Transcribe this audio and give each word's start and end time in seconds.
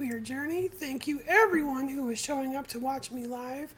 queer 0.00 0.18
journey. 0.18 0.66
Thank 0.66 1.06
you, 1.06 1.20
everyone 1.28 1.86
who 1.86 2.08
is 2.08 2.18
showing 2.18 2.56
up 2.56 2.66
to 2.68 2.78
watch 2.78 3.10
me 3.10 3.26
live. 3.26 3.74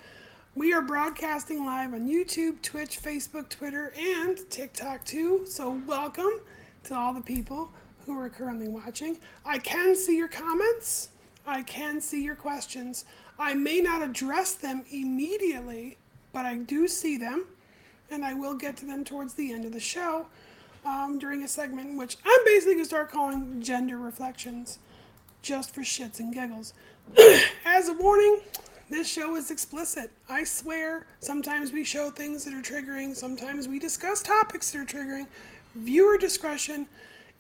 We 0.54 0.72
are 0.72 0.80
broadcasting 0.80 1.66
live 1.66 1.94
on 1.94 2.08
YouTube, 2.08 2.62
Twitch, 2.62 3.02
Facebook, 3.02 3.48
Twitter, 3.48 3.92
and 3.98 4.38
TikTok 4.48 5.04
too. 5.04 5.44
So, 5.46 5.82
welcome 5.84 6.30
to 6.84 6.94
all 6.94 7.12
the 7.12 7.22
people 7.22 7.72
who 8.06 8.16
are 8.20 8.28
currently 8.28 8.68
watching. 8.68 9.18
I 9.44 9.58
can 9.58 9.96
see 9.96 10.16
your 10.16 10.28
comments, 10.28 11.08
I 11.44 11.64
can 11.64 12.00
see 12.00 12.22
your 12.22 12.36
questions. 12.36 13.04
I 13.36 13.54
may 13.54 13.80
not 13.80 14.00
address 14.00 14.54
them 14.54 14.84
immediately, 14.92 15.98
but 16.32 16.46
I 16.46 16.54
do 16.54 16.86
see 16.86 17.16
them, 17.16 17.46
and 18.12 18.24
I 18.24 18.34
will 18.34 18.54
get 18.54 18.76
to 18.76 18.86
them 18.86 19.02
towards 19.02 19.34
the 19.34 19.52
end 19.52 19.64
of 19.64 19.72
the 19.72 19.80
show 19.80 20.26
um, 20.84 21.18
during 21.18 21.42
a 21.42 21.48
segment 21.48 21.98
which 21.98 22.16
I'm 22.24 22.44
basically 22.44 22.74
going 22.74 22.84
to 22.84 22.88
start 22.88 23.10
calling 23.10 23.60
Gender 23.60 23.98
Reflections 23.98 24.78
just 25.42 25.74
for 25.74 25.82
shits 25.82 26.20
and 26.20 26.32
giggles. 26.32 26.72
As 27.64 27.88
a 27.88 27.94
warning, 27.94 28.40
this 28.88 29.08
show 29.08 29.36
is 29.36 29.50
explicit. 29.50 30.10
I 30.28 30.44
swear, 30.44 31.06
sometimes 31.20 31.72
we 31.72 31.84
show 31.84 32.10
things 32.10 32.44
that 32.44 32.54
are 32.54 32.62
triggering, 32.62 33.14
sometimes 33.14 33.68
we 33.68 33.78
discuss 33.78 34.22
topics 34.22 34.70
that 34.70 34.78
are 34.78 34.84
triggering. 34.84 35.26
Viewer 35.74 36.16
discretion 36.16 36.86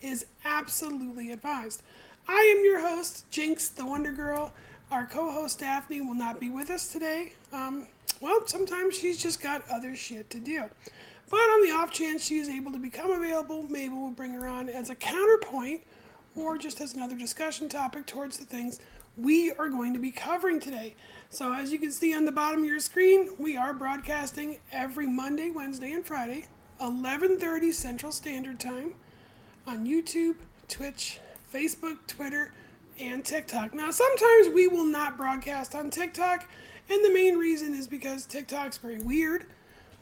is 0.00 0.26
absolutely 0.44 1.30
advised. 1.30 1.82
I 2.28 2.54
am 2.56 2.64
your 2.64 2.80
host, 2.80 3.30
Jinx 3.30 3.68
the 3.68 3.86
Wonder 3.86 4.12
Girl. 4.12 4.52
Our 4.90 5.06
co 5.06 5.30
host, 5.30 5.60
Daphne, 5.60 6.00
will 6.00 6.14
not 6.14 6.40
be 6.40 6.50
with 6.50 6.70
us 6.70 6.88
today. 6.88 7.32
Um, 7.52 7.86
well, 8.20 8.46
sometimes 8.46 8.96
she's 8.96 9.22
just 9.22 9.42
got 9.42 9.62
other 9.70 9.96
shit 9.96 10.30
to 10.30 10.38
do. 10.38 10.64
But 11.30 11.36
on 11.38 11.62
the 11.62 11.72
off 11.72 11.90
chance 11.90 12.24
she 12.24 12.38
is 12.38 12.48
able 12.48 12.72
to 12.72 12.78
become 12.78 13.10
available, 13.10 13.64
maybe 13.68 13.94
we'll 13.94 14.10
bring 14.10 14.32
her 14.32 14.46
on 14.46 14.68
as 14.68 14.90
a 14.90 14.94
counterpoint 14.94 15.80
or 16.36 16.58
just 16.58 16.80
as 16.80 16.94
another 16.94 17.16
discussion 17.16 17.68
topic 17.68 18.06
towards 18.06 18.38
the 18.38 18.44
things 18.44 18.80
we 19.16 19.52
are 19.52 19.68
going 19.68 19.92
to 19.92 19.98
be 19.98 20.10
covering 20.10 20.58
today. 20.58 20.94
So 21.30 21.52
as 21.52 21.72
you 21.72 21.78
can 21.78 21.90
see 21.90 22.14
on 22.14 22.24
the 22.24 22.32
bottom 22.32 22.60
of 22.60 22.66
your 22.66 22.80
screen, 22.80 23.30
we 23.38 23.56
are 23.56 23.74
broadcasting 23.74 24.58
every 24.70 25.06
Monday, 25.06 25.50
Wednesday, 25.50 25.92
and 25.92 26.04
Friday, 26.04 26.46
11:30 26.80 27.72
Central 27.72 28.12
Standard 28.12 28.58
Time 28.58 28.94
on 29.66 29.86
YouTube, 29.86 30.36
Twitch, 30.68 31.20
Facebook, 31.52 31.98
Twitter, 32.06 32.52
and 32.98 33.24
TikTok. 33.24 33.74
Now, 33.74 33.90
sometimes 33.90 34.48
we 34.48 34.66
will 34.68 34.84
not 34.84 35.16
broadcast 35.16 35.74
on 35.74 35.90
TikTok, 35.90 36.48
and 36.88 37.04
the 37.04 37.12
main 37.12 37.36
reason 37.36 37.74
is 37.74 37.86
because 37.86 38.26
TikTok's 38.26 38.78
very 38.78 38.98
weird. 38.98 39.46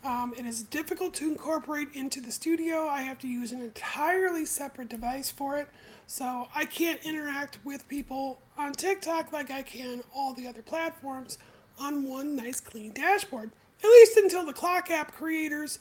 Um, 0.03 0.33
it 0.37 0.47
is 0.47 0.63
difficult 0.63 1.13
to 1.15 1.29
incorporate 1.29 1.89
into 1.93 2.21
the 2.21 2.33
studio. 2.33 2.89
I 2.89 3.03
have 3.03 3.19
to 3.19 3.29
use 3.29 3.53
an 3.53 3.61
entirely 3.61 4.47
separate 4.47 4.89
device 4.89 5.31
for 5.31 5.59
it. 5.59 5.69
So 6.11 6.49
I 6.53 6.65
can't 6.65 7.01
interact 7.05 7.61
with 7.63 7.87
people 7.87 8.41
on 8.59 8.73
TikTok 8.73 9.33
like 9.33 9.53
I 9.53 9.63
can 9.63 10.03
all 10.13 10.35
the 10.35 10.49
other 10.49 10.61
platforms 10.61 11.39
on 11.79 12.03
one 12.03 12.35
nice 12.35 12.59
clean 12.59 12.93
dashboard. 12.93 13.53
At 13.79 13.89
least 13.89 14.17
until 14.17 14.45
the 14.45 14.53
clock 14.53 14.91
app 14.91 15.13
creators, 15.13 15.79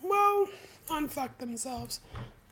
well, 0.00 0.46
unfuck 0.88 1.38
themselves. 1.38 1.98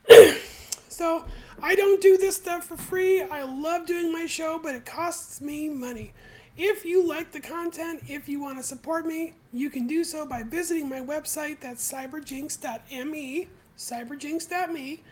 so 0.88 1.24
I 1.62 1.76
don't 1.76 2.02
do 2.02 2.18
this 2.18 2.34
stuff 2.34 2.64
for 2.64 2.76
free. 2.76 3.22
I 3.22 3.44
love 3.44 3.86
doing 3.86 4.12
my 4.12 4.26
show, 4.26 4.58
but 4.60 4.74
it 4.74 4.84
costs 4.84 5.40
me 5.40 5.68
money. 5.68 6.14
If 6.56 6.84
you 6.84 7.06
like 7.06 7.30
the 7.30 7.40
content, 7.40 8.02
if 8.08 8.28
you 8.28 8.40
want 8.40 8.58
to 8.58 8.64
support 8.64 9.06
me, 9.06 9.34
you 9.52 9.70
can 9.70 9.86
do 9.86 10.02
so 10.02 10.26
by 10.26 10.42
visiting 10.42 10.88
my 10.88 11.00
website. 11.00 11.60
That's 11.60 11.88
cyberjinx.me, 11.88 13.48
cyberjinx.me, 13.78 15.02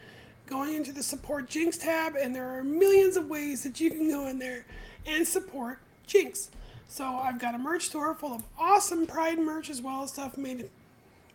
going 0.51 0.75
into 0.75 0.93
the 0.93 1.03
support 1.03 1.49
Jinx 1.49 1.79
tab, 1.79 2.17
and 2.17 2.35
there 2.35 2.51
are 2.51 2.65
millions 2.65 3.17
of 3.17 3.31
ways 3.31 3.63
that 3.63 3.81
you 3.81 3.91
can 3.91 4.11
go 4.11 4.27
in 4.27 4.39
there 4.39 4.67
and 5.07 5.27
support 5.27 5.79
Jinx. 6.07 6.51
So 6.89 7.05
I've 7.05 7.39
got 7.39 7.55
a 7.55 7.59
merch 7.59 7.87
store 7.87 8.15
full 8.15 8.35
of 8.35 8.43
awesome 8.59 9.07
Pride 9.07 9.39
merch 9.39 9.71
as 9.71 9.81
well 9.81 10.03
as 10.03 10.13
stuff 10.13 10.37
made 10.37 10.69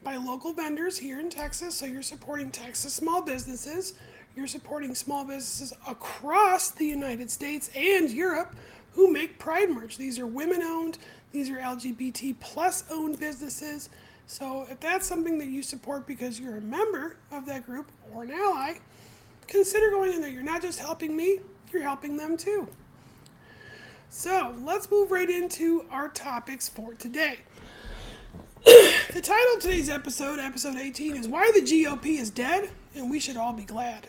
by 0.04 0.18
local 0.18 0.52
vendors 0.52 0.98
here 0.98 1.20
in 1.20 1.30
Texas. 1.30 1.76
So 1.76 1.86
you're 1.86 2.04
supporting 2.04 2.52
Texas 2.52 2.94
small 2.94 3.22
businesses. 3.22 3.94
You're 4.36 4.48
supporting 4.48 4.94
small 4.94 5.24
businesses 5.24 5.74
across 5.88 6.72
the 6.72 6.86
United 6.86 7.32
States 7.32 7.70
and 7.74 8.10
Europe 8.12 8.54
who 8.92 9.12
make 9.12 9.40
Pride 9.40 9.70
merch. 9.70 9.98
These 9.98 10.20
are 10.20 10.28
women 10.28 10.62
owned, 10.62 10.98
these 11.32 11.50
are 11.50 11.58
LGBT 11.58 12.36
plus 12.40 12.84
owned 12.92 13.20
businesses. 13.20 13.90
So 14.28 14.68
if 14.70 14.80
that's 14.80 15.08
something 15.08 15.38
that 15.38 15.48
you 15.48 15.64
support 15.64 16.06
because 16.06 16.40
you're 16.40 16.58
a 16.58 16.62
member 16.62 17.16
of 17.32 17.46
that 17.46 17.66
group 17.66 17.92
or 18.14 18.24
an 18.24 18.32
ally, 18.32 18.76
consider 19.48 19.90
going 19.92 20.14
in 20.14 20.22
there. 20.22 20.30
You're 20.30 20.44
not 20.44 20.62
just 20.62 20.80
helping 20.80 21.16
me, 21.16 21.40
you're 21.72 21.82
helping 21.82 22.18
them 22.18 22.38
too. 22.38 22.68
So 24.10 24.56
let's 24.64 24.90
move 24.90 25.12
right 25.12 25.30
into 25.30 25.86
our 25.92 26.10
topics 26.10 26.70
for 26.70 26.94
today. 26.94 27.40
the 28.66 29.22
title 29.22 29.56
of 29.56 29.62
today's 29.62 29.90
episode, 29.90 30.40
episode 30.40 30.78
18, 30.78 31.18
is 31.18 31.28
Why 31.28 31.52
the 31.54 31.62
GOP 31.62 32.20
is 32.20 32.30
Dead 32.30 32.70
and 32.96 33.12
We 33.12 33.20
Should 33.20 33.38
All 33.38 33.54
Be 33.54 33.64
Glad. 33.64 34.08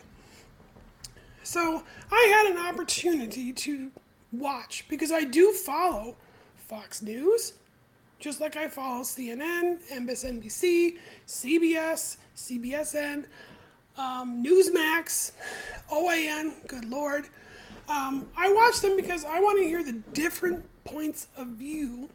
So 1.43 1.83
I 2.11 2.43
had 2.43 2.55
an 2.55 2.65
opportunity 2.65 3.53
to 3.53 3.91
watch 4.31 4.85
because 4.89 5.11
I 5.11 5.23
do 5.23 5.51
follow 5.53 6.15
Fox 6.55 7.01
News, 7.01 7.53
just 8.19 8.41
like 8.41 8.55
I 8.55 8.67
follow 8.67 9.03
CNN, 9.03 9.79
MSNBC, 9.91 10.97
CBS, 11.27 12.17
CBSN, 12.35 13.25
um, 13.97 14.43
Newsmax, 14.43 15.31
OAN, 15.91 16.53
good 16.67 16.85
lord. 16.85 17.27
Um, 17.89 18.27
I 18.35 18.51
watch 18.51 18.81
them 18.81 18.95
because 18.95 19.25
I 19.25 19.39
want 19.39 19.59
to 19.59 19.65
hear 19.65 19.83
the 19.83 19.93
different 20.13 20.65
points 20.83 21.27
of 21.37 21.47
view 21.47 22.09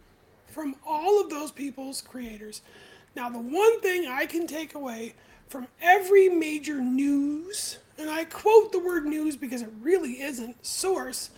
from 0.48 0.76
all 0.86 1.20
of 1.20 1.30
those 1.30 1.50
people's 1.50 2.02
creators. 2.02 2.62
Now, 3.16 3.28
the 3.28 3.38
one 3.38 3.80
thing 3.80 4.06
I 4.06 4.26
can 4.26 4.46
take 4.46 4.74
away 4.74 5.14
from 5.48 5.66
every 5.80 6.28
major 6.28 6.80
news, 6.80 7.78
and 7.98 8.08
I 8.08 8.24
quote 8.24 8.72
the 8.72 8.78
word 8.78 9.04
news 9.04 9.36
because 9.36 9.62
it 9.62 9.70
really 9.80 10.20
isn't, 10.22 10.64
source, 10.64 11.30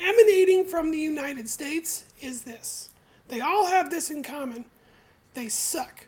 emanating 0.00 0.64
from 0.64 0.90
the 0.90 0.98
United 0.98 1.48
States 1.48 2.04
is 2.20 2.42
this. 2.42 2.90
They 3.28 3.40
all 3.40 3.66
have 3.66 3.90
this 3.90 4.10
in 4.10 4.22
common. 4.22 4.66
They 5.34 5.48
suck. 5.48 6.06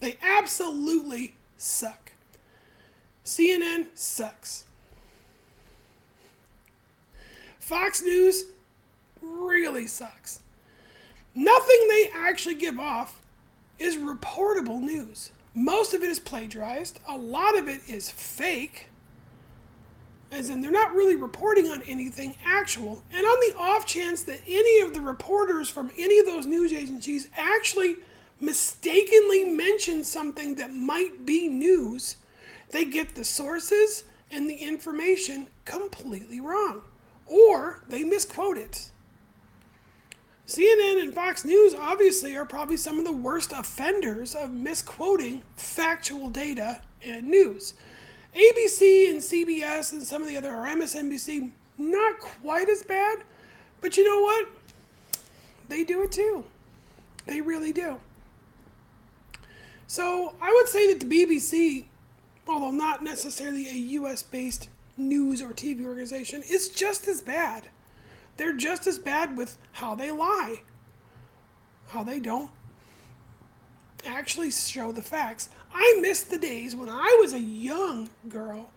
They 0.00 0.16
absolutely 0.22 1.34
suck. 1.62 2.12
CNN 3.24 3.86
sucks. 3.94 4.64
Fox 7.58 8.02
News 8.02 8.44
really 9.20 9.86
sucks. 9.86 10.40
Nothing 11.34 11.86
they 11.88 12.10
actually 12.14 12.56
give 12.56 12.78
off 12.78 13.20
is 13.78 13.96
reportable 13.96 14.80
news. 14.80 15.30
Most 15.54 15.94
of 15.94 16.02
it 16.02 16.08
is 16.08 16.18
plagiarized, 16.18 16.98
a 17.08 17.16
lot 17.16 17.56
of 17.56 17.68
it 17.68 17.82
is 17.88 18.10
fake 18.10 18.88
as 20.32 20.48
in 20.48 20.62
they're 20.62 20.70
not 20.70 20.94
really 20.94 21.14
reporting 21.14 21.68
on 21.68 21.82
anything 21.82 22.34
actual. 22.44 23.02
And 23.12 23.24
on 23.24 23.38
the 23.40 23.54
off 23.58 23.84
chance 23.84 24.22
that 24.24 24.40
any 24.48 24.80
of 24.80 24.94
the 24.94 25.00
reporters 25.00 25.68
from 25.68 25.90
any 25.98 26.18
of 26.18 26.26
those 26.26 26.46
news 26.46 26.72
agencies 26.72 27.28
actually 27.36 27.96
mistakenly 28.42 29.44
mention 29.44 30.02
something 30.02 30.56
that 30.56 30.74
might 30.74 31.24
be 31.24 31.48
news, 31.48 32.16
they 32.70 32.84
get 32.84 33.14
the 33.14 33.24
sources 33.24 34.04
and 34.30 34.50
the 34.50 34.56
information 34.56 35.46
completely 35.64 36.40
wrong. 36.40 36.82
Or 37.26 37.82
they 37.88 38.02
misquote 38.02 38.58
it. 38.58 38.90
CNN 40.46 41.00
and 41.00 41.14
Fox 41.14 41.44
News 41.44 41.72
obviously 41.74 42.36
are 42.36 42.44
probably 42.44 42.76
some 42.76 42.98
of 42.98 43.04
the 43.04 43.12
worst 43.12 43.52
offenders 43.52 44.34
of 44.34 44.50
misquoting 44.50 45.42
factual 45.56 46.28
data 46.28 46.82
and 47.02 47.28
news. 47.28 47.74
ABC 48.34 49.08
and 49.08 49.20
CBS 49.20 49.92
and 49.92 50.02
some 50.02 50.20
of 50.20 50.28
the 50.28 50.36
other, 50.36 50.54
or 50.54 50.66
MSNBC, 50.66 51.52
not 51.78 52.18
quite 52.18 52.68
as 52.68 52.82
bad, 52.82 53.18
but 53.80 53.96
you 53.96 54.04
know 54.04 54.20
what? 54.20 54.48
They 55.68 55.84
do 55.84 56.02
it 56.02 56.12
too. 56.12 56.44
They 57.26 57.40
really 57.40 57.72
do. 57.72 57.98
So 59.92 60.34
I 60.40 60.50
would 60.50 60.68
say 60.68 60.90
that 60.90 61.00
the 61.00 61.24
BBC, 61.24 61.84
although 62.48 62.70
not 62.70 63.04
necessarily 63.04 63.68
a 63.68 63.98
US 64.00 64.22
based 64.22 64.70
news 64.96 65.42
or 65.42 65.48
TV 65.48 65.84
organization, 65.84 66.42
is 66.48 66.70
just 66.70 67.06
as 67.08 67.20
bad. 67.20 67.68
They're 68.38 68.56
just 68.56 68.86
as 68.86 68.98
bad 68.98 69.36
with 69.36 69.58
how 69.72 69.94
they 69.94 70.10
lie, 70.10 70.62
how 71.88 72.02
they 72.02 72.20
don't 72.20 72.50
actually 74.06 74.50
show 74.50 74.92
the 74.92 75.02
facts. 75.02 75.50
I 75.74 75.98
miss 76.00 76.22
the 76.22 76.38
days 76.38 76.74
when 76.74 76.88
I 76.88 77.18
was 77.20 77.34
a 77.34 77.38
young 77.38 78.08
girl 78.30 78.70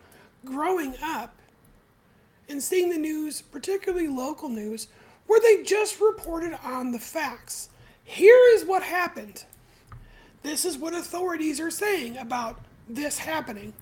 growing 0.43 0.95
up 1.01 1.33
and 2.49 2.61
seeing 2.61 2.89
the 2.89 2.97
news, 2.97 3.41
particularly 3.41 4.09
local 4.09 4.49
news, 4.49 4.89
where 5.27 5.39
they 5.39 5.63
just 5.63 6.01
reported 6.01 6.59
on 6.61 6.91
the 6.91 6.99
facts. 6.99 7.69
Here 8.03 8.37
is 8.53 8.65
what 8.65 8.83
happened. 8.83 9.45
This 10.45 10.63
is 10.63 10.77
what 10.77 10.93
authorities 10.93 11.59
are 11.59 11.71
saying 11.71 12.17
about 12.17 12.61
this 12.87 13.17
happening. 13.17 13.73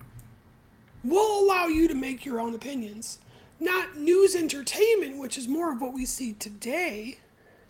We'll 1.04 1.44
allow 1.44 1.66
you 1.66 1.88
to 1.88 1.94
make 1.94 2.24
your 2.24 2.40
own 2.40 2.54
opinions. 2.54 3.18
Not 3.60 3.98
news 3.98 4.34
entertainment, 4.34 5.18
which 5.18 5.36
is 5.36 5.46
more 5.46 5.70
of 5.70 5.82
what 5.82 5.92
we 5.92 6.06
see 6.06 6.32
today, 6.32 7.18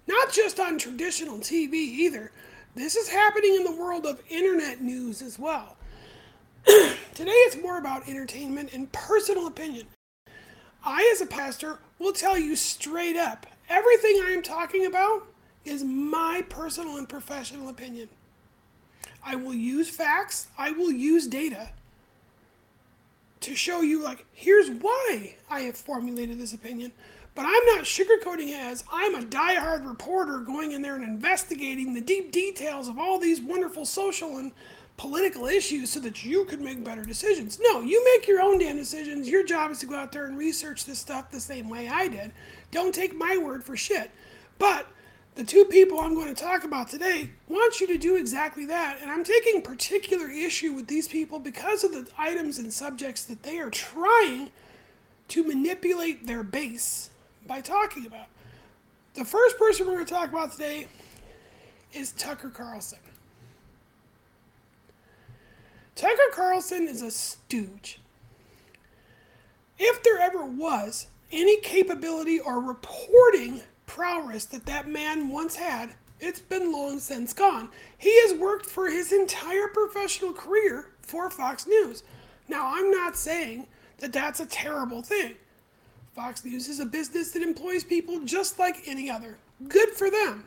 not 0.06 0.32
just 0.32 0.60
on 0.60 0.78
traditional 0.78 1.38
TV 1.38 1.74
either. 1.74 2.30
This 2.76 2.94
is 2.94 3.08
happening 3.08 3.56
in 3.56 3.64
the 3.64 3.74
world 3.74 4.06
of 4.06 4.22
internet 4.30 4.80
news 4.80 5.22
as 5.22 5.40
well. 5.40 5.76
Today 6.64 7.32
it's 7.32 7.60
more 7.60 7.78
about 7.78 8.08
entertainment 8.08 8.72
and 8.72 8.92
personal 8.92 9.48
opinion. 9.48 9.88
I, 10.84 11.10
as 11.12 11.20
a 11.20 11.26
pastor, 11.26 11.80
will 11.98 12.12
tell 12.12 12.38
you 12.38 12.54
straight 12.54 13.16
up 13.16 13.44
everything 13.68 14.22
I 14.24 14.30
am 14.30 14.42
talking 14.42 14.86
about 14.86 15.26
is 15.64 15.82
my 15.82 16.44
personal 16.48 16.96
and 16.96 17.08
professional 17.08 17.68
opinion. 17.68 18.08
I 19.24 19.36
will 19.36 19.54
use 19.54 19.88
facts, 19.88 20.48
I 20.58 20.72
will 20.72 20.92
use 20.92 21.26
data 21.26 21.70
to 23.40 23.54
show 23.54 23.82
you, 23.82 24.02
like, 24.02 24.24
here's 24.32 24.70
why 24.70 25.36
I 25.50 25.60
have 25.60 25.76
formulated 25.76 26.38
this 26.38 26.54
opinion. 26.54 26.92
But 27.34 27.46
I'm 27.46 27.66
not 27.66 27.84
sugarcoating 27.84 28.48
it 28.48 28.60
as 28.60 28.84
I'm 28.92 29.16
a 29.16 29.24
die-hard 29.24 29.84
reporter 29.84 30.38
going 30.38 30.72
in 30.72 30.82
there 30.82 30.94
and 30.94 31.04
investigating 31.04 31.92
the 31.92 32.00
deep 32.00 32.30
details 32.30 32.88
of 32.88 32.98
all 32.98 33.18
these 33.18 33.40
wonderful 33.40 33.84
social 33.84 34.38
and 34.38 34.52
political 34.96 35.46
issues 35.46 35.90
so 35.90 35.98
that 36.00 36.24
you 36.24 36.44
could 36.44 36.60
make 36.60 36.84
better 36.84 37.04
decisions. 37.04 37.58
No, 37.60 37.80
you 37.80 38.02
make 38.04 38.28
your 38.28 38.40
own 38.40 38.58
damn 38.58 38.76
decisions. 38.76 39.28
Your 39.28 39.44
job 39.44 39.72
is 39.72 39.80
to 39.80 39.86
go 39.86 39.96
out 39.96 40.12
there 40.12 40.26
and 40.26 40.38
research 40.38 40.84
this 40.84 41.00
stuff 41.00 41.30
the 41.30 41.40
same 41.40 41.68
way 41.68 41.88
I 41.88 42.06
did. 42.06 42.32
Don't 42.70 42.94
take 42.94 43.14
my 43.14 43.36
word 43.36 43.64
for 43.64 43.76
shit. 43.76 44.12
But 44.58 44.86
the 45.34 45.44
two 45.44 45.64
people 45.64 45.98
I'm 45.98 46.14
going 46.14 46.32
to 46.32 46.40
talk 46.40 46.64
about 46.64 46.88
today 46.88 47.30
want 47.48 47.80
you 47.80 47.86
to 47.88 47.98
do 47.98 48.16
exactly 48.16 48.66
that. 48.66 48.98
And 49.02 49.10
I'm 49.10 49.24
taking 49.24 49.62
particular 49.62 50.30
issue 50.30 50.72
with 50.72 50.86
these 50.86 51.08
people 51.08 51.38
because 51.40 51.82
of 51.82 51.92
the 51.92 52.06
items 52.16 52.58
and 52.58 52.72
subjects 52.72 53.24
that 53.24 53.42
they 53.42 53.58
are 53.58 53.70
trying 53.70 54.50
to 55.28 55.44
manipulate 55.44 56.26
their 56.26 56.42
base 56.42 57.10
by 57.46 57.60
talking 57.60 58.06
about. 58.06 58.26
The 59.14 59.24
first 59.24 59.58
person 59.58 59.86
we're 59.86 59.94
going 59.94 60.06
to 60.06 60.12
talk 60.12 60.28
about 60.28 60.52
today 60.52 60.86
is 61.92 62.12
Tucker 62.12 62.50
Carlson. 62.50 62.98
Tucker 65.96 66.30
Carlson 66.32 66.88
is 66.88 67.02
a 67.02 67.10
stooge. 67.10 68.00
If 69.78 70.02
there 70.02 70.20
ever 70.20 70.44
was 70.44 71.08
any 71.32 71.60
capability 71.60 72.38
or 72.38 72.60
reporting 72.60 73.62
prowess 73.86 74.44
that 74.46 74.66
that 74.66 74.88
man 74.88 75.28
once 75.28 75.56
had, 75.56 75.94
it's 76.20 76.40
been 76.40 76.72
long 76.72 76.98
since 77.00 77.32
gone. 77.32 77.68
He 77.98 78.14
has 78.22 78.38
worked 78.38 78.66
for 78.66 78.88
his 78.88 79.12
entire 79.12 79.68
professional 79.68 80.32
career 80.32 80.90
for 81.02 81.28
Fox 81.30 81.66
News. 81.66 82.02
Now, 82.48 82.74
I'm 82.74 82.90
not 82.90 83.16
saying 83.16 83.66
that 83.98 84.12
that's 84.12 84.40
a 84.40 84.46
terrible 84.46 85.02
thing. 85.02 85.34
Fox 86.14 86.44
News 86.44 86.68
is 86.68 86.80
a 86.80 86.86
business 86.86 87.32
that 87.32 87.42
employs 87.42 87.84
people 87.84 88.20
just 88.20 88.58
like 88.58 88.82
any 88.86 89.10
other. 89.10 89.36
Good 89.68 89.90
for 89.90 90.10
them. 90.10 90.44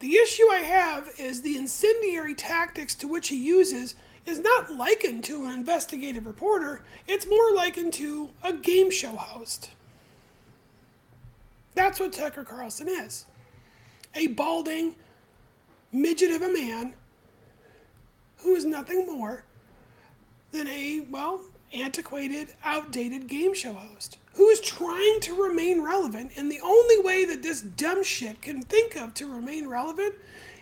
The 0.00 0.16
issue 0.16 0.44
I 0.50 0.58
have 0.58 1.10
is 1.18 1.42
the 1.42 1.56
incendiary 1.56 2.34
tactics 2.34 2.94
to 2.96 3.08
which 3.08 3.28
he 3.28 3.36
uses 3.36 3.94
is 4.26 4.38
not 4.38 4.72
likened 4.72 5.24
to 5.24 5.44
an 5.44 5.52
investigative 5.52 6.26
reporter, 6.26 6.82
it's 7.06 7.26
more 7.26 7.54
likened 7.54 7.92
to 7.94 8.30
a 8.42 8.52
game 8.52 8.90
show 8.90 9.16
host. 9.16 9.70
That's 11.80 11.98
what 11.98 12.12
Tucker 12.12 12.44
Carlson 12.44 12.88
is 12.88 13.24
a 14.14 14.26
balding 14.26 14.96
midget 15.92 16.30
of 16.30 16.42
a 16.42 16.52
man 16.52 16.92
who 18.36 18.54
is 18.54 18.66
nothing 18.66 19.06
more 19.06 19.44
than 20.52 20.66
a, 20.66 21.06
well, 21.08 21.40
antiquated, 21.72 22.48
outdated 22.64 23.28
game 23.28 23.54
show 23.54 23.72
host 23.72 24.18
who 24.34 24.46
is 24.50 24.60
trying 24.60 25.20
to 25.20 25.42
remain 25.42 25.82
relevant. 25.82 26.32
And 26.36 26.52
the 26.52 26.60
only 26.62 27.00
way 27.00 27.24
that 27.24 27.42
this 27.42 27.62
dumb 27.62 28.04
shit 28.04 28.42
can 28.42 28.60
think 28.60 28.94
of 28.94 29.14
to 29.14 29.32
remain 29.32 29.66
relevant 29.66 30.14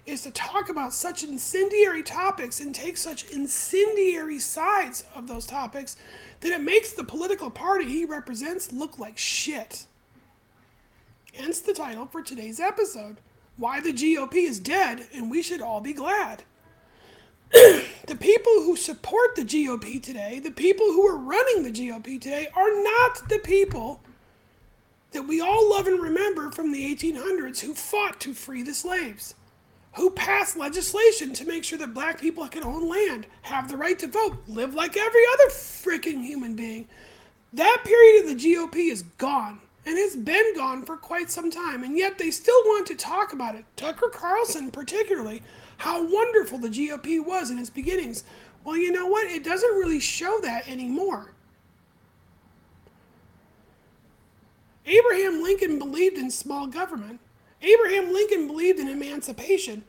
is 0.07 0.23
to 0.23 0.31
talk 0.31 0.69
about 0.69 0.95
such 0.95 1.25
incendiary 1.25 2.05
topics 2.05 2.61
and 2.61 2.73
take 2.73 2.97
such 2.97 3.29
incendiary 3.31 4.39
sides 4.39 5.05
of 5.17 5.27
those 5.27 5.47
topics 5.47 5.97
that 6.43 6.53
it 6.53 6.61
makes 6.61 6.93
the 6.93 7.03
political 7.03 7.51
party 7.51 7.87
he 7.87 8.05
represents 8.05 8.71
look 8.71 9.01
like 9.01 9.19
shit. 9.19 9.87
Hence 11.38 11.61
the 11.61 11.73
title 11.73 12.07
for 12.07 12.21
today's 12.21 12.59
episode 12.59 13.18
Why 13.57 13.78
the 13.78 13.92
GOP 13.92 14.35
is 14.35 14.59
Dead 14.59 15.07
and 15.14 15.30
We 15.30 15.40
Should 15.40 15.62
All 15.62 15.80
Be 15.80 15.92
Glad. 15.92 16.42
the 17.52 18.16
people 18.18 18.52
who 18.64 18.75
support 18.75 19.37
the 19.37 19.45
GOP 19.45 20.02
today, 20.02 20.40
the 20.40 20.50
people 20.50 20.87
who 20.87 21.07
are 21.07 21.16
running 21.16 21.62
the 21.62 21.71
GOP 21.71 22.21
today, 22.21 22.49
are 22.57 22.83
not 22.83 23.28
the 23.28 23.38
people 23.38 24.00
that 25.12 25.28
we 25.28 25.40
all 25.40 25.71
love 25.71 25.87
and 25.87 26.02
remember 26.02 26.50
from 26.50 26.73
the 26.73 26.92
1800s 26.92 27.61
who 27.61 27.73
fought 27.73 28.18
to 28.18 28.35
free 28.35 28.64
the 28.64 28.75
slaves, 28.75 29.37
who 29.95 30.11
passed 30.11 30.57
legislation 30.57 31.33
to 31.35 31.47
make 31.47 31.62
sure 31.62 31.78
that 31.78 31.95
black 31.95 32.21
people 32.21 32.49
can 32.49 32.64
own 32.64 32.88
land, 32.88 33.28
have 33.42 33.68
the 33.68 33.76
right 33.76 33.99
to 34.00 34.09
vote, 34.09 34.42
live 34.49 34.75
like 34.75 34.97
every 34.97 35.23
other 35.35 35.50
freaking 35.50 36.25
human 36.25 36.57
being. 36.57 36.88
That 37.52 37.83
period 37.85 38.25
of 38.25 38.30
the 38.37 38.54
GOP 38.54 38.90
is 38.90 39.02
gone 39.18 39.61
and 39.87 39.97
it's 39.97 40.17
been 40.17 40.55
gone 40.55 40.85
for 40.85 40.97
quite 40.97 41.31
some 41.31 41.51
time, 41.51 41.83
and 41.83 41.97
yet 41.97 42.19
they 42.19 42.31
still 42.31 42.61
want 42.65 42.87
to 42.89 42.95
talk 42.95 43.33
about 43.33 43.55
it. 43.55 43.65
Tucker 43.77 44.09
Carlson, 44.09 44.71
particularly, 44.71 45.43
how 45.79 46.03
wonderful 46.07 46.59
the 46.59 46.69
GOP 46.69 47.25
was 47.25 47.51
in 47.51 47.59
its 47.59 47.71
beginnings. 47.71 48.25
Well, 48.65 48.77
you 48.77 48.93
know 48.93 49.07
what? 49.07 49.31
It 49.31 49.45
doesn't 49.45 49.77
really 49.77 50.01
show 50.01 50.41
that 50.43 50.69
anymore. 50.69 51.33
Abraham 54.85 55.43
Lincoln 55.43 55.79
believed 55.79 56.17
in 56.17 56.31
small 56.31 56.67
government. 56.67 57.21
Abraham 57.63 58.13
Lincoln 58.13 58.47
believed 58.47 58.79
in 58.79 58.89
emancipation. 58.89 59.85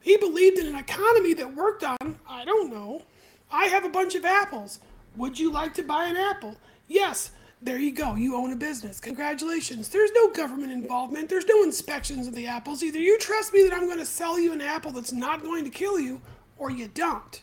He 0.00 0.16
believed 0.16 0.58
in 0.58 0.66
an 0.66 0.76
economy 0.76 1.34
that 1.34 1.54
worked 1.54 1.84
on, 1.84 2.18
I 2.28 2.44
don't 2.44 2.72
know, 2.72 3.02
I 3.50 3.66
have 3.66 3.84
a 3.84 3.90
bunch 3.90 4.14
of 4.14 4.24
apples. 4.24 4.80
Would 5.16 5.38
you 5.38 5.50
like 5.50 5.74
to 5.74 5.82
buy 5.82 6.06
an 6.06 6.16
apple? 6.16 6.56
Yes, 6.86 7.30
there 7.60 7.78
you 7.78 7.92
go. 7.92 8.14
You 8.14 8.36
own 8.36 8.52
a 8.52 8.56
business. 8.56 9.00
Congratulations. 9.00 9.88
There's 9.88 10.12
no 10.14 10.30
government 10.30 10.70
involvement. 10.70 11.28
There's 11.28 11.46
no 11.46 11.64
inspections 11.64 12.28
of 12.28 12.34
the 12.34 12.46
apples. 12.46 12.82
Either 12.82 13.00
you 13.00 13.18
trust 13.18 13.52
me 13.52 13.64
that 13.64 13.72
I'm 13.72 13.86
going 13.86 13.98
to 13.98 14.06
sell 14.06 14.38
you 14.38 14.52
an 14.52 14.60
apple 14.60 14.92
that's 14.92 15.12
not 15.12 15.42
going 15.42 15.64
to 15.64 15.70
kill 15.70 15.98
you, 15.98 16.20
or 16.56 16.70
you 16.70 16.88
don't. 16.88 17.42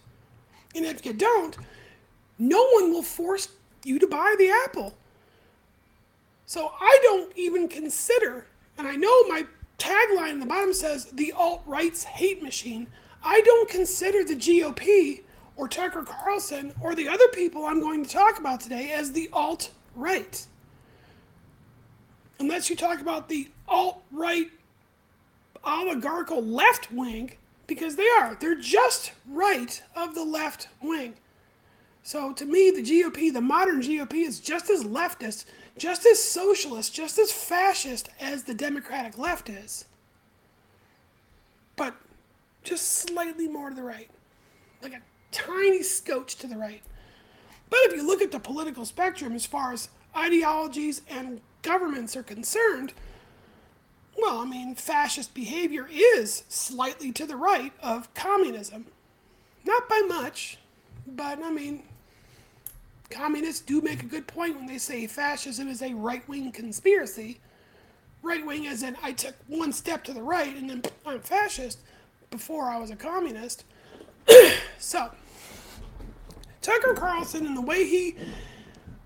And 0.74 0.86
if 0.86 1.06
you 1.06 1.14
don't, 1.14 1.58
no 2.40 2.66
one 2.74 2.92
will 2.92 3.04
force 3.04 3.50
you 3.84 4.00
to 4.00 4.08
buy 4.08 4.36
the 4.38 4.50
apple. 4.50 4.96
So 6.46 6.72
I 6.80 7.00
don't 7.02 7.36
even 7.36 7.68
consider, 7.68 8.48
and 8.78 8.88
I 8.88 8.96
know 8.96 9.24
my 9.24 9.46
tagline 9.78 10.32
in 10.32 10.40
the 10.40 10.46
bottom 10.46 10.74
says 10.74 11.06
the 11.06 11.34
alt 11.34 11.64
right's 11.66 12.04
hate 12.04 12.42
machine. 12.42 12.88
I 13.24 13.42
don't 13.42 13.70
consider 13.70 14.24
the 14.24 14.36
GOP 14.36 15.22
or 15.58 15.68
Tucker 15.68 16.04
Carlson 16.04 16.74
or 16.82 16.96
the 16.96 17.08
other 17.08 17.28
people 17.30 17.66
I'm 17.66 17.82
going 17.82 18.06
to 18.06 18.10
talk 18.10 18.38
about 18.38 18.62
today 18.62 18.92
as 18.92 19.12
the 19.12 19.30
alt 19.34 19.72
right. 19.96 20.46
Unless 22.40 22.70
you 22.70 22.76
talk 22.76 23.02
about 23.02 23.30
the 23.30 23.50
alt 23.68 24.04
right 24.12 24.52
oligarchical 25.64 26.44
left 26.44 26.92
wing, 26.92 27.32
because 27.68 27.96
they 27.96 28.08
are. 28.20 28.38
They're 28.40 28.56
just 28.56 29.12
right 29.28 29.82
of 29.96 30.16
the 30.16 30.24
left 30.24 30.68
wing. 30.82 31.16
So 32.04 32.34
to 32.34 32.46
me, 32.46 32.70
the 32.70 32.84
GOP, 32.84 33.34
the 33.34 33.42
modern 33.42 33.82
GOP, 33.82 34.14
is 34.14 34.40
just 34.40 34.70
as 34.70 34.84
leftist, 34.84 35.46
just 35.78 36.06
as 36.06 36.24
socialist, 36.24 36.94
just 36.94 37.18
as 37.18 37.32
fascist 37.32 38.10
as 38.20 38.44
the 38.44 38.54
Democratic 38.54 39.18
left 39.18 39.50
is. 39.50 39.86
But 41.76 41.96
just 42.64 42.88
slightly 42.88 43.48
more 43.48 43.70
to 43.70 43.76
the 43.76 43.84
right. 43.84 44.10
Like 44.82 44.94
a 44.94 45.02
tiny 45.32 45.82
scotch 45.82 46.36
to 46.38 46.48
the 46.48 46.58
right. 46.58 46.84
But 47.70 47.80
if 47.84 47.96
you 47.96 48.06
look 48.06 48.22
at 48.22 48.32
the 48.32 48.40
political 48.40 48.86
spectrum 48.86 49.34
as 49.34 49.46
far 49.46 49.74
as 49.74 49.90
ideologies 50.16 51.02
and 51.10 51.42
governments 51.62 52.16
are 52.16 52.24
concerned, 52.24 52.94
well, 54.18 54.40
I 54.40 54.46
mean, 54.46 54.76
fascist 54.76 55.34
behavior 55.34 55.88
is 55.92 56.44
slightly 56.48 57.12
to 57.14 57.26
the 57.26 57.36
right 57.36 57.74
of 57.82 58.14
communism. 58.14 58.86
Not 59.66 59.90
by 59.90 60.02
much, 60.08 60.58
but 61.08 61.44
I 61.44 61.52
mean, 61.52 61.84
communists 63.10 63.62
do 63.62 63.82
make 63.82 64.04
a 64.04 64.08
good 64.08 64.28
point 64.28 64.56
when 64.56 64.68
they 64.68 64.78
say 64.78 65.08
fascism 65.08 65.68
is 65.68 65.82
a 65.82 65.94
right 65.94 66.28
wing 66.30 66.52
conspiracy. 66.52 67.40
Right 68.22 68.46
wing, 68.46 68.68
as 68.68 68.84
in 68.84 68.96
I 69.04 69.12
took 69.12 69.36
one 69.48 69.74
step 69.74 70.04
to 70.06 70.14
the 70.14 70.22
right 70.22 70.56
and 70.56 70.70
then 70.70 70.84
I'm 71.06 71.20
fascist 71.20 71.80
before 72.32 72.66
I 72.66 72.78
was 72.78 72.92
a 72.92 72.96
communist. 72.96 73.66
so, 74.80 75.12
Tucker 76.66 76.96
Carlson 76.96 77.46
and 77.46 77.56
the 77.56 77.62
way 77.62 77.88
he 77.88 78.16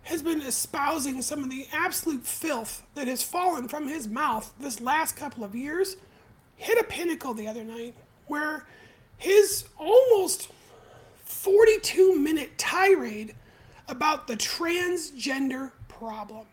has 0.03 0.23
been 0.23 0.41
espousing 0.41 1.21
some 1.21 1.43
of 1.43 1.49
the 1.49 1.67
absolute 1.73 2.25
filth 2.25 2.83
that 2.95 3.09
has 3.09 3.21
fallen 3.21 3.67
from 3.67 3.85
his 3.85 4.07
mouth 4.07 4.53
this 4.61 4.79
last 4.79 5.17
couple 5.17 5.43
of 5.43 5.53
years 5.53 5.97
hit 6.55 6.77
a 6.79 6.83
pinnacle 6.85 7.33
the 7.33 7.49
other 7.49 7.65
night 7.65 7.93
where 8.27 8.65
his 9.17 9.65
almost 9.77 10.47
42 11.25 12.15
minute 12.17 12.57
tirade 12.57 13.35
about 13.89 14.25
the 14.25 14.37
transgender 14.37 15.73
problem. 15.89 16.45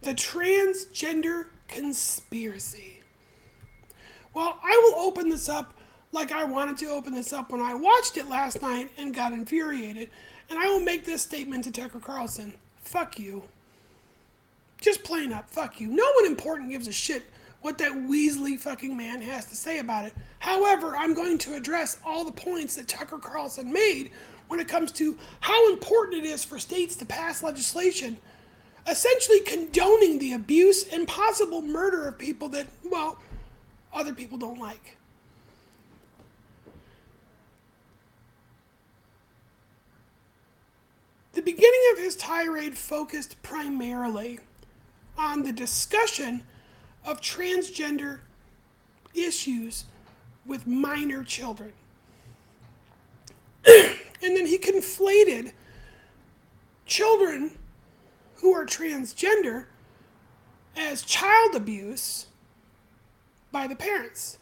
The 0.00 0.14
transgender 0.14 1.48
conspiracy. 1.68 3.02
Well, 4.34 4.58
I 4.64 4.80
will 4.82 5.06
open 5.06 5.28
this 5.28 5.48
up 5.48 5.73
like 6.14 6.32
I 6.32 6.44
wanted 6.44 6.78
to 6.78 6.86
open 6.86 7.12
this 7.12 7.32
up 7.32 7.50
when 7.50 7.60
I 7.60 7.74
watched 7.74 8.16
it 8.16 8.28
last 8.28 8.62
night 8.62 8.90
and 8.96 9.14
got 9.14 9.32
infuriated. 9.32 10.10
And 10.48 10.58
I 10.58 10.68
will 10.68 10.80
make 10.80 11.04
this 11.04 11.22
statement 11.22 11.64
to 11.64 11.72
Tucker 11.72 12.00
Carlson 12.00 12.54
fuck 12.82 13.18
you. 13.18 13.42
Just 14.80 15.02
plain 15.02 15.32
up, 15.32 15.50
fuck 15.50 15.80
you. 15.80 15.88
No 15.88 16.08
one 16.16 16.26
important 16.26 16.70
gives 16.70 16.88
a 16.88 16.92
shit 16.92 17.24
what 17.62 17.78
that 17.78 17.92
Weasley 17.92 18.58
fucking 18.58 18.96
man 18.96 19.22
has 19.22 19.46
to 19.46 19.56
say 19.56 19.78
about 19.78 20.04
it. 20.04 20.12
However, 20.38 20.96
I'm 20.96 21.14
going 21.14 21.38
to 21.38 21.54
address 21.54 21.98
all 22.04 22.24
the 22.24 22.32
points 22.32 22.76
that 22.76 22.86
Tucker 22.86 23.18
Carlson 23.18 23.72
made 23.72 24.10
when 24.48 24.60
it 24.60 24.68
comes 24.68 24.92
to 24.92 25.18
how 25.40 25.70
important 25.70 26.24
it 26.24 26.28
is 26.28 26.44
for 26.44 26.58
states 26.58 26.94
to 26.96 27.06
pass 27.06 27.42
legislation 27.42 28.18
essentially 28.86 29.40
condoning 29.40 30.18
the 30.18 30.34
abuse 30.34 30.86
and 30.92 31.08
possible 31.08 31.62
murder 31.62 32.06
of 32.06 32.18
people 32.18 32.50
that, 32.50 32.66
well, 32.84 33.18
other 33.94 34.12
people 34.12 34.36
don't 34.36 34.58
like. 34.58 34.98
The 41.34 41.42
beginning 41.42 41.80
of 41.92 41.98
his 41.98 42.14
tirade 42.14 42.78
focused 42.78 43.42
primarily 43.42 44.38
on 45.18 45.42
the 45.42 45.52
discussion 45.52 46.44
of 47.04 47.20
transgender 47.20 48.20
issues 49.14 49.84
with 50.46 50.66
minor 50.66 51.24
children. 51.24 51.72
and 53.66 53.96
then 54.22 54.46
he 54.46 54.58
conflated 54.58 55.52
children 56.86 57.58
who 58.36 58.54
are 58.54 58.64
transgender 58.64 59.66
as 60.76 61.02
child 61.02 61.56
abuse 61.56 62.26
by 63.50 63.66
the 63.66 63.76
parents. 63.76 64.38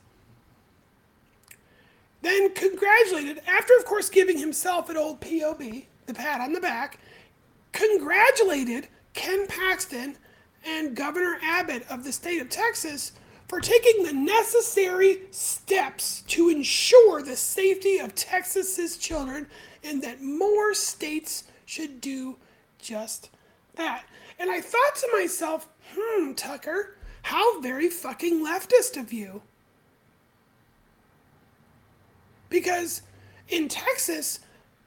Then 2.20 2.52
congratulated, 2.54 3.42
after 3.46 3.75
of 3.78 3.84
course 3.84 4.08
giving 4.08 4.38
himself 4.38 4.90
an 4.90 4.96
old 4.96 5.20
POB, 5.20 5.84
the 6.06 6.14
pat 6.14 6.40
on 6.40 6.52
the 6.52 6.61
back, 6.61 6.99
congratulated 7.73 8.88
Ken 9.14 9.47
Paxton 9.47 10.16
and 10.64 10.97
Governor 10.97 11.38
Abbott 11.42 11.85
of 11.90 12.04
the 12.04 12.12
state 12.12 12.40
of 12.40 12.49
Texas 12.49 13.12
for 13.49 13.61
taking 13.61 14.02
the 14.02 14.12
necessary 14.12 15.23
steps 15.30 16.23
to 16.28 16.49
ensure 16.49 17.23
the 17.23 17.37
safety 17.37 17.99
of 17.99 18.14
Texas's 18.14 18.97
children 18.97 19.47
and 19.85 20.02
that 20.02 20.23
more 20.23 20.73
states 20.75 21.44
should 21.66 22.00
do 22.00 22.37
just 22.78 23.30
that. 23.75 24.04
And 24.38 24.50
I 24.50 24.61
thought 24.61 24.97
to 24.97 25.09
myself, 25.12 25.68
hmm, 25.94 26.32
Tucker, 26.32 26.97
how 27.23 27.61
very 27.61 27.90
fucking 27.90 28.44
leftist 28.44 28.99
of 28.99 29.12
you. 29.12 29.42
Because 32.49 33.02
in 33.49 33.68
Texas, 33.68 34.40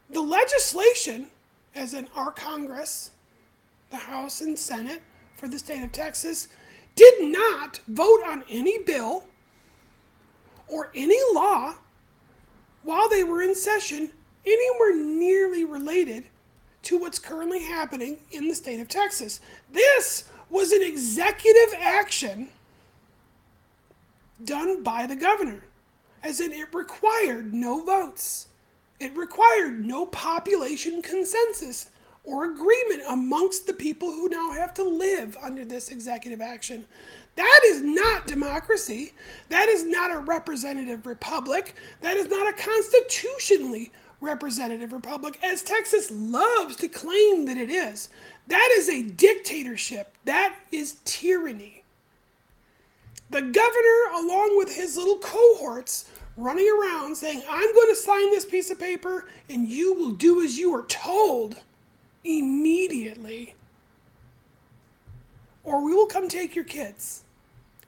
the 0.10 0.22
legislation, 0.22 1.28
as 1.74 1.94
in 1.94 2.08
our 2.16 2.32
Congress, 2.32 3.12
the 3.90 3.98
House 3.98 4.42
and 4.42 4.58
Senate 4.58 5.02
for 5.36 5.48
the 5.48 5.60
state 5.60 5.84
of 5.84 5.92
Texas, 5.92 6.48
did 6.96 7.24
not 7.24 7.80
vote 7.88 8.22
on 8.26 8.44
any 8.50 8.80
bill 8.80 9.26
or 10.68 10.92
any 10.96 11.20
law 11.34 11.76
while 12.84 13.10
they 13.10 13.24
were 13.24 13.42
in 13.42 13.56
session 13.56 14.12
anywhere 14.46 14.96
nearly 14.96 15.66
related 15.66 16.26
to 16.84 16.98
what's 16.98 17.20
currently 17.20 17.64
happening 17.64 18.18
in 18.32 18.48
the 18.48 18.56
state 18.56 18.80
of 18.80 18.88
Texas. 18.88 19.42
This 19.72 20.26
was 20.50 20.72
an 20.72 20.84
executive 20.84 21.74
action 21.80 22.50
done 24.44 24.84
by 24.84 25.08
the 25.08 25.16
governor, 25.16 25.64
as 26.24 26.40
in 26.40 26.52
it 26.52 26.74
required 26.74 27.54
no 27.54 27.84
votes. 27.84 28.48
It 29.00 29.16
required 29.16 29.86
no 29.86 30.06
population 30.06 31.02
consensus 31.02 31.90
or 32.24 32.46
agreement 32.46 33.04
amongst 33.10 33.68
the 33.68 33.74
people 33.74 34.10
who 34.12 34.30
now 34.30 34.52
have 34.52 34.74
to 34.76 34.84
live 34.84 35.38
under 35.42 35.66
this 35.66 35.90
executive 35.90 36.42
action. 36.42 36.86
That 37.36 37.62
is 37.66 37.82
not 37.82 38.28
democracy. 38.28 39.14
That 39.50 39.68
is 39.68 39.84
not 39.84 40.12
a 40.12 40.20
representative 40.20 41.06
republic. 41.06 41.76
That 42.02 42.18
is 42.18 42.30
not 42.30 42.48
a 42.48 42.54
constitutionally 42.54 43.92
representative 44.22 44.94
republic, 44.94 45.40
as 45.44 45.62
Texas 45.62 46.10
loves 46.12 46.78
to 46.78 46.88
claim 46.88 47.46
that 47.46 47.58
it 47.58 47.70
is. 47.70 48.10
That 48.48 48.74
is 48.78 48.90
a 48.90 49.04
dictatorship. 49.04 50.16
That 50.24 50.56
is 50.72 50.98
tyranny. 51.04 51.84
The 53.30 53.42
governor, 53.42 54.24
along 54.24 54.58
with 54.58 54.74
his 54.76 54.96
little 54.96 55.18
cohorts, 55.18 56.06
running 56.38 56.68
around 56.68 57.16
saying, 57.16 57.44
I'm 57.50 57.74
going 57.74 57.90
to 57.90 57.96
sign 57.96 58.32
this 58.32 58.46
piece 58.46 58.70
of 58.70 58.80
paper 58.80 59.28
and 59.50 59.68
you 59.68 59.94
will 59.94 60.12
do 60.12 60.44
as 60.44 60.58
you 60.58 60.74
are 60.76 60.86
told 60.86 61.56
immediately. 62.24 63.56
Or 65.64 65.84
we 65.84 65.94
will 65.94 66.06
come 66.06 66.28
take 66.28 66.56
your 66.56 66.66
kids. 66.66 67.24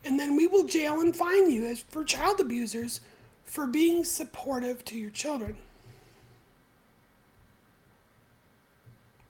And 0.06 0.20
then 0.20 0.36
we 0.36 0.48
will 0.48 0.63
jail 0.63 1.01
and 1.01 1.16
fine 1.16 1.51
you 1.51 1.66
as 1.66 1.82
for 1.82 2.04
child 2.04 2.39
abusers 2.39 3.01
for 3.44 3.68
being 3.68 4.04
supportive 4.04 4.86
to 4.86 4.98
your 4.98 5.10
children. 5.10 5.58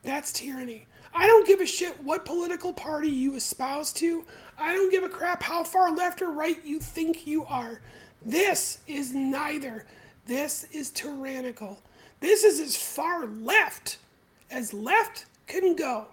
That's 0.04 0.32
tyranny. 0.32 0.86
I 1.14 1.26
don't 1.26 1.48
give 1.48 1.62
a 1.62 1.66
shit 1.66 2.02
what 2.04 2.26
political 2.26 2.72
party 2.72 3.10
you 3.10 3.36
espouse 3.36 3.92
to. 3.94 4.24
I 4.58 4.74
don't 4.74 4.92
give 4.92 5.04
a 5.04 5.10
crap 5.10 5.42
how 5.42 5.64
far 5.64 5.94
left 5.94 6.22
or 6.22 6.32
right 6.32 6.64
you 6.64 6.80
think 6.80 7.26
you 7.26 7.44
are. 7.46 7.82
This 8.28 8.80
is 8.88 9.14
neither. 9.14 9.86
This 10.26 10.66
is 10.74 10.90
tyrannical. 10.90 11.80
This 12.20 12.44
is 12.44 12.60
as 12.60 12.76
far 12.76 13.26
left 13.26 14.00
as 14.52 14.74
left 14.74 15.26
can 15.48 15.78
go. 15.78 16.08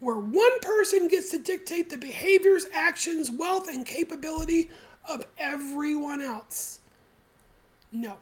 Where 0.00 0.18
one 0.18 0.60
person 0.60 1.08
gets 1.08 1.30
to 1.30 1.38
dictate 1.38 1.88
the 1.88 1.96
behaviors, 1.96 2.66
actions, 2.74 3.30
wealth, 3.30 3.68
and 3.68 3.86
capability 3.86 4.70
of 5.08 5.26
everyone 5.38 6.20
else. 6.20 6.80
No. 7.90 8.18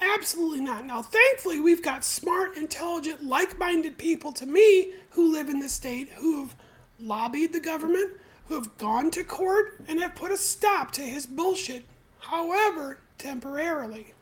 Absolutely 0.00 0.62
not. 0.62 0.84
Now, 0.84 1.02
thankfully, 1.02 1.60
we've 1.60 1.82
got 1.82 2.04
smart, 2.04 2.56
intelligent, 2.56 3.24
like 3.24 3.56
minded 3.56 3.98
people 3.98 4.32
to 4.32 4.46
me 4.46 4.94
who 5.10 5.30
live 5.32 5.48
in 5.48 5.60
the 5.60 5.68
state 5.68 6.08
who 6.10 6.40
have 6.40 6.56
lobbied 6.98 7.52
the 7.52 7.60
government, 7.60 8.10
who 8.52 8.58
have 8.58 8.76
gone 8.76 9.10
to 9.10 9.24
court, 9.24 9.80
and 9.88 9.98
have 9.98 10.14
put 10.14 10.30
a 10.30 10.36
stop 10.36 10.90
to 10.90 11.00
his 11.00 11.24
bullshit, 11.24 11.86
however, 12.18 12.98
temporarily. 13.16 14.12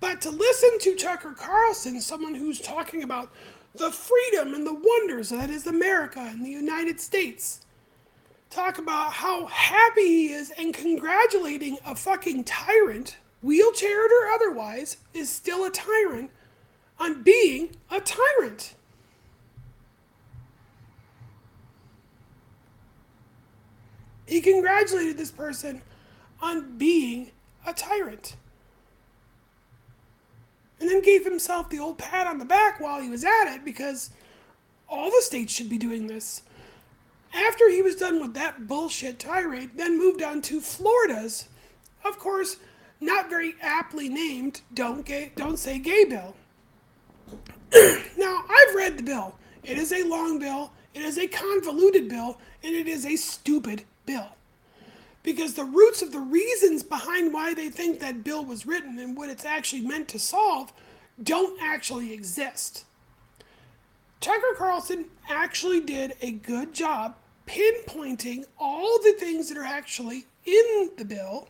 But 0.00 0.22
to 0.22 0.30
listen 0.30 0.78
to 0.80 0.96
Tucker 0.96 1.34
Carlson, 1.34 2.00
someone 2.00 2.34
who's 2.34 2.62
talking 2.62 3.02
about 3.02 3.30
the 3.74 3.90
freedom 3.90 4.54
and 4.54 4.66
the 4.66 4.72
wonders 4.72 5.28
that 5.28 5.50
is 5.50 5.66
America 5.66 6.18
and 6.18 6.42
the 6.42 6.50
United 6.50 6.98
States, 6.98 7.60
talk 8.48 8.78
about 8.78 9.12
how 9.12 9.44
happy 9.46 10.06
he 10.06 10.32
is 10.32 10.50
and 10.56 10.72
congratulating 10.72 11.76
a 11.84 11.94
fucking 11.94 12.44
tyrant 12.44 13.18
wheelchaired 13.44 14.08
or 14.08 14.30
otherwise, 14.32 14.96
is 15.12 15.28
still 15.28 15.66
a 15.66 15.70
tyrant 15.70 16.30
on 16.98 17.22
being 17.22 17.76
a 17.90 18.00
tyrant. 18.00 18.74
He 24.26 24.40
congratulated 24.40 25.18
this 25.18 25.30
person 25.30 25.82
on 26.40 26.76
being 26.76 27.30
a 27.66 27.72
tyrant. 27.72 28.36
And 30.80 30.88
then 30.88 31.02
gave 31.02 31.24
himself 31.24 31.70
the 31.70 31.78
old 31.78 31.98
pat 31.98 32.26
on 32.26 32.38
the 32.38 32.44
back 32.44 32.80
while 32.80 33.00
he 33.00 33.08
was 33.08 33.24
at 33.24 33.54
it 33.54 33.64
because 33.64 34.10
all 34.88 35.10
the 35.10 35.22
states 35.22 35.52
should 35.52 35.70
be 35.70 35.78
doing 35.78 36.06
this. 36.06 36.42
After 37.34 37.68
he 37.70 37.82
was 37.82 37.96
done 37.96 38.20
with 38.20 38.34
that 38.34 38.68
bullshit 38.68 39.18
tirade, 39.18 39.70
then 39.76 39.98
moved 39.98 40.22
on 40.22 40.40
to 40.42 40.60
Florida's, 40.60 41.48
of 42.04 42.18
course, 42.18 42.58
not 43.00 43.28
very 43.28 43.54
aptly 43.60 44.08
named 44.08 44.60
Don't, 44.72 45.04
gay, 45.04 45.32
don't 45.34 45.58
Say 45.58 45.78
Gay 45.78 46.04
Bill. 46.04 46.34
now, 48.16 48.44
I've 48.48 48.74
read 48.74 48.96
the 48.96 49.02
bill. 49.02 49.34
It 49.64 49.78
is 49.78 49.92
a 49.92 50.04
long 50.04 50.38
bill, 50.38 50.72
it 50.92 51.02
is 51.02 51.18
a 51.18 51.26
convoluted 51.26 52.08
bill, 52.08 52.38
and 52.62 52.74
it 52.74 52.86
is 52.86 53.04
a 53.04 53.16
stupid 53.16 53.84
bill. 54.06 54.28
Because 55.22 55.54
the 55.54 55.64
roots 55.64 56.02
of 56.02 56.12
the 56.12 56.20
reasons 56.20 56.82
behind 56.82 57.32
why 57.32 57.54
they 57.54 57.70
think 57.70 58.00
that 58.00 58.24
bill 58.24 58.44
was 58.44 58.66
written 58.66 58.98
and 58.98 59.16
what 59.16 59.30
it's 59.30 59.44
actually 59.44 59.82
meant 59.82 60.08
to 60.08 60.18
solve 60.18 60.72
don't 61.22 61.60
actually 61.62 62.12
exist. 62.12 62.84
Tucker 64.20 64.54
Carlson 64.56 65.06
actually 65.28 65.80
did 65.80 66.14
a 66.20 66.32
good 66.32 66.72
job 66.72 67.16
pinpointing 67.46 68.44
all 68.58 68.98
the 69.02 69.14
things 69.18 69.48
that 69.48 69.58
are 69.58 69.64
actually 69.64 70.26
in 70.46 70.90
the 70.96 71.04
bill 71.04 71.48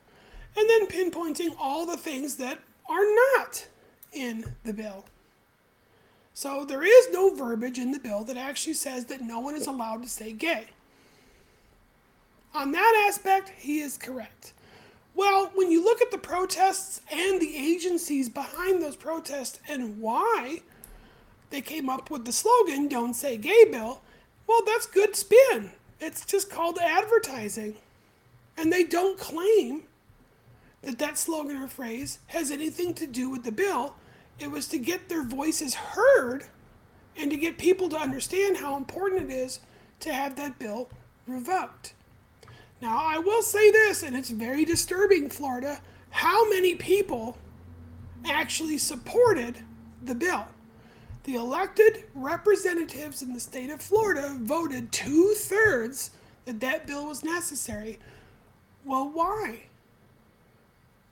and 0.57 0.69
then 0.69 0.87
pinpointing 0.87 1.55
all 1.59 1.87
the 1.87 1.97
things 1.97 2.37
that 2.37 2.59
are 2.89 3.05
not 3.37 3.67
in 4.13 4.45
the 4.65 4.73
bill. 4.73 5.05
So 6.33 6.65
there 6.65 6.83
is 6.83 7.11
no 7.13 7.35
verbiage 7.35 7.79
in 7.79 7.93
the 7.93 7.99
bill 7.99 8.25
that 8.25 8.37
actually 8.37 8.75
says 8.75 9.05
that 9.07 9.21
no 9.21 9.41
one 9.41 9.55
is 9.55 9.67
allowed 9.67 10.03
to 10.03 10.09
say 10.09 10.33
gay. 10.33 10.67
On 12.55 12.71
that 12.71 13.07
aspect, 13.09 13.51
he 13.57 13.81
is 13.81 13.99
correct. 13.99 14.53
Well, 15.17 15.51
when 15.55 15.73
you 15.73 15.83
look 15.83 16.01
at 16.01 16.13
the 16.13 16.19
protests 16.19 17.01
and 17.11 17.41
the 17.41 17.57
agencies 17.57 18.29
behind 18.29 18.81
those 18.81 18.97
protests 18.97 19.59
and 19.69 20.01
why 20.01 20.61
they 21.51 21.61
came 21.61 21.89
up 21.89 22.11
with 22.11 22.25
the 22.25 22.33
slogan, 22.33 22.89
Don't 22.89 23.15
Say 23.15 23.37
Gay 23.37 23.65
Bill, 23.71 24.01
well, 24.47 24.61
that's 24.67 24.87
good 24.87 25.17
spin. 25.17 25.73
It's 26.01 26.25
just 26.25 26.51
called 26.51 26.79
advertising. 26.79 27.77
And 28.57 28.73
they 28.73 28.85
don't 28.85 29.19
claim 29.19 29.85
that 30.83 30.99
that 30.99 31.19
slogan 31.19 31.57
or 31.57 31.67
phrase 31.67 32.19
has 32.27 32.51
anything 32.51 32.95
to 32.95 33.07
do 33.07 33.31
with 33.31 33.43
the 33.43 33.53
bill. 33.53 33.97
It 34.39 34.51
was 34.51 34.69
to 34.69 34.79
get 34.79 35.09
their 35.09 35.25
voices 35.25 35.75
heard 35.75 36.45
and 37.17 37.31
to 37.31 37.37
get 37.37 37.59
people 37.59 37.89
to 37.89 37.97
understand 37.97 38.59
how 38.59 38.77
important 38.77 39.31
it 39.31 39.35
is 39.35 39.61
to 40.01 40.13
have 40.13 40.37
that 40.37 40.59
bill 40.59 40.89
revoked. 41.27 41.95
Now, 42.81 42.99
I 43.03 43.19
will 43.19 43.43
say 43.43 43.71
this, 43.71 44.03
and 44.03 44.17
it's 44.17 44.31
very 44.31 44.65
disturbing, 44.65 45.31
Florida, 45.31 45.81
how 46.11 46.49
many 46.51 46.75
people 46.75 47.39
actually 48.25 48.79
supported 48.79 49.59
the 50.03 50.15
bill? 50.15 50.47
The 51.25 51.37
elected 51.37 52.05
representatives 52.15 53.23
in 53.23 53.33
the 53.33 53.41
state 53.41 53.71
of 53.71 53.81
Florida 53.81 54.37
voted 54.39 54.93
two 54.93 55.35
thirds 55.35 56.11
that 56.45 56.61
that 56.61 56.87
bill 56.87 57.07
was 57.07 57.25
necessary. 57.25 57.99
Well, 58.85 59.09
why? 59.09 59.63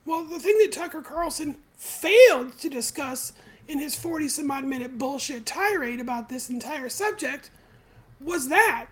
Well, 0.05 0.23
the 0.25 0.39
thing 0.39 0.57
that 0.59 0.71
Tucker 0.71 1.01
Carlson 1.01 1.55
failed 1.75 2.57
to 2.59 2.69
discuss 2.69 3.33
in 3.67 3.79
his 3.79 3.95
40 3.95 4.27
some 4.27 4.51
odd 4.51 4.65
minute 4.65 4.97
bullshit 4.97 5.45
tirade 5.45 5.99
about 5.99 6.29
this 6.29 6.49
entire 6.49 6.89
subject 6.89 7.49
was 8.19 8.49
that 8.49 8.87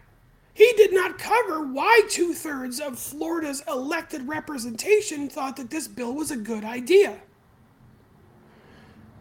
he 0.54 0.74
did 0.74 0.94
not 0.94 1.18
cover 1.18 1.62
why 1.62 2.02
two 2.10 2.34
thirds 2.34 2.80
of 2.80 3.00
Florida's 3.00 3.64
elected 3.68 4.28
representation 4.28 5.30
thought 5.30 5.56
that 5.56 5.70
this 5.70 5.88
bill 5.88 6.14
was 6.14 6.32
a 6.32 6.38
good 6.38 6.64
idea. 6.64 7.20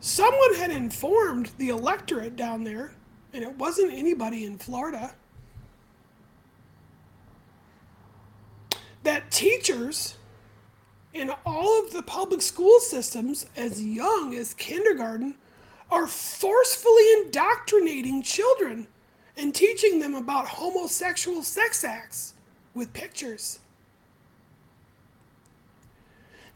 Someone 0.00 0.54
had 0.54 0.70
informed 0.70 1.50
the 1.58 1.68
electorate 1.68 2.34
down 2.34 2.64
there, 2.64 2.92
and 3.32 3.44
it 3.44 3.56
wasn't 3.56 3.92
anybody 3.92 4.44
in 4.44 4.58
Florida, 4.58 5.14
that 9.02 9.30
teachers 9.30 10.16
in 11.12 11.30
all 11.44 11.84
of 11.84 11.92
the 11.92 12.02
public 12.02 12.42
school 12.42 12.80
systems, 12.80 13.46
as 13.56 13.82
young 13.82 14.34
as 14.34 14.54
kindergarten, 14.54 15.34
are 15.90 16.06
forcefully 16.06 17.12
indoctrinating 17.14 18.22
children 18.22 18.86
and 19.40 19.54
teaching 19.54 19.98
them 19.98 20.14
about 20.14 20.46
homosexual 20.46 21.42
sex 21.42 21.82
acts 21.82 22.34
with 22.74 22.92
pictures. 22.92 23.58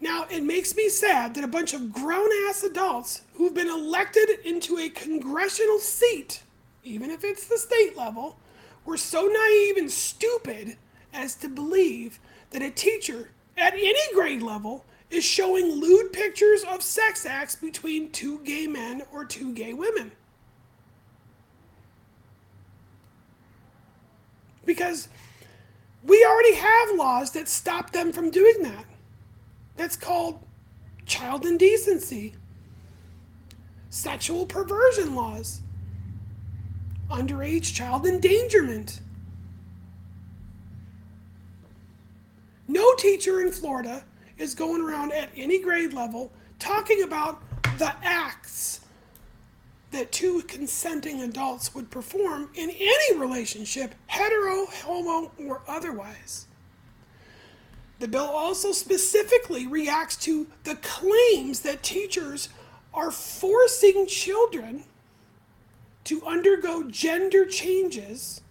Now, 0.03 0.27
it 0.31 0.42
makes 0.42 0.77
me 0.77 0.90
sad 0.90 1.35
that 1.35 1.44
a 1.44 1.49
bunch 1.49 1.73
of 1.73 1.90
grown 1.90 2.29
ass 2.47 2.62
adults 2.62 3.23
who've 3.35 3.55
been 3.55 3.70
elected 3.70 4.29
into 4.44 4.77
a 4.79 4.90
congressional 4.90 5.79
seat, 5.79 6.42
even 6.83 7.11
if 7.11 7.25
it's 7.25 7.49
the 7.49 7.57
state 7.57 7.97
level, 7.97 8.37
were 8.85 8.99
so 8.99 9.23
naive 9.23 9.79
and 9.79 9.90
stupid 9.90 10.77
as 11.14 11.35
to 11.37 11.49
believe 11.49 12.20
that 12.51 12.61
a 12.61 12.70
teacher 12.70 13.31
at 13.57 13.73
any 13.73 14.12
grade 14.12 14.42
level 14.42 14.85
is 15.09 15.25
showing 15.25 15.81
lewd 15.81 16.12
pictures 16.12 16.64
of 16.64 16.83
sex 16.83 17.25
acts 17.25 17.57
between 17.57 18.11
two 18.11 18.40
gay 18.40 18.66
men 18.66 19.03
or 19.11 19.25
two 19.25 19.55
gay 19.55 19.73
women. 19.73 20.12
Because 24.64 25.09
we 26.05 26.24
already 26.24 26.55
have 26.55 26.96
laws 26.96 27.31
that 27.33 27.48
stop 27.48 27.90
them 27.90 28.12
from 28.12 28.31
doing 28.31 28.62
that. 28.62 28.85
That's 29.77 29.96
called 29.96 30.40
child 31.07 31.44
indecency, 31.44 32.35
sexual 33.90 34.46
perversion 34.46 35.14
laws, 35.14 35.61
underage 37.11 37.74
child 37.74 38.07
endangerment. 38.07 39.00
No 42.68 42.94
teacher 42.94 43.40
in 43.40 43.53
Florida 43.53 44.05
is 44.38 44.55
going 44.55 44.83
around 44.83 45.12
at 45.12 45.31
any 45.37 45.61
grade 45.61 45.92
level 45.92 46.33
talking 46.59 47.03
about 47.03 47.42
the 47.79 47.94
acts 48.03 48.81
that 49.95 50.13
two 50.13 50.43
consenting 50.43 51.23
adults 51.23 51.75
would 51.75 51.91
perform 51.91 52.51
in 52.55 52.71
any 52.71 53.19
relationship, 53.19 53.95
hetero, 54.07 54.67
homo, 54.67 55.31
or 55.47 55.63
otherwise. 55.69 56.47
The 58.01 58.09
bill 58.09 58.27
also 58.27 58.73
specifically 58.73 59.67
reacts 59.67 60.17
to 60.19 60.47
the 60.65 60.77
claims 60.77 61.61
that 61.61 61.83
teachers 61.83 62.49
are 62.93 63.11
forcing 63.11 64.07
children 64.07 64.85
to 66.05 66.25
undergo 66.27 66.85
gender 66.85 67.47
changes 67.47 68.43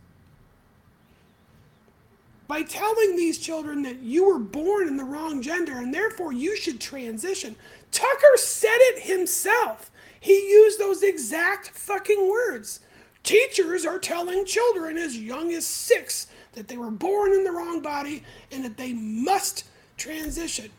by 2.47 2.61
telling 2.61 3.15
these 3.15 3.37
children 3.37 3.83
that 3.83 3.99
you 3.99 4.27
were 4.27 4.39
born 4.39 4.87
in 4.87 4.97
the 4.97 5.03
wrong 5.03 5.41
gender 5.41 5.77
and 5.77 5.93
therefore 5.93 6.33
you 6.33 6.55
should 6.55 6.79
transition. 6.79 7.55
Tucker 7.91 8.37
said 8.37 8.77
it 8.79 9.03
himself. 9.03 9.91
He 10.23 10.51
used 10.51 10.79
those 10.79 11.03
exact 11.03 11.71
fucking 11.71 12.29
words. 12.29 12.79
Teachers 13.23 13.85
are 13.85 13.99
telling 13.99 14.45
children 14.45 14.97
as 14.97 15.17
young 15.17 15.51
as 15.51 15.67
six 15.67 16.27
that 16.53 16.69
they 16.69 16.77
were 16.77 16.91
born 16.91 17.33
in 17.33 17.43
the 17.43 17.51
wrong 17.51 17.81
body 17.81 18.23
and 18.49 18.63
that 18.63 18.77
they 18.77 18.93
must 18.93 19.65
transition. 19.97 20.71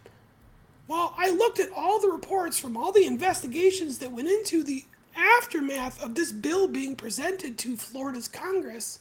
Well, 0.89 1.15
I 1.19 1.29
looked 1.29 1.61
at 1.61 1.69
all 1.77 2.01
the 2.01 2.09
reports 2.09 2.59
from 2.59 2.75
all 2.75 2.91
the 2.91 3.05
investigations 3.05 3.99
that 3.99 4.13
went 4.13 4.29
into 4.29 4.63
the 4.63 4.87
aftermath 5.15 6.03
of 6.03 6.15
this 6.15 6.33
bill 6.33 6.67
being 6.67 6.97
presented 6.97 7.59
to 7.59 7.77
Florida's 7.77 8.29
Congress. 8.29 9.01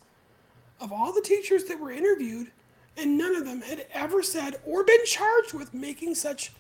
Of 0.82 0.92
all 0.92 1.14
the 1.14 1.22
teachers 1.22 1.64
that 1.66 1.80
were 1.80 1.92
interviewed, 1.92 2.52
and 2.98 3.18
none 3.18 3.34
of 3.34 3.46
them 3.46 3.62
had 3.62 3.86
ever 3.94 4.22
said 4.22 4.60
or 4.66 4.84
been 4.84 5.06
charged 5.06 5.54
with 5.54 5.74
making 5.74 6.16
such 6.16 6.52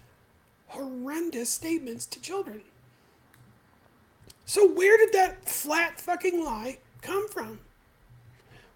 horrendous 0.67 1.49
statements 1.49 2.05
to 2.05 2.21
children. 2.21 2.61
So, 4.45 4.67
where 4.67 4.97
did 4.97 5.13
that 5.13 5.47
flat 5.47 5.99
fucking 5.99 6.43
lie 6.43 6.79
come 7.01 7.27
from? 7.29 7.59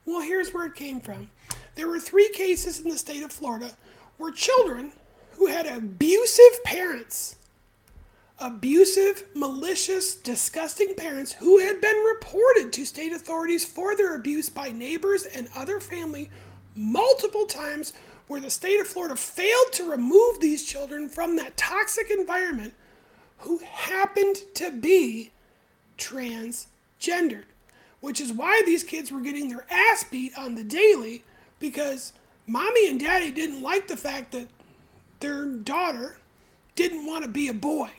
Well, 0.06 0.22
here's 0.22 0.54
where 0.54 0.66
it 0.66 0.76
came 0.76 1.02
from. 1.02 1.30
There 1.76 1.88
were 1.88 2.00
three 2.00 2.30
cases 2.30 2.80
in 2.80 2.90
the 2.90 2.98
state 2.98 3.24
of 3.24 3.32
Florida 3.32 3.72
where 4.18 4.32
children 4.32 4.94
who 5.34 5.48
had 5.48 5.68
abusive 5.68 6.64
parents, 6.64 7.36
abusive, 8.40 9.26
malicious, 9.36 10.16
disgusting 10.16 10.96
parents 10.96 11.34
who 11.34 11.60
had 11.60 11.82
been 11.82 11.98
reported 11.98 12.72
to 12.74 12.86
state 12.86 13.12
authorities 13.12 13.66
for 13.66 13.96
their 13.96 14.16
abuse 14.16 14.50
by 14.50 14.70
neighbors 14.70 15.26
and 15.26 15.50
other 15.56 15.80
family 15.80 16.30
multiple 16.76 17.46
times, 17.46 17.94
where 18.28 18.42
the 18.42 18.50
state 18.50 18.80
of 18.80 18.88
Florida 18.88 19.16
failed 19.16 19.72
to 19.74 19.90
remove 19.90 20.40
these 20.40 20.66
children 20.66 21.10
from 21.10 21.36
that 21.36 21.58
toxic 21.58 22.10
environment 22.10 22.74
who 23.40 23.60
happened 23.60 24.38
to 24.56 24.72
be 24.72 25.32
transgendered, 25.98 27.46
which 28.00 28.22
is 28.22 28.32
why 28.32 28.62
these 28.66 28.84
kids 28.84 29.12
were 29.12 29.22
getting 29.22 29.50
their 29.50 29.66
ass 29.70 30.04
beat 30.04 30.38
on 30.38 30.56
the 30.56 30.64
daily 30.64 31.24
because 31.60 32.14
mommy 32.46 32.90
and 32.90 33.00
daddy 33.00 33.32
didn't 33.32 33.62
like 33.62 33.88
the 33.88 33.98
fact 33.98 34.32
that 34.32 34.48
their 35.20 35.46
daughter 35.46 36.18
didn't 36.76 37.06
want 37.06 37.24
to 37.24 37.30
be 37.30 37.48
a 37.48 37.54
boy. 37.54 37.90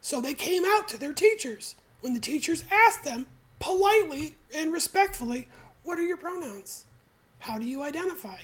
So 0.00 0.20
they 0.20 0.34
came 0.34 0.64
out 0.64 0.88
to 0.88 0.98
their 0.98 1.12
teachers. 1.12 1.74
When 2.00 2.14
the 2.14 2.20
teachers 2.20 2.64
asked 2.72 3.04
them 3.04 3.26
politely 3.58 4.36
and 4.54 4.72
respectfully, 4.72 5.48
What 5.82 5.98
are 5.98 6.02
your 6.02 6.16
pronouns? 6.16 6.86
How 7.40 7.58
do 7.58 7.66
you 7.66 7.82
identify? 7.82 8.38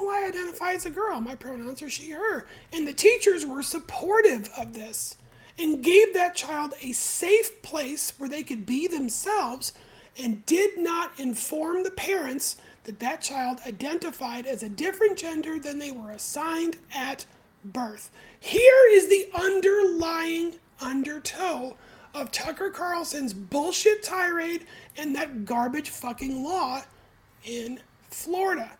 Well, 0.00 0.08
I 0.10 0.28
identify 0.28 0.72
as 0.72 0.86
a 0.86 0.90
girl. 0.90 1.20
My 1.20 1.34
pronouns 1.34 1.82
are 1.82 1.90
she, 1.90 2.10
her. 2.10 2.46
And 2.72 2.88
the 2.88 2.92
teachers 2.94 3.44
were 3.44 3.62
supportive 3.62 4.48
of 4.56 4.72
this 4.72 5.16
and 5.58 5.84
gave 5.84 6.14
that 6.14 6.34
child 6.34 6.72
a 6.80 6.92
safe 6.92 7.60
place 7.60 8.14
where 8.16 8.28
they 8.28 8.42
could 8.42 8.64
be 8.64 8.86
themselves 8.86 9.74
and 10.18 10.44
did 10.46 10.78
not 10.78 11.20
inform 11.20 11.82
the 11.82 11.90
parents 11.90 12.56
that 12.84 12.98
that 13.00 13.20
child 13.20 13.60
identified 13.66 14.46
as 14.46 14.62
a 14.62 14.70
different 14.70 15.18
gender 15.18 15.58
than 15.58 15.78
they 15.78 15.92
were 15.92 16.12
assigned 16.12 16.78
at 16.94 17.26
birth. 17.62 18.10
Here 18.38 18.88
is 18.92 19.08
the 19.08 19.28
underlying 19.34 20.54
undertow 20.80 21.76
of 22.14 22.32
Tucker 22.32 22.70
Carlson's 22.70 23.34
bullshit 23.34 24.02
tirade 24.02 24.66
and 24.96 25.14
that 25.14 25.44
garbage 25.44 25.90
fucking 25.90 26.42
law 26.42 26.82
in 27.44 27.80
Florida. 28.08 28.78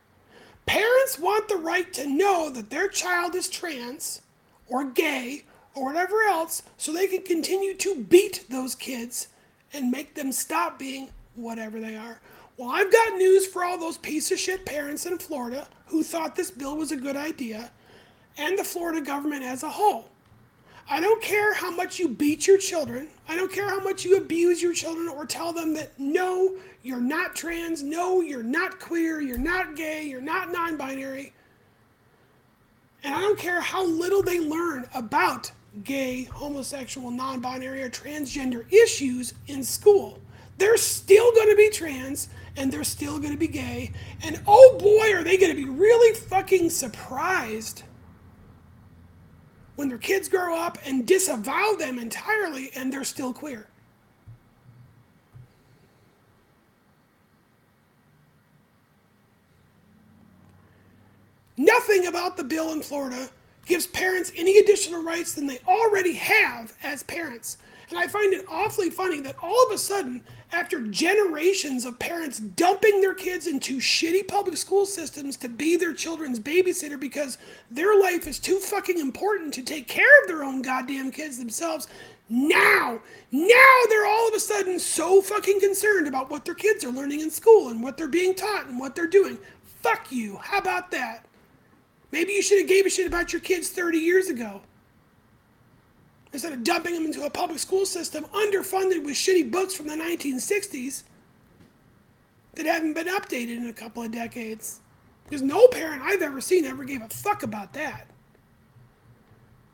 Parents 0.71 1.19
want 1.19 1.49
the 1.49 1.57
right 1.57 1.93
to 1.95 2.07
know 2.07 2.49
that 2.49 2.71
their 2.71 2.87
child 2.87 3.35
is 3.35 3.49
trans 3.49 4.23
or 4.69 4.85
gay 4.85 5.43
or 5.75 5.87
whatever 5.87 6.23
else 6.23 6.63
so 6.77 6.93
they 6.93 7.09
can 7.09 7.23
continue 7.23 7.75
to 7.75 8.05
beat 8.05 8.45
those 8.49 8.77
kids 8.77 9.27
and 9.73 9.91
make 9.91 10.15
them 10.15 10.31
stop 10.31 10.79
being 10.79 11.09
whatever 11.35 11.81
they 11.81 11.97
are. 11.97 12.21
Well, 12.57 12.71
I've 12.71 12.93
got 12.93 13.17
news 13.17 13.49
for 13.49 13.65
all 13.65 13.79
those 13.79 13.99
piece 13.99 14.31
of 14.31 14.39
shit 14.39 14.65
parents 14.65 15.07
in 15.07 15.19
Florida 15.19 15.67
who 15.87 16.05
thought 16.05 16.37
this 16.37 16.53
bill 16.53 16.77
was 16.77 16.93
a 16.93 16.97
good 16.97 17.17
idea 17.17 17.69
and 18.39 18.57
the 18.57 18.63
Florida 18.63 19.01
government 19.01 19.43
as 19.43 19.65
a 19.65 19.71
whole. 19.71 20.10
I 20.93 20.99
don't 20.99 21.23
care 21.23 21.55
how 21.55 21.71
much 21.71 22.01
you 22.01 22.09
beat 22.09 22.49
your 22.49 22.59
children. 22.59 23.07
I 23.29 23.37
don't 23.37 23.53
care 23.53 23.69
how 23.69 23.79
much 23.79 24.05
you 24.05 24.17
abuse 24.17 24.61
your 24.61 24.75
children 24.75 25.09
or 25.09 25.25
tell 25.25 25.53
them 25.53 25.73
that 25.75 25.97
no, 26.01 26.57
you're 26.83 27.01
not 27.01 27.37
trans, 27.37 27.81
no, 27.81 28.23
you're 28.23 28.43
not 28.43 28.81
queer, 28.81 29.21
you're 29.21 29.39
not 29.39 29.77
gay, 29.77 30.03
you're 30.03 30.21
not 30.21 30.51
non 30.51 30.77
binary. 30.77 31.33
And 33.05 33.15
I 33.15 33.21
don't 33.21 33.39
care 33.39 33.61
how 33.61 33.87
little 33.87 34.21
they 34.21 34.41
learn 34.41 34.85
about 34.93 35.53
gay, 35.85 36.25
homosexual, 36.25 37.13
non 37.13 37.39
binary, 37.39 37.83
or 37.85 37.89
transgender 37.89 38.71
issues 38.73 39.33
in 39.47 39.63
school. 39.63 40.19
They're 40.59 40.77
still 40.77 41.33
going 41.33 41.51
to 41.51 41.57
be 41.57 41.71
trans 41.71 42.29
and 42.57 42.73
they're 42.73 42.83
still 42.83 43.21
going 43.21 43.33
to 43.33 43.39
be 43.39 43.47
gay. 43.47 43.93
And 44.25 44.41
oh 44.45 44.77
boy, 44.81 45.15
are 45.15 45.23
they 45.23 45.37
going 45.37 45.55
to 45.55 45.57
be 45.57 45.71
really 45.71 46.17
fucking 46.17 46.69
surprised 46.71 47.85
when 49.77 49.89
their 49.89 49.99
kids 49.99 50.29
grow 50.29 50.57
up 50.57 50.79
and 50.85 51.07
disavow 51.07 51.75
them 51.79 51.99
entirely 51.99 52.71
and 52.75 52.93
they're 52.93 53.05
still 53.05 53.33
queer. 53.33 53.67
Nothing 61.57 62.07
about 62.07 62.37
the 62.39 62.45
bill 62.45 62.73
in 62.73 62.81
Florida 62.81 63.29
gives 63.67 63.87
parents 63.87 64.33
any 64.35 64.59
additional 64.59 65.03
rights 65.03 65.35
than 65.35 65.47
they 65.47 65.59
already 65.69 66.15
have 66.15 66.75
as 66.83 67.03
parents. 67.03 67.59
And 67.91 67.99
I 67.99 68.07
find 68.07 68.33
it 68.33 68.47
awfully 68.49 68.89
funny 68.89 69.21
that 69.21 69.37
all 69.43 69.67
of 69.67 69.73
a 69.73 69.79
sudden, 69.79 70.25
after 70.53 70.81
generations 70.81 71.85
of 71.85 71.99
parents 71.99 72.39
dumping 72.39 73.01
their 73.01 73.15
kids 73.15 73.47
into 73.47 73.79
shitty 73.79 74.27
public 74.27 74.57
school 74.57 74.85
systems 74.85 75.37
to 75.37 75.49
be 75.49 75.77
their 75.77 75.93
children's 75.93 76.41
babysitter 76.41 76.99
because 76.99 77.39
their 77.71 77.99
life 78.01 78.27
is 78.27 78.39
too 78.39 78.59
fucking 78.59 78.99
important 78.99 79.55
to 79.55 79.63
take 79.63 79.87
care 79.87 80.23
of 80.23 80.29
their 80.29 80.43
own 80.43 80.63
goddamn 80.63 81.11
kids 81.11 81.39
themselves, 81.39 81.87
now, 82.29 83.01
now 83.33 83.75
they're 83.89 84.07
all 84.07 84.29
of 84.29 84.35
a 84.35 84.41
sudden 84.41 84.79
so 84.79 85.21
fucking 85.21 85.61
concerned 85.61 86.07
about 86.07 86.31
what 86.31 86.45
their 86.45 86.55
kids 86.55 86.85
are 86.85 86.93
learning 86.93 87.21
in 87.21 87.31
school 87.31 87.69
and 87.69 87.83
what 87.83 87.97
they're 87.97 88.09
being 88.09 88.35
taught 88.35 88.67
and 88.67 88.79
what 88.79 88.95
they're 88.95 89.07
doing. 89.07 89.39
Fuck 89.83 90.13
you. 90.13 90.37
How 90.37 90.59
about 90.59 90.91
that? 90.93 91.27
Maybe 92.13 92.33
you 92.33 92.43
should 92.43 92.59
have 92.59 92.69
gave 92.69 92.87
a 92.87 92.91
shit 92.91 93.07
about 93.07 93.33
your 93.33 93.41
kids 93.41 93.69
30 93.71 93.99
years 93.99 94.29
ago. 94.29 94.63
Instead 96.33 96.53
of 96.53 96.63
dumping 96.63 96.95
them 96.95 97.05
into 97.05 97.25
a 97.25 97.31
public 97.31 97.59
school 97.59 97.85
system 97.85 98.25
underfunded 98.27 99.05
with 99.05 99.15
shitty 99.15 99.51
books 99.51 99.75
from 99.75 99.89
the 99.89 99.97
1960s 99.97 101.03
that 102.55 102.67
haven't 102.67 102.95
been 102.95 103.09
updated 103.09 103.57
in 103.57 103.67
a 103.67 103.73
couple 103.73 104.03
of 104.03 104.13
decades. 104.13 104.81
Because 105.25 105.43
no 105.43 105.67
parent 105.69 106.03
I've 106.03 106.23
ever 106.23 106.41
seen 106.41 106.65
ever 106.65 106.85
gave 106.85 107.03
a 107.03 107.09
fuck 107.09 107.43
about 107.43 107.73
that. 107.75 108.07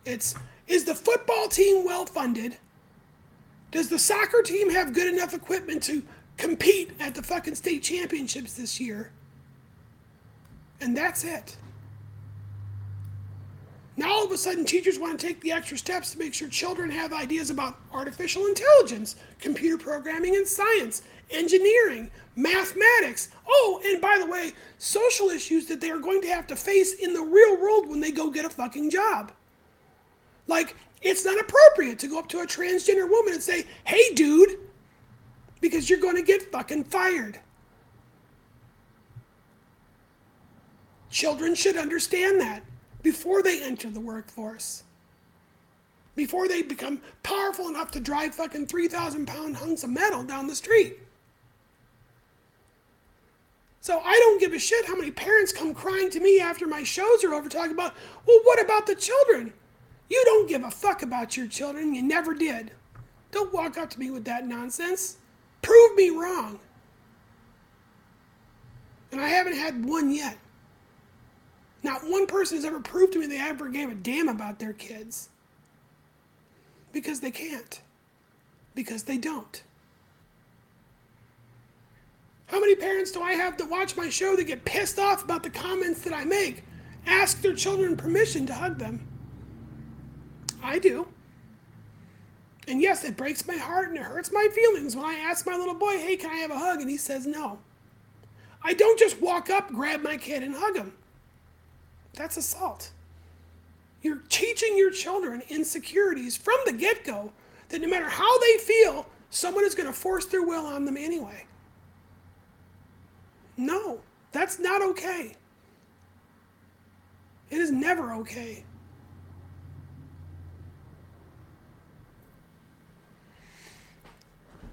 It's 0.04 0.34
is 0.66 0.84
the 0.84 0.94
football 0.94 1.48
team 1.48 1.84
well 1.84 2.06
funded? 2.06 2.56
Does 3.70 3.88
the 3.88 3.98
soccer 3.98 4.42
team 4.42 4.70
have 4.70 4.92
good 4.92 5.12
enough 5.12 5.34
equipment 5.34 5.82
to 5.84 6.02
compete 6.36 6.92
at 7.00 7.14
the 7.14 7.22
fucking 7.22 7.54
state 7.54 7.82
championships 7.82 8.54
this 8.54 8.80
year? 8.80 9.10
And 10.80 10.96
that's 10.96 11.24
it. 11.24 11.56
Now 13.96 14.12
all 14.12 14.26
of 14.26 14.32
a 14.32 14.36
sudden, 14.36 14.64
teachers 14.64 14.98
want 14.98 15.18
to 15.18 15.26
take 15.26 15.40
the 15.40 15.52
extra 15.52 15.78
steps 15.78 16.12
to 16.12 16.18
make 16.18 16.34
sure 16.34 16.48
children 16.48 16.90
have 16.90 17.14
ideas 17.14 17.48
about 17.48 17.78
artificial 17.92 18.46
intelligence, 18.46 19.16
computer 19.40 19.78
programming 19.78 20.36
and 20.36 20.46
science, 20.46 21.02
engineering, 21.30 22.10
mathematics. 22.36 23.30
Oh, 23.48 23.80
and 23.86 24.00
by 24.00 24.18
the 24.18 24.26
way, 24.26 24.52
social 24.76 25.30
issues 25.30 25.66
that 25.66 25.80
they 25.80 25.90
are 25.90 25.98
going 25.98 26.20
to 26.22 26.28
have 26.28 26.46
to 26.48 26.56
face 26.56 26.94
in 26.94 27.14
the 27.14 27.22
real 27.22 27.58
world 27.58 27.88
when 27.88 28.00
they 28.00 28.12
go 28.12 28.30
get 28.30 28.44
a 28.44 28.50
fucking 28.50 28.90
job. 28.90 29.32
Like, 30.46 30.76
it's 31.00 31.24
not 31.24 31.40
appropriate 31.40 31.98
to 32.00 32.08
go 32.08 32.18
up 32.18 32.28
to 32.28 32.40
a 32.40 32.46
transgender 32.46 33.08
woman 33.08 33.32
and 33.32 33.42
say, 33.42 33.64
hey, 33.84 34.12
dude, 34.14 34.58
because 35.60 35.88
you're 35.88 36.00
going 36.00 36.16
to 36.16 36.22
get 36.22 36.52
fucking 36.52 36.84
fired. 36.84 37.40
Children 41.10 41.54
should 41.54 41.78
understand 41.78 42.40
that 42.42 42.62
before 43.06 43.40
they 43.40 43.62
enter 43.62 43.88
the 43.88 44.00
workforce. 44.00 44.82
Before 46.16 46.48
they 46.48 46.62
become 46.62 47.00
powerful 47.22 47.68
enough 47.68 47.92
to 47.92 48.00
drive 48.00 48.34
fucking 48.34 48.66
3,000 48.66 49.28
pound 49.28 49.56
hunks 49.56 49.84
of 49.84 49.90
metal 49.90 50.24
down 50.24 50.48
the 50.48 50.56
street. 50.56 50.98
So 53.80 54.00
I 54.04 54.14
don't 54.14 54.40
give 54.40 54.52
a 54.54 54.58
shit 54.58 54.86
how 54.86 54.96
many 54.96 55.12
parents 55.12 55.52
come 55.52 55.72
crying 55.72 56.10
to 56.10 56.18
me 56.18 56.40
after 56.40 56.66
my 56.66 56.82
shows 56.82 57.22
are 57.22 57.32
over 57.32 57.48
talking 57.48 57.70
about, 57.70 57.94
well, 58.26 58.40
what 58.42 58.60
about 58.60 58.88
the 58.88 58.96
children? 58.96 59.52
You 60.10 60.20
don't 60.24 60.48
give 60.48 60.64
a 60.64 60.70
fuck 60.72 61.02
about 61.02 61.36
your 61.36 61.46
children. 61.46 61.94
You 61.94 62.02
never 62.02 62.34
did. 62.34 62.72
Don't 63.30 63.54
walk 63.54 63.78
up 63.78 63.88
to 63.90 64.00
me 64.00 64.10
with 64.10 64.24
that 64.24 64.48
nonsense. 64.48 65.18
Prove 65.62 65.94
me 65.94 66.10
wrong. 66.10 66.58
And 69.12 69.20
I 69.20 69.28
haven't 69.28 69.54
had 69.54 69.84
one 69.86 70.10
yet. 70.10 70.38
Not 71.86 72.02
one 72.02 72.26
person 72.26 72.56
has 72.56 72.64
ever 72.64 72.80
proved 72.80 73.12
to 73.12 73.20
me 73.20 73.28
they 73.28 73.38
ever 73.38 73.68
gave 73.68 73.88
a 73.88 73.94
damn 73.94 74.26
about 74.26 74.58
their 74.58 74.72
kids. 74.72 75.28
Because 76.92 77.20
they 77.20 77.30
can't. 77.30 77.80
Because 78.74 79.04
they 79.04 79.16
don't. 79.16 79.62
How 82.46 82.58
many 82.58 82.74
parents 82.74 83.12
do 83.12 83.22
I 83.22 83.34
have 83.34 83.56
that 83.58 83.70
watch 83.70 83.96
my 83.96 84.08
show 84.08 84.34
that 84.34 84.48
get 84.48 84.64
pissed 84.64 84.98
off 84.98 85.22
about 85.22 85.44
the 85.44 85.50
comments 85.50 86.00
that 86.00 86.12
I 86.12 86.24
make? 86.24 86.64
Ask 87.06 87.40
their 87.40 87.54
children 87.54 87.96
permission 87.96 88.46
to 88.46 88.54
hug 88.54 88.80
them. 88.80 89.06
I 90.64 90.80
do. 90.80 91.06
And 92.66 92.82
yes, 92.82 93.04
it 93.04 93.16
breaks 93.16 93.46
my 93.46 93.58
heart 93.58 93.90
and 93.90 93.96
it 93.96 94.02
hurts 94.02 94.32
my 94.32 94.48
feelings 94.52 94.96
when 94.96 95.04
I 95.04 95.14
ask 95.14 95.46
my 95.46 95.56
little 95.56 95.74
boy, 95.74 95.98
hey, 95.98 96.16
can 96.16 96.30
I 96.30 96.38
have 96.38 96.50
a 96.50 96.58
hug? 96.58 96.80
And 96.80 96.90
he 96.90 96.96
says 96.96 97.28
no. 97.28 97.60
I 98.60 98.74
don't 98.74 98.98
just 98.98 99.20
walk 99.20 99.50
up, 99.50 99.72
grab 99.72 100.02
my 100.02 100.16
kid, 100.16 100.42
and 100.42 100.52
hug 100.52 100.74
him. 100.74 100.92
That's 102.16 102.36
assault. 102.36 102.90
You're 104.02 104.22
teaching 104.28 104.76
your 104.76 104.90
children 104.90 105.42
insecurities 105.48 106.36
from 106.36 106.56
the 106.64 106.72
get 106.72 107.04
go 107.04 107.32
that 107.68 107.80
no 107.80 107.88
matter 107.88 108.08
how 108.08 108.38
they 108.40 108.58
feel, 108.58 109.06
someone 109.30 109.64
is 109.64 109.74
going 109.74 109.86
to 109.86 109.92
force 109.92 110.26
their 110.26 110.42
will 110.42 110.66
on 110.66 110.84
them 110.84 110.96
anyway. 110.96 111.46
No, 113.56 114.00
that's 114.32 114.58
not 114.58 114.82
okay. 114.82 115.36
It 117.50 117.58
is 117.58 117.70
never 117.70 118.12
okay. 118.14 118.64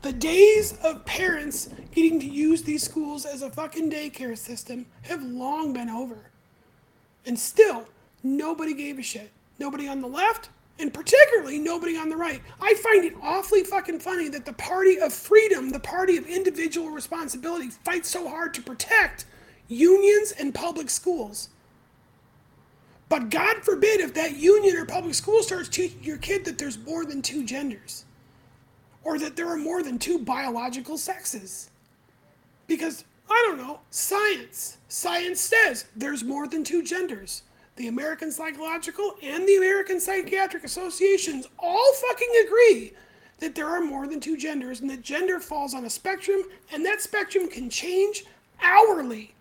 The 0.02 0.12
days 0.12 0.78
of 0.84 1.06
parents 1.06 1.70
getting 1.96 2.20
to 2.20 2.26
use 2.26 2.64
these 2.64 2.84
schools 2.84 3.26
as 3.26 3.42
a 3.42 3.50
fucking 3.50 3.90
daycare 3.90 4.38
system 4.38 4.86
have 5.04 5.24
long 5.24 5.72
been 5.72 5.90
over. 5.90 6.33
And 7.26 7.38
still, 7.38 7.88
nobody 8.22 8.74
gave 8.74 9.00
a 9.00 9.04
shit. 9.04 9.32
Nobody 9.60 9.88
on 9.88 10.02
the 10.02 10.08
left, 10.08 10.50
and 10.80 10.94
particularly 10.94 11.60
nobody 11.60 11.96
on 11.96 12.10
the 12.10 12.18
right. 12.18 12.42
I 12.62 12.74
find 12.76 13.06
it 13.06 13.14
awfully 13.22 13.64
fucking 13.64 14.00
funny 14.00 14.28
that 14.30 14.46
the 14.46 14.54
party 14.54 15.00
of 15.00 15.14
freedom, 15.14 15.70
the 15.70 15.80
party 15.80 16.18
of 16.18 16.26
individual 16.28 16.90
responsibility, 16.90 17.70
fights 17.70 18.10
so 18.10 18.28
hard 18.28 18.54
to 18.56 18.62
protect 18.62 19.26
unions 19.68 20.34
and 20.38 20.54
public 20.54 20.90
schools. 20.90 21.50
But 23.10 23.30
God 23.30 23.58
forbid 23.64 24.00
if 24.02 24.14
that 24.16 24.38
union 24.38 24.76
or 24.76 24.86
public 24.86 25.14
school 25.14 25.44
starts 25.44 25.70
teaching 25.70 26.04
your 26.04 26.18
kid 26.18 26.46
that 26.46 26.58
there's 26.58 26.80
more 26.80 27.06
than 27.06 27.22
two 27.22 27.46
genders 27.46 28.06
or 29.04 29.20
that 29.20 29.36
there 29.36 29.48
are 29.48 29.58
more 29.58 29.84
than 29.84 30.00
two 30.00 30.18
biological 30.18 30.98
sexes. 30.98 31.70
Because 32.66 33.04
I 33.30 33.44
don't 33.48 33.58
know, 33.58 33.80
science. 33.90 34.78
Science 34.88 35.40
says 35.40 35.86
there's 35.96 36.24
more 36.24 36.48
than 36.48 36.64
two 36.64 36.84
genders. 36.84 37.44
The 37.76 37.88
American 37.88 38.32
Psychological 38.32 39.16
and 39.24 39.48
the 39.48 39.56
American 39.58 40.00
Psychiatric 40.00 40.64
Associations 40.64 41.48
all 41.58 41.94
fucking 41.94 42.46
agree 42.46 42.94
that 43.40 43.56
there 43.56 43.68
are 43.68 43.82
more 43.82 44.08
than 44.08 44.20
two 44.20 44.38
genders 44.38 44.82
and 44.82 44.90
that 44.90 45.02
gender 45.02 45.40
falls 45.40 45.74
on 45.74 45.86
a 45.86 45.90
spectrum 45.90 46.44
and 46.72 46.86
that 46.86 47.02
spectrum 47.02 47.50
can 47.50 47.70
change 47.70 48.26
hourly. 48.62 49.34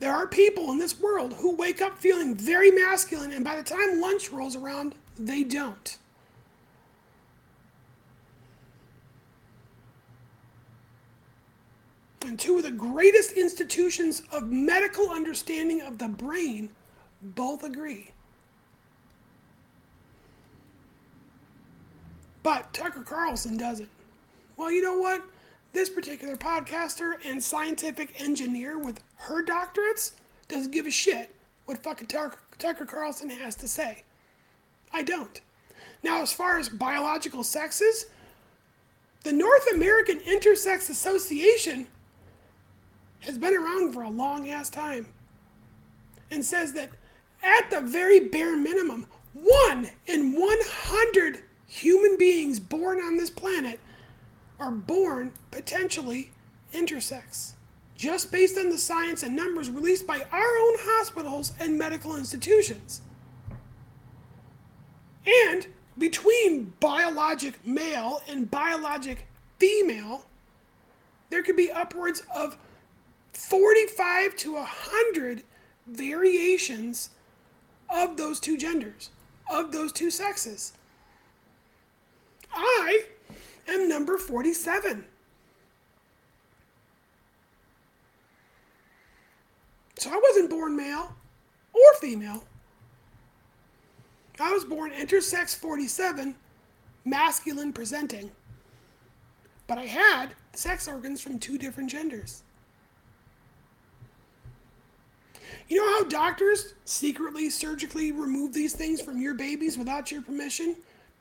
There 0.00 0.12
are 0.12 0.26
people 0.26 0.70
in 0.70 0.78
this 0.78 1.00
world 1.00 1.32
who 1.34 1.56
wake 1.56 1.80
up 1.80 1.98
feeling 1.98 2.34
very 2.34 2.70
masculine 2.70 3.32
and 3.32 3.44
by 3.44 3.56
the 3.56 3.62
time 3.62 4.00
lunch 4.00 4.30
rolls 4.30 4.54
around, 4.54 4.94
they 5.18 5.44
don't. 5.44 5.96
And 12.24 12.38
two 12.38 12.58
of 12.58 12.64
the 12.64 12.70
greatest 12.70 13.32
institutions 13.32 14.22
of 14.32 14.50
medical 14.50 15.10
understanding 15.10 15.80
of 15.80 15.98
the 15.98 16.08
brain 16.08 16.70
both 17.22 17.62
agree. 17.64 18.10
But 22.42 22.72
Tucker 22.74 23.02
Carlson 23.02 23.56
doesn't. 23.56 23.88
Well, 24.56 24.70
you 24.70 24.82
know 24.82 24.98
what? 24.98 25.22
This 25.72 25.88
particular 25.88 26.36
podcaster 26.36 27.14
and 27.24 27.42
scientific 27.42 28.20
engineer 28.20 28.78
with 28.78 29.00
her 29.16 29.44
doctorates 29.44 30.12
doesn't 30.48 30.70
give 30.70 30.86
a 30.86 30.90
shit 30.90 31.34
what 31.64 31.82
fucking 31.82 32.06
Tucker, 32.06 32.38
Tucker 32.58 32.84
Carlson 32.84 33.30
has 33.30 33.54
to 33.56 33.68
say. 33.68 34.04
I 34.92 35.02
don't. 35.02 35.40
Now, 36.02 36.20
as 36.20 36.32
far 36.32 36.58
as 36.58 36.68
biological 36.68 37.42
sexes, 37.42 38.06
the 39.24 39.32
North 39.32 39.66
American 39.72 40.20
Intersex 40.20 40.90
Association 40.90 41.86
has 43.24 43.38
been 43.38 43.56
around 43.56 43.92
for 43.92 44.02
a 44.02 44.10
long 44.10 44.48
ass 44.48 44.70
time 44.70 45.06
and 46.30 46.44
says 46.44 46.72
that 46.74 46.90
at 47.42 47.70
the 47.70 47.80
very 47.80 48.20
bare 48.20 48.56
minimum, 48.56 49.06
one 49.32 49.90
in 50.06 50.32
100 50.32 51.42
human 51.66 52.16
beings 52.16 52.60
born 52.60 52.98
on 53.00 53.16
this 53.16 53.30
planet 53.30 53.80
are 54.60 54.70
born 54.70 55.32
potentially 55.50 56.30
intersex, 56.72 57.52
just 57.96 58.30
based 58.30 58.58
on 58.58 58.70
the 58.70 58.78
science 58.78 59.22
and 59.22 59.34
numbers 59.34 59.70
released 59.70 60.06
by 60.06 60.24
our 60.30 60.56
own 60.58 60.74
hospitals 60.80 61.52
and 61.58 61.78
medical 61.78 62.16
institutions. 62.16 63.00
And 65.26 65.66
between 65.98 66.72
biologic 66.80 67.64
male 67.66 68.22
and 68.28 68.50
biologic 68.50 69.26
female, 69.58 70.26
there 71.30 71.42
could 71.42 71.56
be 71.56 71.70
upwards 71.70 72.22
of 72.34 72.56
45 73.36 74.36
to 74.36 74.54
100 74.54 75.42
variations 75.86 77.10
of 77.90 78.16
those 78.16 78.40
two 78.40 78.56
genders, 78.56 79.10
of 79.50 79.72
those 79.72 79.92
two 79.92 80.10
sexes. 80.10 80.72
I 82.52 83.04
am 83.68 83.88
number 83.88 84.16
47. 84.16 85.04
So 89.98 90.10
I 90.10 90.20
wasn't 90.22 90.50
born 90.50 90.76
male 90.76 91.14
or 91.72 91.94
female. 92.00 92.44
I 94.40 94.52
was 94.52 94.64
born 94.64 94.90
intersex 94.92 95.56
47, 95.56 96.34
masculine 97.04 97.72
presenting. 97.72 98.30
But 99.66 99.78
I 99.78 99.86
had 99.86 100.34
sex 100.52 100.88
organs 100.88 101.20
from 101.20 101.38
two 101.38 101.56
different 101.56 101.90
genders. 101.90 102.43
You 105.68 105.78
know 105.78 105.98
how 105.98 106.04
doctors 106.04 106.74
secretly, 106.84 107.48
surgically 107.50 108.12
remove 108.12 108.52
these 108.52 108.74
things 108.74 109.00
from 109.00 109.20
your 109.20 109.34
babies 109.34 109.78
without 109.78 110.10
your 110.10 110.22
permission? 110.22 110.76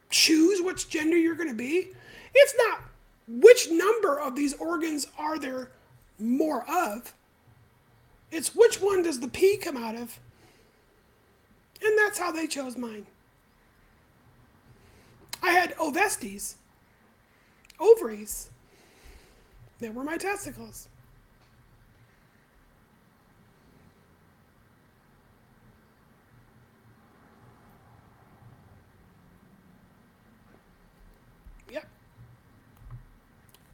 Choose 0.10 0.62
which 0.62 0.90
gender 0.90 1.18
you're 1.18 1.36
going 1.36 1.50
to 1.50 1.56
be? 1.56 1.90
It's 2.34 2.54
not 2.58 2.82
which 3.28 3.70
number 3.72 4.20
of 4.20 4.36
these 4.36 4.54
organs 4.56 5.08
are 5.18 5.40
there 5.40 5.72
more 6.20 6.70
of. 6.70 7.14
It's 8.32 8.56
which 8.56 8.82
one 8.82 9.04
does 9.04 9.20
the 9.20 9.28
pee 9.28 9.58
come 9.58 9.78
out 9.78 9.96
of? 9.96 10.20
And 11.84 11.98
that's 11.98 12.18
how 12.18 12.32
they 12.32 12.48
chose 12.48 12.78
mine. 12.78 13.06
I 15.42 15.52
had 15.52 15.76
ovestes, 15.78 16.56
ovaries. 17.80 18.50
They 19.80 19.90
were 19.90 20.04
my 20.04 20.18
testicles. 20.18 20.88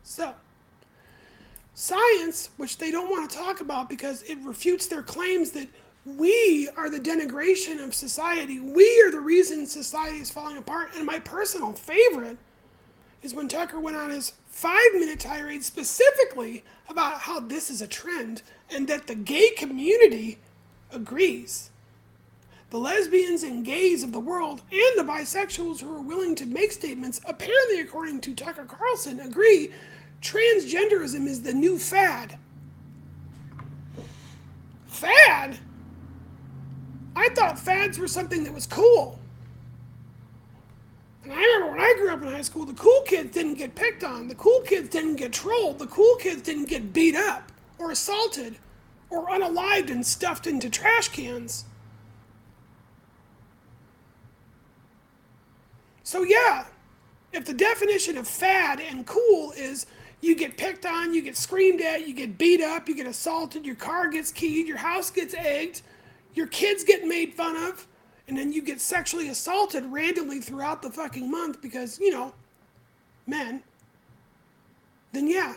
So, 0.09 0.33
science, 1.75 2.49
which 2.57 2.79
they 2.79 2.89
don't 2.89 3.11
want 3.11 3.29
to 3.29 3.37
talk 3.37 3.61
about 3.61 3.89
because 3.89 4.23
it 4.23 4.39
refutes 4.39 4.87
their 4.87 5.03
claims 5.03 5.51
that 5.51 5.67
we 6.03 6.67
are 6.75 6.89
the 6.89 6.99
denigration 6.99 7.81
of 7.83 7.93
society. 7.93 8.59
We 8.59 9.03
are 9.05 9.11
the 9.11 9.19
reason 9.19 9.67
society 9.67 10.17
is 10.17 10.31
falling 10.31 10.57
apart. 10.57 10.89
And 10.95 11.05
my 11.05 11.19
personal 11.19 11.73
favorite 11.73 12.39
is 13.21 13.35
when 13.35 13.47
Tucker 13.47 13.79
went 13.79 13.97
on 13.97 14.09
his 14.09 14.33
five 14.47 14.93
minute 14.93 15.19
tirade 15.19 15.63
specifically 15.63 16.63
about 16.89 17.19
how 17.19 17.39
this 17.39 17.69
is 17.69 17.83
a 17.83 17.87
trend 17.87 18.41
and 18.71 18.87
that 18.87 19.05
the 19.05 19.13
gay 19.13 19.51
community 19.51 20.39
agrees. 20.91 21.69
The 22.71 22.79
lesbians 22.79 23.43
and 23.43 23.65
gays 23.65 24.03
of 24.03 24.11
the 24.11 24.19
world 24.19 24.61
and 24.71 24.97
the 24.97 25.11
bisexuals 25.11 25.81
who 25.81 25.95
are 25.95 26.01
willing 26.01 26.35
to 26.35 26.45
make 26.45 26.71
statements, 26.71 27.19
apparently 27.25 27.79
according 27.79 28.21
to 28.21 28.35
Tucker 28.35 28.65
Carlson, 28.65 29.19
agree 29.19 29.71
transgenderism 30.21 31.27
is 31.27 31.41
the 31.41 31.53
new 31.53 31.77
fad. 31.77 32.37
Fad? 34.87 35.57
I 37.15 37.29
thought 37.29 37.59
fads 37.59 37.97
were 37.97 38.07
something 38.07 38.43
that 38.43 38.53
was 38.53 38.65
cool. 38.65 39.19
And 41.23 41.33
I 41.33 41.41
remember 41.41 41.71
when 41.71 41.81
I 41.81 41.93
grew 41.97 42.11
up 42.11 42.21
in 42.21 42.27
high 42.27 42.41
school, 42.41 42.65
the 42.65 42.73
cool 42.73 43.01
kids 43.01 43.33
didn't 43.33 43.55
get 43.55 43.75
picked 43.75 44.03
on, 44.03 44.27
the 44.27 44.35
cool 44.35 44.61
kids 44.61 44.89
didn't 44.89 45.15
get 45.15 45.33
trolled, 45.33 45.79
the 45.79 45.87
cool 45.87 46.15
kids 46.15 46.41
didn't 46.41 46.65
get 46.65 46.93
beat 46.93 47.15
up 47.15 47.51
or 47.77 47.91
assaulted 47.91 48.57
or 49.09 49.27
unalived 49.27 49.91
and 49.91 50.05
stuffed 50.05 50.47
into 50.47 50.69
trash 50.69 51.09
cans. 51.09 51.65
So, 56.03 56.23
yeah, 56.23 56.65
if 57.31 57.45
the 57.45 57.53
definition 57.53 58.17
of 58.17 58.27
fad 58.27 58.79
and 58.79 59.05
cool 59.05 59.51
is 59.51 59.85
you 60.21 60.35
get 60.35 60.57
picked 60.57 60.85
on, 60.85 61.13
you 61.13 61.21
get 61.21 61.37
screamed 61.37 61.81
at, 61.81 62.07
you 62.07 62.13
get 62.13 62.37
beat 62.37 62.61
up, 62.61 62.89
you 62.89 62.95
get 62.95 63.07
assaulted, 63.07 63.65
your 63.65 63.75
car 63.75 64.09
gets 64.09 64.31
keyed, 64.31 64.67
your 64.67 64.77
house 64.77 65.09
gets 65.09 65.33
egged, 65.33 65.81
your 66.33 66.47
kids 66.47 66.83
get 66.83 67.05
made 67.05 67.33
fun 67.33 67.55
of, 67.55 67.87
and 68.27 68.37
then 68.37 68.51
you 68.51 68.61
get 68.61 68.81
sexually 68.81 69.29
assaulted 69.29 69.85
randomly 69.85 70.39
throughout 70.39 70.81
the 70.81 70.89
fucking 70.89 71.29
month 71.29 71.61
because, 71.61 71.99
you 71.99 72.11
know, 72.11 72.33
men, 73.25 73.63
then 75.13 75.27
yeah, 75.27 75.55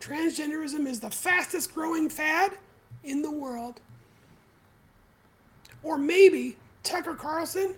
transgenderism 0.00 0.86
is 0.86 1.00
the 1.00 1.10
fastest 1.10 1.74
growing 1.74 2.08
fad 2.08 2.52
in 3.04 3.22
the 3.22 3.30
world. 3.30 3.80
Or 5.82 5.98
maybe 5.98 6.56
Tucker 6.82 7.14
Carlson 7.14 7.74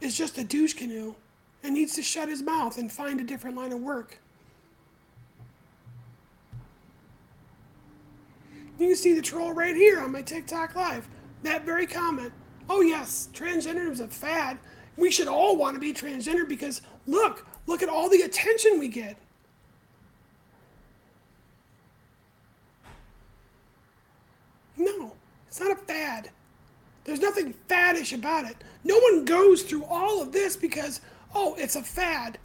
is 0.00 0.16
just 0.16 0.38
a 0.38 0.44
douche 0.44 0.74
canoe 0.74 1.14
and 1.62 1.74
needs 1.74 1.94
to 1.94 2.02
shut 2.02 2.28
his 2.28 2.42
mouth 2.42 2.78
and 2.78 2.90
find 2.90 3.20
a 3.20 3.24
different 3.24 3.56
line 3.56 3.72
of 3.72 3.80
work. 3.80 4.18
You 8.78 8.86
can 8.86 8.96
see 8.96 9.12
the 9.12 9.22
troll 9.22 9.52
right 9.52 9.74
here 9.74 10.00
on 10.00 10.12
my 10.12 10.22
TikTok 10.22 10.76
live. 10.76 11.08
That 11.42 11.64
very 11.64 11.86
comment. 11.86 12.32
Oh 12.70 12.80
yes, 12.80 13.28
transgender 13.32 13.90
is 13.90 14.00
a 14.00 14.08
fad. 14.08 14.58
We 14.96 15.10
should 15.10 15.28
all 15.28 15.56
want 15.56 15.74
to 15.74 15.80
be 15.80 15.92
transgender 15.92 16.48
because 16.48 16.82
look, 17.06 17.46
look 17.66 17.82
at 17.82 17.88
all 17.88 18.08
the 18.08 18.22
attention 18.22 18.78
we 18.78 18.88
get. 18.88 19.16
No, 24.76 25.12
it's 25.48 25.58
not 25.58 25.72
a 25.72 25.76
fad. 25.76 26.30
There's 27.04 27.20
nothing 27.20 27.54
faddish 27.68 28.14
about 28.14 28.44
it. 28.44 28.56
No 28.84 28.98
one 28.98 29.24
goes 29.24 29.62
through 29.62 29.84
all 29.84 30.22
of 30.22 30.30
this 30.30 30.56
because, 30.56 31.00
oh, 31.34 31.56
it's 31.58 31.74
a 31.74 31.82
fad. 31.82 32.38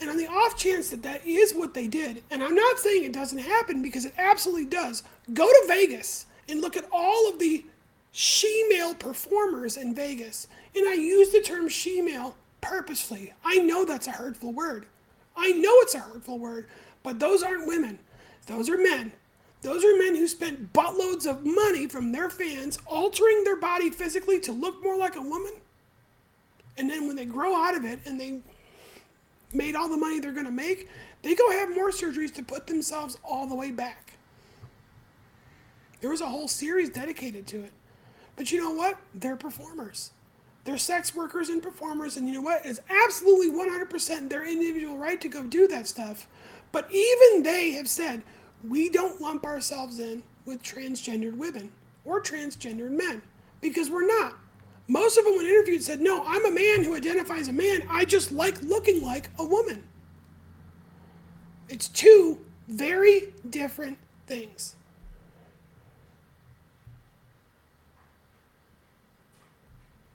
And 0.00 0.10
on 0.10 0.16
the 0.16 0.26
off 0.26 0.56
chance 0.56 0.90
that 0.90 1.02
that 1.04 1.24
is 1.24 1.52
what 1.52 1.74
they 1.74 1.86
did, 1.86 2.22
and 2.30 2.42
I'm 2.42 2.54
not 2.54 2.78
saying 2.78 3.04
it 3.04 3.12
doesn't 3.12 3.38
happen 3.38 3.82
because 3.82 4.04
it 4.04 4.14
absolutely 4.18 4.66
does, 4.66 5.02
go 5.32 5.46
to 5.46 5.64
Vegas 5.68 6.26
and 6.48 6.60
look 6.60 6.76
at 6.76 6.88
all 6.92 7.28
of 7.28 7.38
the 7.38 7.64
she-male 8.10 8.94
performers 8.94 9.76
in 9.76 9.94
Vegas. 9.94 10.48
And 10.74 10.88
I 10.88 10.94
use 10.94 11.30
the 11.30 11.40
term 11.40 11.68
she-male 11.68 12.36
purposefully. 12.60 13.32
I 13.44 13.58
know 13.58 13.84
that's 13.84 14.06
a 14.06 14.12
hurtful 14.12 14.52
word. 14.52 14.86
I 15.36 15.52
know 15.52 15.72
it's 15.76 15.94
a 15.94 16.00
hurtful 16.00 16.38
word, 16.38 16.66
but 17.02 17.18
those 17.18 17.42
aren't 17.42 17.66
women. 17.66 17.98
Those 18.46 18.68
are 18.68 18.76
men. 18.76 19.12
Those 19.62 19.84
are 19.84 19.96
men 19.96 20.16
who 20.16 20.26
spent 20.26 20.72
buttloads 20.72 21.26
of 21.26 21.46
money 21.46 21.86
from 21.86 22.10
their 22.10 22.28
fans 22.28 22.78
altering 22.86 23.44
their 23.44 23.60
body 23.60 23.90
physically 23.90 24.40
to 24.40 24.52
look 24.52 24.82
more 24.82 24.96
like 24.96 25.14
a 25.14 25.22
woman. 25.22 25.52
And 26.76 26.90
then 26.90 27.06
when 27.06 27.16
they 27.16 27.24
grow 27.24 27.54
out 27.54 27.76
of 27.76 27.84
it 27.84 28.00
and 28.04 28.20
they 28.20 28.40
made 29.54 29.74
all 29.76 29.88
the 29.88 29.96
money 29.96 30.20
they're 30.20 30.32
going 30.32 30.46
to 30.46 30.52
make, 30.52 30.88
they 31.22 31.34
go 31.34 31.50
have 31.50 31.74
more 31.74 31.90
surgeries 31.90 32.34
to 32.34 32.42
put 32.42 32.66
themselves 32.66 33.18
all 33.24 33.46
the 33.46 33.54
way 33.54 33.70
back. 33.70 34.14
There 36.00 36.10
was 36.10 36.20
a 36.20 36.26
whole 36.26 36.48
series 36.48 36.90
dedicated 36.90 37.46
to 37.48 37.62
it. 37.62 37.72
But 38.36 38.50
you 38.50 38.60
know 38.60 38.72
what? 38.72 38.98
They're 39.14 39.36
performers. 39.36 40.10
They're 40.64 40.78
sex 40.78 41.14
workers 41.14 41.48
and 41.48 41.62
performers, 41.62 42.16
and 42.16 42.26
you 42.26 42.34
know 42.34 42.40
what? 42.40 42.64
It's 42.64 42.80
absolutely 43.04 43.50
100% 43.50 44.28
their 44.28 44.46
individual 44.46 44.96
right 44.96 45.20
to 45.20 45.28
go 45.28 45.42
do 45.42 45.66
that 45.68 45.86
stuff. 45.86 46.28
But 46.70 46.90
even 46.90 47.42
they 47.42 47.72
have 47.72 47.88
said, 47.88 48.22
we 48.66 48.88
don't 48.88 49.20
lump 49.20 49.44
ourselves 49.44 49.98
in 49.98 50.22
with 50.44 50.62
transgendered 50.62 51.36
women 51.36 51.72
or 52.04 52.20
transgendered 52.20 52.90
men 52.90 53.22
because 53.60 53.90
we're 53.90 54.06
not. 54.06 54.34
Most 54.92 55.16
of 55.16 55.24
them, 55.24 55.36
when 55.36 55.46
interviewed, 55.46 55.82
said, 55.82 56.02
No, 56.02 56.22
I'm 56.26 56.44
a 56.44 56.50
man 56.50 56.84
who 56.84 56.94
identifies 56.94 57.48
a 57.48 57.52
man. 57.52 57.82
I 57.88 58.04
just 58.04 58.30
like 58.30 58.60
looking 58.60 59.02
like 59.02 59.30
a 59.38 59.44
woman. 59.44 59.82
It's 61.70 61.88
two 61.88 62.38
very 62.68 63.32
different 63.48 63.96
things. 64.26 64.76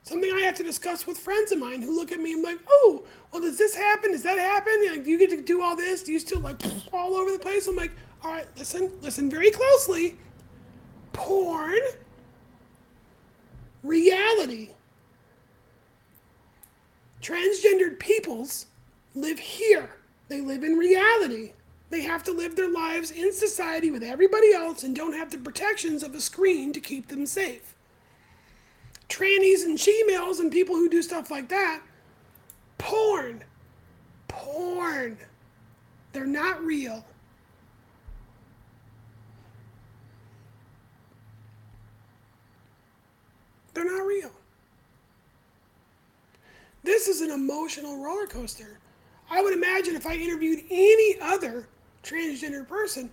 Something 0.04 0.30
I 0.32 0.42
have 0.42 0.54
to 0.54 0.62
discuss 0.62 1.08
with 1.08 1.18
friends 1.18 1.50
of 1.50 1.58
mine 1.58 1.82
who 1.82 1.96
look 1.96 2.12
at 2.12 2.20
me 2.20 2.34
and 2.34 2.44
like, 2.44 2.60
oh, 2.68 3.02
well, 3.32 3.42
does 3.42 3.58
this 3.58 3.74
happen? 3.74 4.12
Does 4.12 4.22
that 4.22 4.38
happen? 4.38 4.74
Like, 4.88 5.02
do 5.02 5.10
you 5.10 5.18
get 5.18 5.30
to 5.30 5.42
do 5.42 5.60
all 5.60 5.74
this? 5.74 6.04
Do 6.04 6.12
you 6.12 6.20
still 6.20 6.38
like 6.38 6.62
all 6.92 7.16
over 7.16 7.32
the 7.32 7.40
place? 7.40 7.66
I'm 7.66 7.74
like, 7.74 7.90
all 8.22 8.30
right, 8.30 8.46
listen, 8.56 8.92
listen 9.02 9.28
very 9.28 9.50
closely. 9.50 10.16
Porn, 11.12 11.80
reality. 13.82 14.70
Transgendered 17.22 17.98
peoples 17.98 18.66
live 19.14 19.38
here. 19.38 19.90
They 20.28 20.40
live 20.40 20.62
in 20.62 20.76
reality. 20.76 21.52
They 21.90 22.02
have 22.02 22.22
to 22.24 22.32
live 22.32 22.54
their 22.54 22.70
lives 22.70 23.10
in 23.10 23.32
society 23.32 23.90
with 23.90 24.02
everybody 24.02 24.52
else 24.52 24.82
and 24.82 24.94
don't 24.94 25.14
have 25.14 25.30
the 25.30 25.38
protections 25.38 26.02
of 26.02 26.14
a 26.14 26.20
screen 26.20 26.72
to 26.74 26.80
keep 26.80 27.08
them 27.08 27.24
safe. 27.24 27.74
Trannies 29.08 29.64
and 29.64 29.80
she-males 29.80 30.38
and 30.38 30.52
people 30.52 30.74
who 30.74 30.90
do 30.90 31.00
stuff 31.00 31.30
like 31.30 31.48
that, 31.48 31.80
porn. 32.76 33.42
Porn. 34.28 35.16
They're 36.12 36.26
not 36.26 36.62
real. 36.62 37.06
They're 43.78 43.96
not 43.96 44.06
real. 44.06 44.32
This 46.82 47.06
is 47.06 47.20
an 47.20 47.30
emotional 47.30 48.02
roller 48.02 48.26
coaster. 48.26 48.80
I 49.30 49.40
would 49.40 49.52
imagine 49.52 49.94
if 49.94 50.04
I 50.04 50.14
interviewed 50.14 50.64
any 50.68 51.16
other 51.20 51.68
transgender 52.02 52.66
person, 52.66 53.08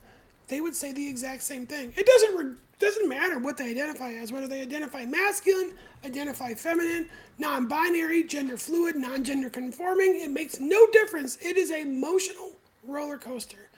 they 0.47 0.61
would 0.61 0.75
say 0.75 0.91
the 0.91 1.07
exact 1.07 1.43
same 1.43 1.67
thing. 1.67 1.93
It 1.95 2.07
doesn't 2.07 2.35
re- 2.35 2.55
doesn't 2.79 3.07
matter 3.07 3.37
what 3.37 3.57
they 3.57 3.69
identify 3.69 4.13
as, 4.13 4.31
whether 4.31 4.47
they 4.47 4.61
identify 4.61 5.05
masculine, 5.05 5.73
identify 6.03 6.55
feminine, 6.55 7.09
non-binary, 7.37 8.23
gender 8.23 8.57
fluid, 8.57 8.95
non-gender 8.95 9.51
conforming. 9.51 10.19
It 10.19 10.31
makes 10.31 10.59
no 10.59 10.87
difference. 10.87 11.37
It 11.41 11.57
is 11.57 11.69
a 11.69 11.81
emotional 11.81 12.53
roller 12.83 13.19
coaster 13.19 13.69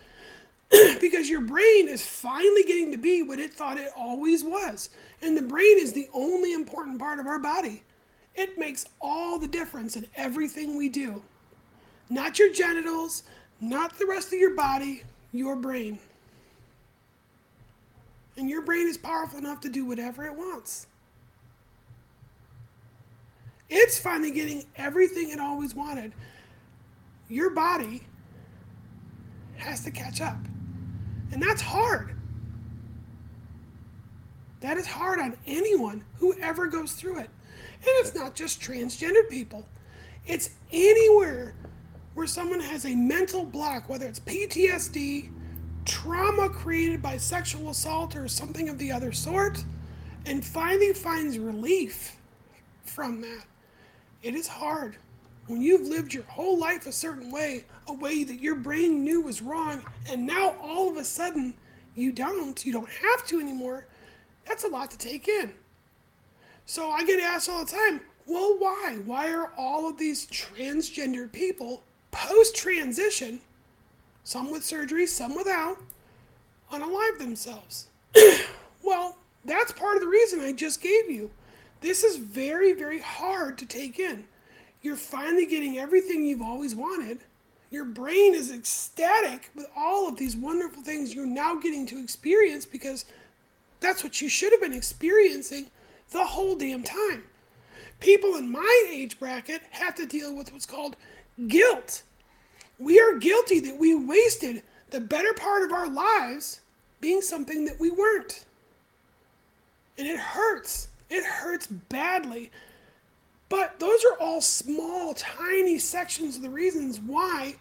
because 1.01 1.29
your 1.29 1.41
brain 1.41 1.89
is 1.89 2.05
finally 2.05 2.63
getting 2.63 2.91
to 2.91 2.97
be 2.97 3.23
what 3.23 3.39
it 3.39 3.53
thought 3.53 3.77
it 3.77 3.91
always 3.95 4.43
was. 4.43 4.89
And 5.22 5.36
the 5.36 5.41
brain 5.41 5.78
is 5.80 5.93
the 5.93 6.07
only 6.13 6.53
important 6.53 6.99
part 6.99 7.20
of 7.20 7.28
our 7.28 7.39
body. 7.39 7.84
It 8.36 8.57
makes 8.57 8.86
all 9.01 9.39
the 9.39 9.47
difference 9.47 9.95
in 9.95 10.05
everything 10.15 10.78
we 10.78 10.89
do. 10.89 11.24
Not 12.09 12.38
your 12.38 12.53
genitals, 12.53 13.24
not 13.59 13.97
the 13.97 14.05
rest 14.05 14.32
of 14.32 14.39
your 14.39 14.55
body, 14.55 15.03
your 15.34 15.55
brain. 15.55 15.99
And 18.38 18.49
your 18.49 18.61
brain 18.61 18.88
is 18.88 18.97
powerful 18.97 19.39
enough 19.39 19.61
to 19.61 19.70
do 19.70 19.86
whatever 19.86 20.26
it 20.26 20.36
wants. 20.36 20.86
It's 23.70 23.99
finally 23.99 24.32
getting 24.32 24.65
everything 24.76 25.32
it 25.32 25.39
always 25.39 25.76
wanted. 25.76 26.13
Your 27.28 27.49
body 27.49 28.03
has 29.57 29.84
to 29.84 29.91
catch 29.91 30.22
up. 30.22 30.38
And 31.32 31.41
that's 31.41 31.61
hard. 31.61 32.16
That 34.61 34.77
is 34.77 34.87
hard 34.87 35.19
on 35.19 35.37
anyone 35.45 36.03
who 36.17 36.35
ever 36.39 36.67
goes 36.67 36.93
through 36.93 37.19
it. 37.19 37.29
And 37.79 37.89
it's 37.99 38.15
not 38.15 38.35
just 38.35 38.59
transgendered 38.59 39.29
people, 39.29 39.67
it's 40.25 40.49
anywhere 40.71 41.53
where 42.15 42.27
someone 42.27 42.59
has 42.59 42.85
a 42.85 42.95
mental 42.95 43.45
block, 43.45 43.87
whether 43.87 44.07
it's 44.07 44.19
PTSD, 44.19 45.29
trauma 45.85 46.49
created 46.49 47.01
by 47.01 47.17
sexual 47.17 47.69
assault, 47.69 48.15
or 48.15 48.27
something 48.27 48.69
of 48.69 48.79
the 48.79 48.91
other 48.91 49.11
sort, 49.11 49.63
and 50.25 50.43
finally 50.43 50.93
finds 50.93 51.37
relief 51.37 52.17
from 52.83 53.21
that. 53.21 53.45
It 54.23 54.33
is 54.33 54.47
hard. 54.47 54.97
When 55.45 55.61
you've 55.61 55.87
lived 55.87 56.13
your 56.13 56.23
whole 56.23 56.57
life 56.57 56.87
a 56.87 56.91
certain 56.91 57.31
way, 57.31 57.65
a 57.87 57.93
way 57.93 58.23
that 58.23 58.41
your 58.41 58.55
brain 58.55 59.03
knew 59.03 59.21
was 59.21 59.41
wrong, 59.41 59.83
and 60.09 60.25
now 60.25 60.55
all 60.59 60.89
of 60.89 60.97
a 60.97 61.05
sudden 61.05 61.53
you 61.95 62.11
don't, 62.11 62.65
you 62.65 62.73
don't 62.73 62.89
have 62.89 63.25
to 63.27 63.39
anymore, 63.39 63.85
that's 64.47 64.63
a 64.63 64.67
lot 64.69 64.91
to 64.91 64.97
take 64.97 65.27
in. 65.27 65.53
So 66.65 66.89
I 66.89 67.03
get 67.05 67.19
asked 67.19 67.49
all 67.49 67.63
the 67.65 67.71
time, 67.71 68.01
well, 68.25 68.57
why? 68.59 68.97
Why 69.05 69.31
are 69.31 69.51
all 69.57 69.87
of 69.89 69.97
these 69.97 70.27
transgendered 70.27 71.31
people 71.31 71.83
post 72.11 72.55
transition, 72.55 73.39
some 74.23 74.51
with 74.51 74.65
surgery, 74.65 75.07
some 75.07 75.35
without, 75.35 75.77
unalive 76.71 77.17
themselves. 77.19 77.87
well, 78.83 79.17
that's 79.45 79.71
part 79.71 79.95
of 79.95 80.01
the 80.01 80.07
reason 80.07 80.41
I 80.41 80.51
just 80.51 80.81
gave 80.81 81.09
you. 81.09 81.31
This 81.81 82.03
is 82.03 82.17
very, 82.17 82.73
very 82.73 82.99
hard 82.99 83.57
to 83.59 83.65
take 83.65 83.99
in. 83.99 84.25
You're 84.81 84.95
finally 84.95 85.45
getting 85.45 85.77
everything 85.77 86.25
you've 86.25 86.41
always 86.41 86.75
wanted. 86.75 87.19
Your 87.69 87.85
brain 87.85 88.33
is 88.33 88.51
ecstatic 88.51 89.51
with 89.55 89.67
all 89.75 90.07
of 90.07 90.17
these 90.17 90.35
wonderful 90.35 90.83
things 90.83 91.13
you're 91.13 91.25
now 91.25 91.55
getting 91.55 91.85
to 91.87 92.01
experience 92.01 92.65
because 92.65 93.05
that's 93.80 94.03
what 94.03 94.21
you 94.21 94.30
should 94.30 94.51
have 94.51 94.61
been 94.61 94.73
experiencing 94.73 95.67
the 96.11 96.23
whole 96.23 96.55
damn 96.55 96.84
time. 96.84 97.23
People 97.99 98.36
in 98.36 98.51
my 98.51 98.86
age 98.89 99.19
bracket 99.19 99.61
have 99.71 99.95
to 99.95 100.05
deal 100.05 100.36
with 100.36 100.51
what's 100.51 100.65
called 100.65 100.95
guilt. 101.47 102.03
We 102.80 102.99
are 102.99 103.17
guilty 103.17 103.59
that 103.61 103.78
we 103.78 103.95
wasted 103.95 104.63
the 104.89 105.01
better 105.01 105.34
part 105.34 105.63
of 105.63 105.71
our 105.71 105.89
lives 105.89 106.61
being 107.01 107.21
something 107.21 107.65
that 107.65 107.80
we 107.80 107.89
weren't. 107.89 108.45
And 109.97 110.07
it 110.07 110.19
hurts. 110.19 110.89
It 111.09 111.23
hurts 111.23 111.67
badly. 111.67 112.51
But 113.49 113.80
those 113.80 114.03
are 114.05 114.19
all 114.19 114.41
small, 114.41 115.13
tiny 115.13 115.80
sections 115.80 116.36
of 116.36 116.41
the 116.41 116.49
reasons 116.49 116.99
why 116.99 117.55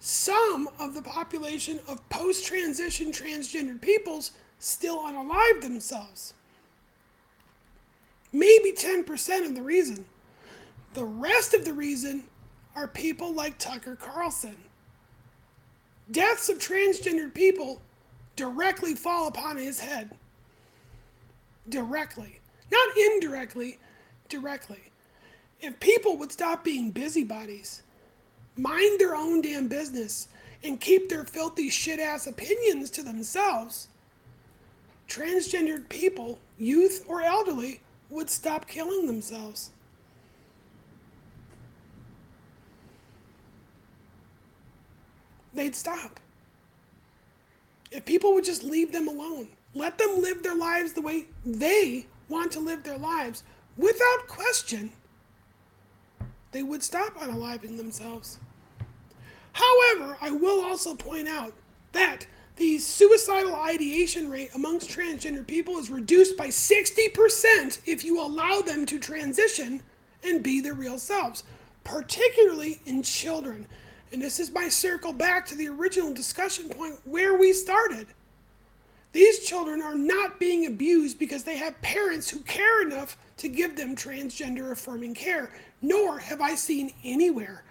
some 0.00 0.68
of 0.78 0.94
the 0.94 1.02
population 1.02 1.80
of 1.88 2.06
post 2.08 2.46
transition 2.46 3.10
transgendered 3.10 3.80
peoples 3.80 4.32
still 4.58 4.98
unalive 5.00 5.60
themselves. 5.60 6.34
Maybe 8.32 8.72
10% 8.72 9.46
of 9.46 9.54
the 9.54 9.62
reason. 9.62 10.04
The 10.94 11.04
rest 11.04 11.54
of 11.54 11.64
the 11.64 11.72
reason 11.72 12.24
are 12.74 12.88
people 12.88 13.32
like 13.32 13.58
Tucker 13.58 13.96
Carlson. 13.96 14.56
Deaths 16.10 16.48
of 16.48 16.58
transgendered 16.58 17.34
people 17.34 17.80
directly 18.36 18.94
fall 18.94 19.28
upon 19.28 19.56
his 19.56 19.80
head. 19.80 20.10
Directly. 21.68 22.40
Not 22.70 22.96
indirectly, 22.96 23.78
directly. 24.28 24.80
If 25.60 25.80
people 25.80 26.16
would 26.18 26.32
stop 26.32 26.64
being 26.64 26.90
busybodies, 26.90 27.82
mind 28.56 29.00
their 29.00 29.16
own 29.16 29.42
damn 29.42 29.68
business, 29.68 30.28
and 30.62 30.80
keep 30.80 31.08
their 31.08 31.24
filthy 31.24 31.70
shit 31.70 32.00
ass 32.00 32.26
opinions 32.26 32.90
to 32.90 33.02
themselves, 33.02 33.88
transgendered 35.08 35.88
people, 35.88 36.38
youth 36.58 37.04
or 37.08 37.22
elderly, 37.22 37.80
would 38.10 38.30
stop 38.30 38.66
killing 38.66 39.06
themselves. 39.06 39.70
they'd 45.58 45.76
stop. 45.76 46.20
If 47.90 48.04
people 48.04 48.32
would 48.34 48.44
just 48.44 48.62
leave 48.62 48.92
them 48.92 49.08
alone, 49.08 49.48
let 49.74 49.98
them 49.98 50.22
live 50.22 50.42
their 50.42 50.54
lives 50.54 50.92
the 50.92 51.02
way 51.02 51.26
they 51.44 52.06
want 52.28 52.52
to 52.52 52.60
live 52.60 52.82
their 52.82 52.98
lives, 52.98 53.42
without 53.76 54.26
question, 54.28 54.92
they 56.52 56.62
would 56.62 56.82
stop 56.82 57.14
unaliving 57.16 57.76
themselves. 57.76 58.38
However, 59.52 60.16
I 60.20 60.30
will 60.30 60.64
also 60.64 60.94
point 60.94 61.28
out 61.28 61.52
that 61.92 62.26
the 62.58 62.78
suicidal 62.78 63.54
ideation 63.54 64.28
rate 64.28 64.50
amongst 64.54 64.90
transgender 64.90 65.46
people 65.46 65.78
is 65.78 65.90
reduced 65.90 66.36
by 66.36 66.48
60% 66.48 67.78
if 67.86 68.04
you 68.04 68.20
allow 68.20 68.60
them 68.60 68.84
to 68.86 68.98
transition 68.98 69.80
and 70.24 70.42
be 70.42 70.60
their 70.60 70.74
real 70.74 70.98
selves, 70.98 71.44
particularly 71.84 72.80
in 72.84 73.02
children. 73.02 73.66
And 74.12 74.20
this 74.20 74.40
is 74.40 74.50
my 74.50 74.68
circle 74.68 75.12
back 75.12 75.46
to 75.46 75.54
the 75.54 75.68
original 75.68 76.12
discussion 76.12 76.68
point 76.68 76.98
where 77.04 77.38
we 77.38 77.52
started. 77.52 78.08
These 79.12 79.46
children 79.46 79.80
are 79.80 79.94
not 79.94 80.38
being 80.38 80.66
abused 80.66 81.18
because 81.18 81.44
they 81.44 81.56
have 81.56 81.80
parents 81.80 82.28
who 82.28 82.40
care 82.40 82.82
enough 82.82 83.16
to 83.38 83.48
give 83.48 83.76
them 83.76 83.96
transgender 83.96 84.72
affirming 84.72 85.14
care, 85.14 85.50
nor 85.80 86.18
have 86.18 86.40
I 86.40 86.54
seen 86.56 86.92
anywhere, 87.04 87.62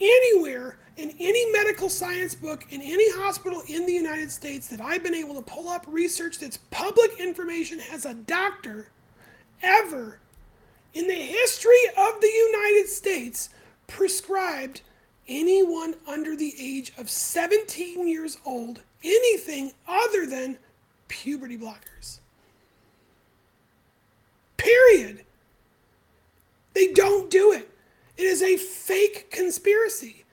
anywhere 0.00 0.78
in 0.96 1.14
any 1.18 1.50
medical 1.52 1.88
science 1.88 2.34
book 2.34 2.64
in 2.70 2.80
any 2.80 3.10
hospital 3.12 3.62
in 3.68 3.86
the 3.86 3.92
United 3.92 4.30
States 4.30 4.68
that 4.68 4.80
I've 4.80 5.02
been 5.02 5.14
able 5.14 5.34
to 5.34 5.42
pull 5.42 5.68
up 5.68 5.84
research 5.88 6.38
that's 6.38 6.58
public 6.70 7.18
information 7.18 7.78
has 7.80 8.04
a 8.04 8.14
doctor 8.14 8.88
ever 9.62 10.18
in 10.92 11.08
the 11.08 11.14
history 11.14 11.84
of 11.98 12.20
the 12.20 12.50
United 12.52 12.88
States 12.88 13.50
prescribed 13.86 14.82
anyone 15.26 15.94
under 16.06 16.36
the 16.36 16.54
age 16.58 16.92
of 16.98 17.10
17 17.10 18.06
years 18.06 18.38
old 18.44 18.80
anything 19.02 19.72
other 19.86 20.26
than 20.26 20.58
puberty 21.08 21.58
blockers. 21.58 22.18
Period. 24.56 25.24
They 26.72 26.92
don't 26.92 27.30
do 27.30 27.52
it. 27.52 27.70
It 28.16 28.24
is 28.24 28.42
a 28.42 28.56
fake 28.56 29.30
conspiracy. 29.30 30.24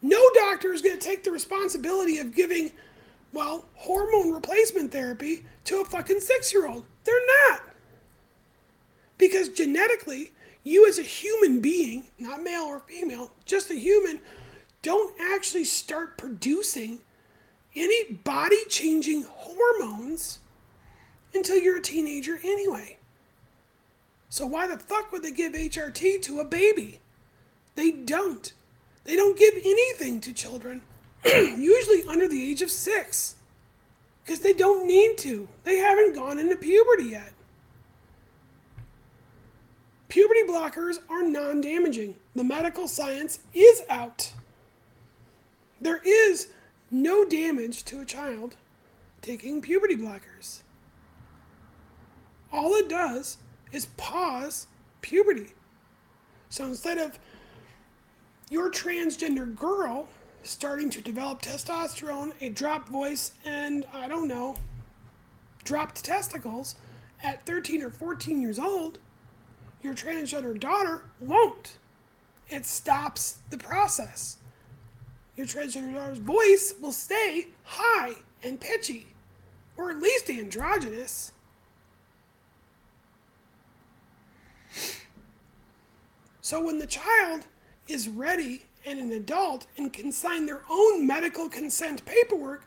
No 0.00 0.20
doctor 0.34 0.72
is 0.72 0.82
going 0.82 0.98
to 0.98 1.04
take 1.04 1.22
the 1.22 1.30
responsibility 1.30 2.18
of 2.18 2.34
giving, 2.34 2.72
well, 3.32 3.66
hormone 3.74 4.32
replacement 4.32 4.90
therapy 4.90 5.44
to 5.64 5.80
a 5.80 5.84
fucking 5.84 6.20
six 6.20 6.52
year 6.52 6.66
old. 6.66 6.84
They're 7.04 7.26
not. 7.48 7.62
Because 9.18 9.48
genetically, 9.50 10.32
you 10.64 10.88
as 10.88 10.98
a 10.98 11.02
human 11.02 11.60
being, 11.60 12.04
not 12.18 12.42
male 12.42 12.64
or 12.64 12.80
female, 12.80 13.32
just 13.44 13.70
a 13.70 13.74
human, 13.74 14.20
don't 14.82 15.14
actually 15.20 15.64
start 15.64 16.18
producing 16.18 16.98
any 17.76 18.14
body 18.14 18.64
changing 18.68 19.22
hormones 19.28 20.40
until 21.34 21.56
you're 21.56 21.78
a 21.78 21.82
teenager 21.82 22.38
anyway. 22.42 22.98
So 24.28 24.46
why 24.46 24.66
the 24.66 24.78
fuck 24.78 25.12
would 25.12 25.22
they 25.22 25.30
give 25.30 25.52
HRT 25.52 26.22
to 26.22 26.40
a 26.40 26.44
baby? 26.44 27.00
They 27.74 27.90
don't. 27.90 28.52
They 29.04 29.16
don't 29.16 29.38
give 29.38 29.54
anything 29.56 30.20
to 30.20 30.32
children, 30.32 30.82
usually 31.24 32.04
under 32.08 32.28
the 32.28 32.50
age 32.50 32.62
of 32.62 32.70
six, 32.70 33.34
because 34.24 34.40
they 34.40 34.52
don't 34.52 34.86
need 34.86 35.18
to. 35.18 35.48
They 35.64 35.76
haven't 35.76 36.14
gone 36.14 36.38
into 36.38 36.56
puberty 36.56 37.04
yet. 37.04 37.32
Puberty 40.08 40.42
blockers 40.42 40.98
are 41.08 41.22
non 41.22 41.60
damaging. 41.62 42.14
The 42.34 42.44
medical 42.44 42.86
science 42.86 43.38
is 43.54 43.82
out. 43.88 44.32
There 45.80 46.02
is 46.04 46.48
no 46.90 47.24
damage 47.24 47.84
to 47.84 48.00
a 48.00 48.04
child 48.04 48.54
taking 49.22 49.62
puberty 49.62 49.96
blockers. 49.96 50.60
All 52.52 52.74
it 52.74 52.88
does 52.88 53.38
is 53.72 53.86
pause 53.96 54.66
puberty. 55.00 55.54
So 56.50 56.66
instead 56.66 56.98
of 56.98 57.18
your 58.52 58.70
transgender 58.70 59.56
girl 59.56 60.06
starting 60.42 60.90
to 60.90 61.00
develop 61.00 61.40
testosterone, 61.40 62.32
a 62.42 62.50
dropped 62.50 62.86
voice, 62.90 63.32
and 63.46 63.86
I 63.94 64.08
don't 64.08 64.28
know, 64.28 64.56
dropped 65.64 66.04
testicles 66.04 66.74
at 67.22 67.46
13 67.46 67.82
or 67.82 67.88
14 67.88 68.42
years 68.42 68.58
old, 68.58 68.98
your 69.82 69.94
transgender 69.94 70.58
daughter 70.60 71.04
won't. 71.18 71.78
It 72.50 72.66
stops 72.66 73.38
the 73.48 73.56
process. 73.56 74.36
Your 75.34 75.46
transgender 75.46 75.94
daughter's 75.94 76.18
voice 76.18 76.74
will 76.78 76.92
stay 76.92 77.46
high 77.64 78.16
and 78.42 78.60
pitchy, 78.60 79.06
or 79.78 79.90
at 79.90 79.98
least 79.98 80.28
androgynous. 80.28 81.32
So 86.42 86.62
when 86.62 86.78
the 86.78 86.86
child 86.86 87.46
is 87.92 88.08
ready 88.08 88.64
and 88.86 88.98
an 88.98 89.12
adult 89.12 89.66
and 89.76 89.92
can 89.92 90.10
sign 90.10 90.46
their 90.46 90.62
own 90.70 91.06
medical 91.06 91.48
consent 91.48 92.04
paperwork, 92.04 92.64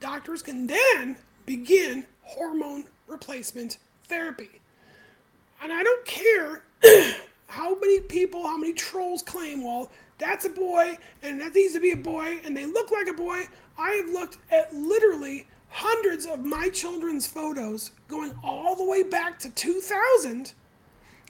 doctors 0.00 0.42
can 0.42 0.66
then 0.66 1.16
begin 1.46 2.06
hormone 2.22 2.84
replacement 3.06 3.78
therapy. 4.08 4.60
And 5.62 5.72
I 5.72 5.82
don't 5.82 6.04
care 6.04 6.62
how 7.46 7.78
many 7.78 8.00
people, 8.00 8.46
how 8.46 8.56
many 8.56 8.72
trolls 8.72 9.22
claim, 9.22 9.62
well, 9.62 9.90
that's 10.18 10.44
a 10.44 10.50
boy 10.50 10.96
and 11.22 11.40
that 11.40 11.54
needs 11.54 11.74
to 11.74 11.80
be 11.80 11.92
a 11.92 11.96
boy 11.96 12.40
and 12.44 12.56
they 12.56 12.66
look 12.66 12.90
like 12.90 13.08
a 13.08 13.14
boy. 13.14 13.46
I 13.78 13.90
have 13.90 14.08
looked 14.08 14.38
at 14.50 14.74
literally 14.74 15.46
hundreds 15.68 16.24
of 16.26 16.44
my 16.44 16.68
children's 16.68 17.26
photos 17.26 17.90
going 18.08 18.32
all 18.42 18.76
the 18.76 18.84
way 18.84 19.02
back 19.02 19.38
to 19.40 19.50
2000 19.50 20.52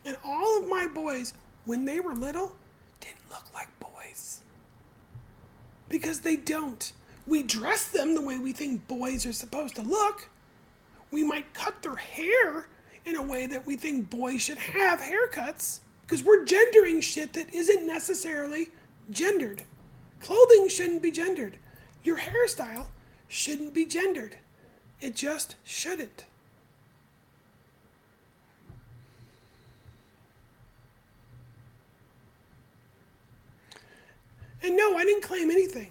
and 0.05 0.17
all 0.23 0.63
of 0.63 0.69
my 0.69 0.87
boys 0.87 1.33
when 1.65 1.85
they 1.85 1.99
were 1.99 2.15
little 2.15 2.55
look 3.35 3.53
like 3.53 3.69
boys. 3.81 4.41
Because 5.89 6.21
they 6.21 6.37
don't. 6.37 6.93
We 7.27 7.43
dress 7.43 7.89
them 7.89 8.15
the 8.15 8.23
way 8.23 8.39
we 8.39 8.53
think 8.53 8.87
boys 8.87 9.27
are 9.27 9.33
supposed 9.33 9.75
to 9.77 9.83
look. 9.83 10.29
We 11.11 11.25
might 11.25 11.53
cut 11.53 11.83
their 11.83 11.97
hair 11.97 12.69
in 13.05 13.17
a 13.17 13.23
way 13.23 13.47
that 13.47 13.67
we 13.67 13.77
think 13.77 14.09
boys 14.09 14.43
should 14.43 14.59
have 14.59 15.01
haircuts 15.01 15.81
because 16.03 16.23
we're 16.23 16.45
gendering 16.45 17.01
shit 17.01 17.33
that 17.33 17.53
isn't 17.53 17.87
necessarily 17.87 18.69
gendered. 19.11 19.65
Clothing 20.21 20.69
shouldn't 20.69 21.03
be 21.03 21.11
gendered. 21.11 21.59
Your 22.03 22.19
hairstyle 22.19 22.87
shouldn't 23.29 23.75
be 23.75 23.85
gendered. 23.85 24.37
It 25.01 25.17
just 25.17 25.57
shouldn't. 25.65 26.25
And 34.65 34.79
no, 34.79 34.97
I 34.97 35.05
didn't 35.05 35.23
claim 35.23 35.51
anything. 35.51 35.91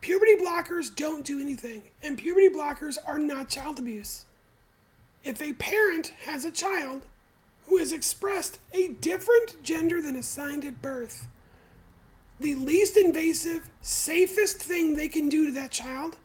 Puberty 0.00 0.34
blockers 0.34 0.94
don't 0.94 1.24
do 1.24 1.40
anything, 1.40 1.82
and 2.02 2.18
puberty 2.18 2.48
blockers 2.48 2.98
are 3.06 3.18
not 3.18 3.48
child 3.48 3.78
abuse. 3.78 4.24
If 5.22 5.40
a 5.40 5.52
parent 5.52 6.12
has 6.24 6.44
a 6.44 6.50
child 6.50 7.02
who 7.68 7.78
has 7.78 7.92
expressed 7.92 8.58
a 8.72 8.88
different 8.88 9.62
gender 9.62 10.02
than 10.02 10.16
assigned 10.16 10.64
at 10.64 10.82
birth, 10.82 11.28
the 12.40 12.56
least 12.56 12.96
invasive, 12.96 13.70
safest 13.82 14.56
thing 14.56 14.96
they 14.96 15.08
can 15.08 15.28
do 15.28 15.46
to 15.46 15.52
that 15.52 15.70
child 15.70 16.16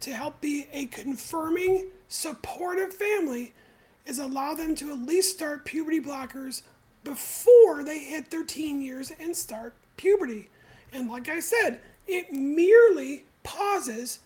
to 0.00 0.12
help 0.12 0.40
be 0.40 0.66
a 0.72 0.86
confirming, 0.86 1.86
supportive 2.08 2.92
family 2.94 3.52
is 4.06 4.18
allow 4.18 4.54
them 4.54 4.74
to 4.74 4.90
at 4.90 4.98
least 4.98 5.36
start 5.36 5.64
puberty 5.64 6.00
blockers 6.00 6.62
before 7.04 7.84
they 7.84 8.00
hit 8.00 8.30
their 8.30 8.44
teen 8.44 8.82
years 8.82 9.12
and 9.20 9.36
start 9.36 9.74
puberty. 9.96 10.48
And 10.92 11.08
like 11.08 11.28
I 11.28 11.40
said, 11.40 11.80
it 12.06 12.32
merely 12.32 13.24
pauses 13.42 14.20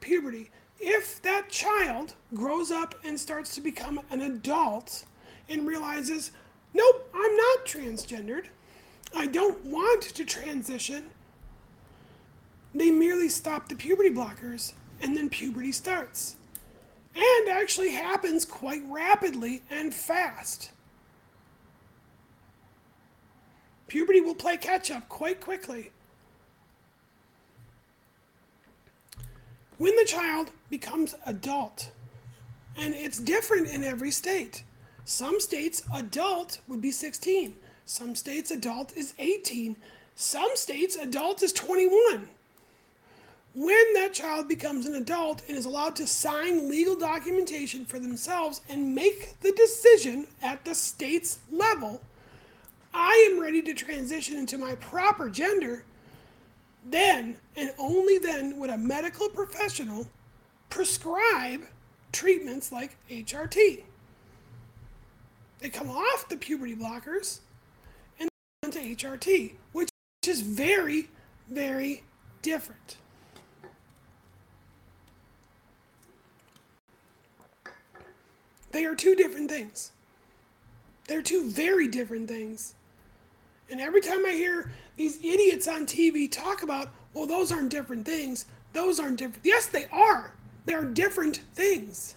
puberty. 0.00 0.50
If 0.78 1.20
that 1.22 1.48
child 1.48 2.14
grows 2.34 2.70
up 2.70 2.94
and 3.04 3.18
starts 3.18 3.54
to 3.54 3.60
become 3.60 4.00
an 4.10 4.20
adult 4.20 5.04
and 5.48 5.66
realizes, 5.66 6.32
nope, 6.72 7.10
I'm 7.14 7.36
not 7.36 7.64
transgendered, 7.64 8.46
I 9.16 9.26
don't 9.26 9.64
want 9.64 10.02
to 10.02 10.24
transition, 10.24 11.10
they 12.74 12.90
merely 12.90 13.28
stop 13.28 13.68
the 13.68 13.76
puberty 13.76 14.10
blockers 14.10 14.72
and 15.00 15.16
then 15.16 15.30
puberty 15.30 15.72
starts. 15.72 16.36
And 17.14 17.48
actually 17.48 17.92
happens 17.92 18.44
quite 18.44 18.82
rapidly 18.88 19.62
and 19.70 19.94
fast. 19.94 20.70
Puberty 23.86 24.20
will 24.20 24.34
play 24.34 24.56
catch 24.56 24.90
up 24.90 25.08
quite 25.08 25.40
quickly. 25.40 25.92
When 29.84 29.94
the 29.96 30.04
child 30.06 30.50
becomes 30.70 31.14
adult, 31.26 31.90
and 32.74 32.94
it's 32.94 33.18
different 33.18 33.68
in 33.68 33.84
every 33.84 34.10
state. 34.10 34.64
Some 35.04 35.38
states, 35.38 35.82
adult 35.94 36.58
would 36.68 36.80
be 36.80 36.90
16. 36.90 37.54
Some 37.84 38.14
states, 38.14 38.50
adult 38.50 38.96
is 38.96 39.12
18. 39.18 39.76
Some 40.16 40.48
states, 40.54 40.96
adult 40.96 41.42
is 41.42 41.52
21. 41.52 42.30
When 43.54 43.92
that 43.92 44.14
child 44.14 44.48
becomes 44.48 44.86
an 44.86 44.94
adult 44.94 45.42
and 45.48 45.58
is 45.58 45.66
allowed 45.66 45.96
to 45.96 46.06
sign 46.06 46.70
legal 46.70 46.96
documentation 46.96 47.84
for 47.84 47.98
themselves 47.98 48.62
and 48.70 48.94
make 48.94 49.38
the 49.42 49.52
decision 49.52 50.26
at 50.42 50.64
the 50.64 50.74
state's 50.74 51.40
level, 51.52 52.00
I 52.94 53.28
am 53.30 53.38
ready 53.38 53.60
to 53.60 53.74
transition 53.74 54.38
into 54.38 54.56
my 54.56 54.76
proper 54.76 55.28
gender 55.28 55.84
then 56.84 57.36
and 57.56 57.72
only 57.78 58.18
then 58.18 58.58
would 58.58 58.70
a 58.70 58.78
medical 58.78 59.28
professional 59.28 60.06
prescribe 60.70 61.62
treatments 62.12 62.70
like 62.70 62.96
HRT. 63.10 63.82
They 65.60 65.68
come 65.70 65.90
off 65.90 66.28
the 66.28 66.36
puberty 66.36 66.76
blockers 66.76 67.40
and 68.20 68.28
onto 68.62 68.80
HRT, 68.80 69.54
which 69.72 69.88
is 70.26 70.42
very, 70.42 71.08
very 71.48 72.02
different. 72.42 72.96
They 78.72 78.84
are 78.84 78.94
two 78.94 79.14
different 79.14 79.48
things. 79.50 79.92
They're 81.06 81.22
two 81.22 81.48
very 81.48 81.86
different 81.86 82.28
things. 82.28 82.74
And 83.70 83.80
every 83.80 84.00
time 84.00 84.26
I 84.26 84.32
hear 84.32 84.72
these 84.96 85.18
idiots 85.18 85.66
on 85.68 85.86
TV 85.86 86.30
talk 86.30 86.62
about, 86.62 86.90
well, 87.12 87.26
those 87.26 87.50
aren't 87.50 87.70
different 87.70 88.06
things, 88.06 88.46
those 88.72 89.00
aren't 89.00 89.18
different. 89.18 89.44
Yes, 89.44 89.66
they 89.66 89.86
are. 89.92 90.34
They're 90.66 90.84
different 90.84 91.40
things. 91.54 92.14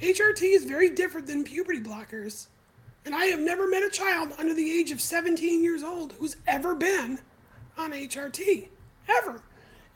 HRT 0.00 0.54
is 0.54 0.64
very 0.64 0.90
different 0.90 1.26
than 1.26 1.44
puberty 1.44 1.80
blockers. 1.80 2.46
And 3.04 3.14
I 3.14 3.26
have 3.26 3.40
never 3.40 3.68
met 3.68 3.82
a 3.82 3.90
child 3.90 4.32
under 4.38 4.54
the 4.54 4.70
age 4.78 4.90
of 4.90 5.00
17 5.00 5.62
years 5.62 5.82
old 5.82 6.12
who's 6.18 6.36
ever 6.46 6.74
been 6.74 7.18
on 7.78 7.92
HRT. 7.92 8.68
Ever. 9.08 9.42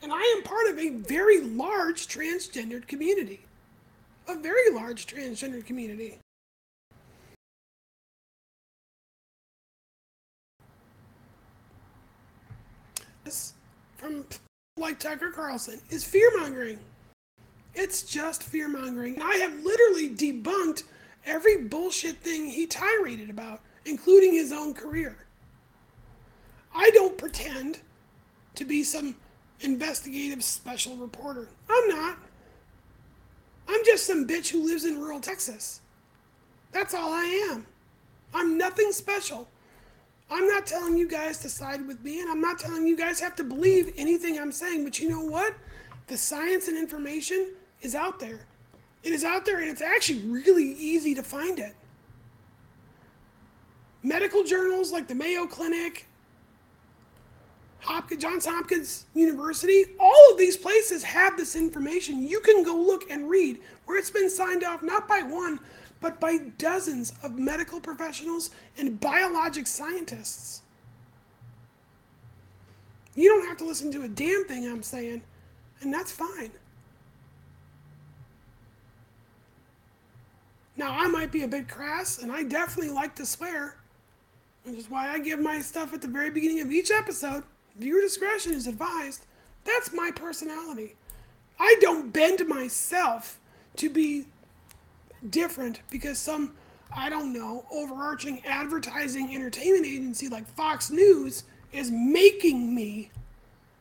And 0.01 0.11
I 0.11 0.21
am 0.35 0.43
part 0.43 0.67
of 0.67 0.79
a 0.79 0.89
very 0.89 1.41
large 1.41 2.07
transgendered 2.07 2.87
community. 2.87 3.45
A 4.27 4.35
very 4.35 4.71
large 4.71 5.07
transgendered 5.07 5.65
community. 5.65 6.19
From 13.97 14.25
like 14.77 14.99
Tucker 14.99 15.31
Carlson, 15.31 15.81
is 15.89 16.03
fear 16.03 16.29
mongering. 16.37 16.79
It's 17.73 18.03
just 18.03 18.43
fear 18.43 18.67
mongering. 18.67 19.21
I 19.21 19.35
have 19.37 19.63
literally 19.63 20.09
debunked 20.09 20.83
every 21.25 21.57
bullshit 21.57 22.17
thing 22.17 22.47
he 22.47 22.67
tiraded 22.67 23.29
about, 23.29 23.61
including 23.85 24.33
his 24.33 24.51
own 24.51 24.73
career. 24.73 25.17
I 26.73 26.89
don't 26.91 27.17
pretend 27.17 27.79
to 28.55 28.65
be 28.65 28.83
some 28.83 29.15
investigative 29.61 30.43
special 30.43 30.95
reporter. 30.97 31.47
I'm 31.69 31.87
not. 31.87 32.17
I'm 33.67 33.83
just 33.85 34.05
some 34.05 34.27
bitch 34.27 34.49
who 34.49 34.65
lives 34.65 34.85
in 34.85 34.99
rural 34.99 35.19
Texas. 35.19 35.81
That's 36.71 36.93
all 36.93 37.11
I 37.11 37.49
am. 37.51 37.65
I'm 38.33 38.57
nothing 38.57 38.91
special. 38.91 39.47
I'm 40.29 40.47
not 40.47 40.65
telling 40.65 40.97
you 40.97 41.07
guys 41.07 41.37
to 41.39 41.49
side 41.49 41.85
with 41.87 42.03
me, 42.03 42.21
and 42.21 42.29
I'm 42.29 42.41
not 42.41 42.59
telling 42.59 42.87
you 42.87 42.97
guys 42.97 43.19
have 43.19 43.35
to 43.35 43.43
believe 43.43 43.93
anything 43.95 44.39
I'm 44.39 44.51
saying, 44.51 44.83
but 44.83 44.99
you 44.99 45.09
know 45.09 45.21
what? 45.21 45.53
The 46.07 46.17
science 46.17 46.67
and 46.67 46.77
information 46.77 47.53
is 47.81 47.95
out 47.95 48.19
there. 48.19 48.45
It 49.03 49.13
is 49.13 49.23
out 49.23 49.45
there, 49.45 49.59
and 49.59 49.69
it's 49.69 49.81
actually 49.81 50.19
really 50.21 50.73
easy 50.73 51.13
to 51.13 51.21
find 51.21 51.59
it. 51.59 51.75
Medical 54.01 54.43
journals 54.43 54.91
like 54.91 55.07
the 55.07 55.15
Mayo 55.15 55.45
Clinic, 55.45 56.07
Hopkins, 57.79 58.21
Johns 58.21 58.45
Hopkins 58.47 59.05
University, 59.13 59.85
all 59.99 60.31
of 60.31 60.39
these 60.39 60.57
places 60.57 61.03
have 61.03 61.37
this 61.37 61.55
information. 61.55 62.27
You 62.27 62.39
can 62.39 62.63
go 62.63 62.75
look 62.75 63.09
and 63.11 63.29
read 63.29 63.59
where 63.85 63.99
it's 63.99 64.09
been 64.09 64.29
signed 64.29 64.63
off 64.63 64.81
not 64.81 65.07
by 65.07 65.21
one, 65.21 65.59
but 66.01 66.19
by 66.19 66.37
dozens 66.57 67.13
of 67.23 67.37
medical 67.37 67.79
professionals 67.79 68.51
and 68.77 68.99
biologic 68.99 69.67
scientists. 69.67 70.61
You 73.15 73.29
don't 73.29 73.47
have 73.47 73.57
to 73.57 73.65
listen 73.65 73.91
to 73.93 74.03
a 74.03 74.07
damn 74.07 74.45
thing 74.45 74.67
I'm 74.67 74.83
saying, 74.83 75.21
and 75.81 75.93
that's 75.93 76.11
fine. 76.11 76.51
Now, 80.77 80.91
I 80.91 81.07
might 81.07 81.31
be 81.31 81.43
a 81.43 81.47
bit 81.47 81.69
crass, 81.69 82.21
and 82.21 82.31
I 82.31 82.43
definitely 82.43 82.93
like 82.93 83.15
to 83.15 83.25
swear, 83.25 83.77
which 84.63 84.75
is 84.75 84.89
why 84.89 85.09
I 85.09 85.19
give 85.19 85.39
my 85.39 85.61
stuff 85.61 85.93
at 85.93 86.01
the 86.01 86.07
very 86.07 86.29
beginning 86.29 86.59
of 86.59 86.71
each 86.71 86.91
episode. 86.91 87.43
Viewer 87.77 88.01
discretion 88.01 88.53
is 88.53 88.67
advised. 88.67 89.25
That's 89.63 89.93
my 89.93 90.11
personality. 90.11 90.95
I 91.57 91.77
don't 91.79 92.11
bend 92.11 92.45
myself 92.47 93.39
to 93.77 93.89
be 93.89 94.25
different 95.31 95.81
because 95.89 96.19
some, 96.19 96.53
I 96.95 97.09
don't 97.09 97.33
know, 97.33 97.65
overarching 97.71 98.43
advertising 98.45 99.35
entertainment 99.35 99.85
agency 99.85 100.27
like 100.27 100.47
Fox 100.55 100.89
News 100.89 101.43
is 101.71 101.91
making 101.91 102.73
me 102.73 103.11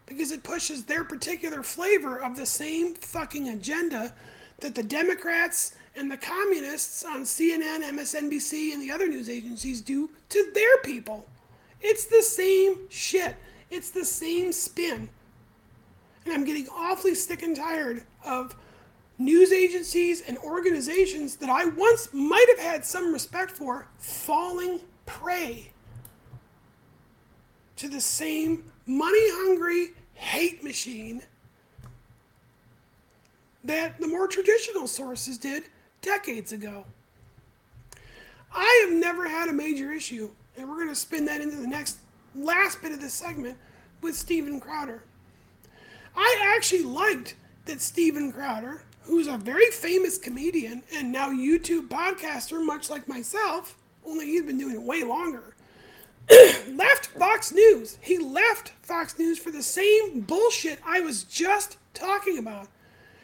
because 0.06 0.30
it 0.30 0.42
pushes 0.42 0.84
their 0.84 1.04
particular 1.04 1.62
flavor 1.62 2.20
of 2.22 2.36
the 2.36 2.46
same 2.46 2.94
fucking 2.94 3.48
agenda 3.48 4.12
that 4.60 4.74
the 4.74 4.82
Democrats 4.82 5.74
and 5.96 6.10
the 6.10 6.16
communists 6.16 7.04
on 7.04 7.22
CNN, 7.22 7.82
MSNBC, 7.82 8.72
and 8.72 8.82
the 8.82 8.90
other 8.90 9.08
news 9.08 9.28
agencies 9.28 9.80
do 9.80 10.10
to 10.28 10.50
their 10.52 10.78
people. 10.78 11.26
It's 11.80 12.06
the 12.06 12.22
same 12.22 12.88
shit. 12.90 13.36
It's 13.70 13.90
the 13.90 14.04
same 14.04 14.52
spin. 14.52 15.08
And 16.24 16.34
I'm 16.34 16.44
getting 16.44 16.68
awfully 16.68 17.14
sick 17.14 17.42
and 17.42 17.54
tired 17.54 18.04
of 18.24 18.56
news 19.18 19.52
agencies 19.52 20.22
and 20.26 20.36
organizations 20.38 21.36
that 21.36 21.48
I 21.48 21.66
once 21.66 22.08
might 22.12 22.46
have 22.56 22.58
had 22.58 22.84
some 22.84 23.12
respect 23.12 23.50
for 23.50 23.86
falling 23.98 24.80
prey 25.06 25.70
to 27.76 27.88
the 27.88 28.00
same 28.00 28.64
money 28.86 29.30
hungry 29.30 29.90
hate 30.14 30.62
machine 30.62 31.22
that 33.64 33.98
the 34.00 34.06
more 34.06 34.28
traditional 34.28 34.86
sources 34.86 35.38
did 35.38 35.64
decades 36.02 36.52
ago. 36.52 36.84
I 38.54 38.84
have 38.84 38.96
never 38.96 39.28
had 39.28 39.48
a 39.48 39.52
major 39.52 39.90
issue, 39.90 40.30
and 40.56 40.68
we're 40.68 40.76
going 40.76 40.88
to 40.88 40.94
spin 40.94 41.24
that 41.24 41.40
into 41.40 41.56
the 41.56 41.66
next 41.66 41.98
last 42.34 42.82
bit 42.82 42.92
of 42.92 43.00
this 43.00 43.14
segment 43.14 43.56
with 44.00 44.14
Steven 44.14 44.60
Crowder. 44.60 45.02
I 46.14 46.54
actually 46.56 46.82
liked 46.84 47.34
that 47.64 47.80
Steven 47.80 48.30
Crowder, 48.30 48.82
who's 49.04 49.26
a 49.26 49.36
very 49.36 49.70
famous 49.70 50.18
comedian 50.18 50.82
and 50.94 51.12
now 51.12 51.30
YouTube 51.30 51.88
podcaster, 51.88 52.64
much 52.64 52.90
like 52.90 53.06
myself, 53.08 53.76
only 54.04 54.26
he's 54.26 54.42
been 54.42 54.58
doing 54.58 54.74
it 54.74 54.82
way 54.82 55.04
longer, 55.04 55.54
left 56.68 57.06
Fox 57.06 57.52
News. 57.52 57.98
He 58.00 58.18
left 58.18 58.72
Fox 58.82 59.18
News 59.18 59.38
for 59.38 59.50
the 59.50 59.62
same 59.62 60.20
bullshit 60.20 60.78
I 60.86 61.00
was 61.00 61.24
just 61.24 61.76
talking 61.92 62.38
about. 62.38 62.68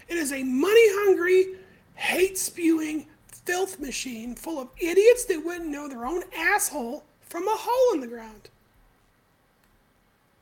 It 0.08 0.16
is 0.16 0.32
a 0.32 0.42
money 0.42 0.86
hungry, 0.92 1.54
hate 1.94 2.36
spewing 2.36 3.06
filth 3.28 3.80
machine 3.80 4.34
full 4.34 4.60
of 4.60 4.68
idiots 4.78 5.24
that 5.26 5.44
wouldn't 5.44 5.70
know 5.70 5.88
their 5.88 6.04
own 6.04 6.22
asshole 6.36 7.04
from 7.20 7.48
a 7.48 7.56
hole 7.56 7.94
in 7.94 8.00
the 8.00 8.06
ground. 8.06 8.50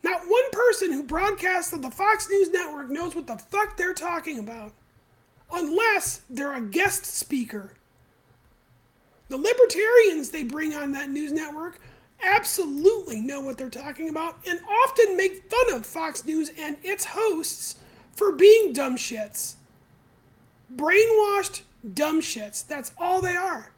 Not 0.03 0.23
one 0.27 0.51
person 0.53 0.93
who 0.93 1.03
broadcasts 1.03 1.73
on 1.73 1.81
the 1.81 1.91
Fox 1.91 2.29
News 2.29 2.51
network 2.51 2.89
knows 2.89 3.15
what 3.15 3.27
the 3.27 3.37
fuck 3.37 3.77
they're 3.77 3.95
talking 3.95 4.39
about, 4.39 4.73
unless 5.53 6.23
they're 6.29 6.55
a 6.55 6.61
guest 6.61 7.07
speaker. 7.07 7.73
The 9.29 9.37
libertarians 9.37 10.31
they 10.31 10.43
bring 10.43 10.75
on 10.75 10.93
that 10.93 11.11
news 11.11 11.33
network 11.33 11.81
absolutely 12.23 13.21
know 13.21 13.41
what 13.41 13.59
they're 13.59 13.71
talking 13.71 14.09
about 14.09 14.39
and 14.47 14.61
often 14.85 15.17
make 15.17 15.51
fun 15.51 15.75
of 15.75 15.87
Fox 15.87 16.25
News 16.25 16.51
and 16.59 16.77
its 16.83 17.05
hosts 17.05 17.77
for 18.13 18.33
being 18.33 18.73
dumb 18.73 18.97
shits. 18.97 19.55
Brainwashed 20.75 21.63
dumb 21.95 22.21
shits. 22.21 22.67
That's 22.67 22.93
all 22.99 23.21
they 23.21 23.37
are. 23.37 23.71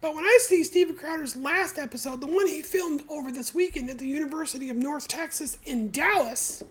But 0.00 0.14
when 0.14 0.24
I 0.24 0.38
see 0.40 0.64
Steven 0.64 0.96
Crowder's 0.96 1.36
last 1.36 1.78
episode, 1.78 2.20
the 2.20 2.26
one 2.26 2.46
he 2.46 2.62
filmed 2.62 3.02
over 3.08 3.30
this 3.30 3.54
weekend 3.54 3.90
at 3.90 3.98
the 3.98 4.06
University 4.06 4.70
of 4.70 4.76
North 4.76 5.08
Texas 5.08 5.58
in 5.64 5.90
Dallas, 5.90 6.62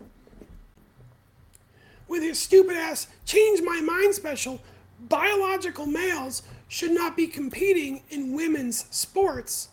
with 2.07 2.23
his 2.23 2.39
stupid 2.39 2.75
ass 2.75 3.07
change 3.25 3.61
my 3.61 3.82
mind 3.82 4.15
special, 4.15 4.59
biological 5.07 5.86
males 5.86 6.41
should 6.67 6.91
not 6.91 7.15
be 7.15 7.27
competing 7.27 8.01
in 8.09 8.34
women's 8.34 8.86
sports. 8.89 9.69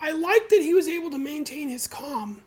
I 0.00 0.12
liked 0.12 0.50
that 0.50 0.62
he 0.62 0.72
was 0.72 0.88
able 0.88 1.10
to 1.10 1.18
maintain 1.18 1.68
his 1.68 1.86
calm. 1.88 2.40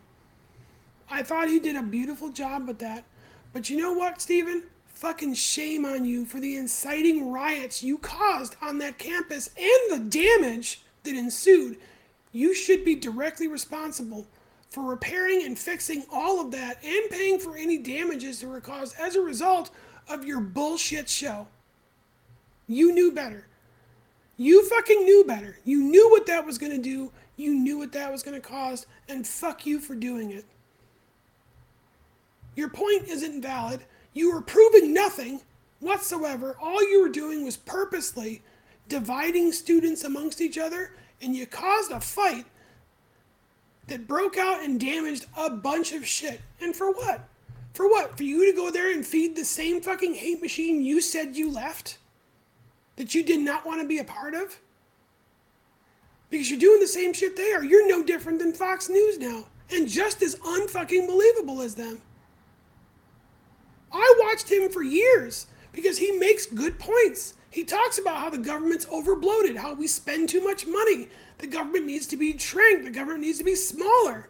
I 1.10 1.22
thought 1.22 1.48
he 1.48 1.60
did 1.60 1.76
a 1.76 1.82
beautiful 1.82 2.30
job 2.30 2.66
with 2.66 2.78
that. 2.78 3.04
But 3.52 3.70
you 3.70 3.76
know 3.76 3.92
what, 3.92 4.20
Steven? 4.20 4.64
Fucking 4.94 5.34
shame 5.34 5.84
on 5.84 6.04
you 6.04 6.24
for 6.24 6.40
the 6.40 6.56
inciting 6.56 7.30
riots 7.30 7.82
you 7.82 7.98
caused 7.98 8.56
on 8.62 8.78
that 8.78 8.98
campus 8.98 9.50
and 9.58 9.90
the 9.90 10.08
damage 10.08 10.82
that 11.02 11.14
ensued. 11.16 11.78
You 12.32 12.54
should 12.54 12.84
be 12.84 12.94
directly 12.94 13.48
responsible 13.48 14.26
for 14.70 14.84
repairing 14.84 15.44
and 15.44 15.58
fixing 15.58 16.04
all 16.12 16.40
of 16.40 16.50
that 16.52 16.82
and 16.82 17.10
paying 17.10 17.38
for 17.38 17.56
any 17.56 17.78
damages 17.78 18.40
that 18.40 18.48
were 18.48 18.60
caused 18.60 18.94
as 18.98 19.14
a 19.14 19.20
result 19.20 19.70
of 20.08 20.24
your 20.24 20.40
bullshit 20.40 21.08
show. 21.08 21.46
You 22.66 22.92
knew 22.92 23.12
better. 23.12 23.46
You 24.36 24.68
fucking 24.68 25.04
knew 25.04 25.24
better. 25.24 25.58
You 25.64 25.82
knew 25.82 26.10
what 26.10 26.26
that 26.26 26.46
was 26.46 26.58
going 26.58 26.72
to 26.72 26.82
do. 26.82 27.12
You 27.36 27.54
knew 27.54 27.78
what 27.78 27.92
that 27.92 28.10
was 28.10 28.22
going 28.22 28.40
to 28.40 28.48
cause, 28.48 28.86
and 29.08 29.26
fuck 29.26 29.66
you 29.66 29.80
for 29.80 29.94
doing 29.94 30.30
it. 30.30 30.44
Your 32.56 32.68
point 32.68 33.08
isn't 33.08 33.42
valid. 33.42 33.84
You 34.14 34.32
were 34.32 34.40
proving 34.40 34.94
nothing 34.94 35.42
whatsoever. 35.80 36.56
All 36.60 36.82
you 36.88 37.02
were 37.02 37.10
doing 37.10 37.44
was 37.44 37.56
purposely 37.56 38.42
dividing 38.88 39.52
students 39.52 40.04
amongst 40.04 40.40
each 40.40 40.56
other, 40.56 40.92
and 41.20 41.34
you 41.34 41.46
caused 41.46 41.90
a 41.90 42.00
fight 42.00 42.46
that 43.88 44.08
broke 44.08 44.38
out 44.38 44.62
and 44.62 44.80
damaged 44.80 45.26
a 45.36 45.50
bunch 45.50 45.92
of 45.92 46.06
shit. 46.06 46.40
And 46.60 46.74
for 46.74 46.90
what? 46.92 47.28
For 47.74 47.88
what? 47.88 48.16
For 48.16 48.22
you 48.22 48.50
to 48.50 48.56
go 48.56 48.70
there 48.70 48.92
and 48.92 49.04
feed 49.04 49.36
the 49.36 49.44
same 49.44 49.82
fucking 49.82 50.14
hate 50.14 50.40
machine 50.40 50.82
you 50.82 51.00
said 51.00 51.36
you 51.36 51.50
left? 51.50 51.98
That 52.96 53.14
you 53.14 53.24
did 53.24 53.40
not 53.40 53.66
want 53.66 53.82
to 53.82 53.88
be 53.88 53.98
a 53.98 54.04
part 54.04 54.34
of? 54.34 54.58
Because 56.30 56.50
you're 56.50 56.60
doing 56.60 56.80
the 56.80 56.86
same 56.86 57.12
shit 57.12 57.36
they 57.36 57.52
are. 57.52 57.64
You're 57.64 57.88
no 57.88 58.02
different 58.02 58.38
than 58.38 58.52
Fox 58.52 58.88
News 58.88 59.18
now. 59.18 59.46
And 59.70 59.88
just 59.88 60.22
as 60.22 60.36
unfucking 60.36 61.06
believable 61.06 61.60
as 61.60 61.74
them. 61.74 62.00
I 63.94 64.14
watched 64.24 64.50
him 64.50 64.68
for 64.68 64.82
years 64.82 65.46
because 65.72 65.98
he 65.98 66.12
makes 66.12 66.46
good 66.46 66.78
points. 66.78 67.34
He 67.50 67.62
talks 67.62 67.98
about 67.98 68.16
how 68.16 68.30
the 68.30 68.38
government's 68.38 68.86
overbloated, 68.86 69.56
how 69.56 69.74
we 69.74 69.86
spend 69.86 70.28
too 70.28 70.42
much 70.42 70.66
money. 70.66 71.08
The 71.38 71.46
government 71.46 71.86
needs 71.86 72.06
to 72.08 72.16
be 72.16 72.36
shrank, 72.36 72.84
the 72.84 72.90
government 72.90 73.22
needs 73.22 73.38
to 73.38 73.44
be 73.44 73.54
smaller. 73.54 74.28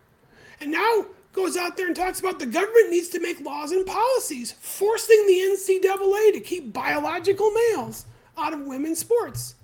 And 0.61 0.71
now 0.71 1.07
goes 1.33 1.57
out 1.57 1.77
there 1.77 1.87
and 1.87 1.97
talks 1.97 2.21
about 2.21 2.39
the 2.39 2.47
government 2.47 2.91
needs 2.91 3.09
to 3.09 3.21
make 3.21 3.41
laws 3.41 3.73
and 3.73 3.87
policies 3.87 4.53
forcing 4.53 5.27
the 5.27 5.57
NCAA 5.57 6.33
to 6.35 6.41
keep 6.41 6.73
biological 6.73 7.51
males 7.51 8.07
out 8.37 8.53
of 8.53 8.61
women's 8.61 8.99
sports. 8.99 9.55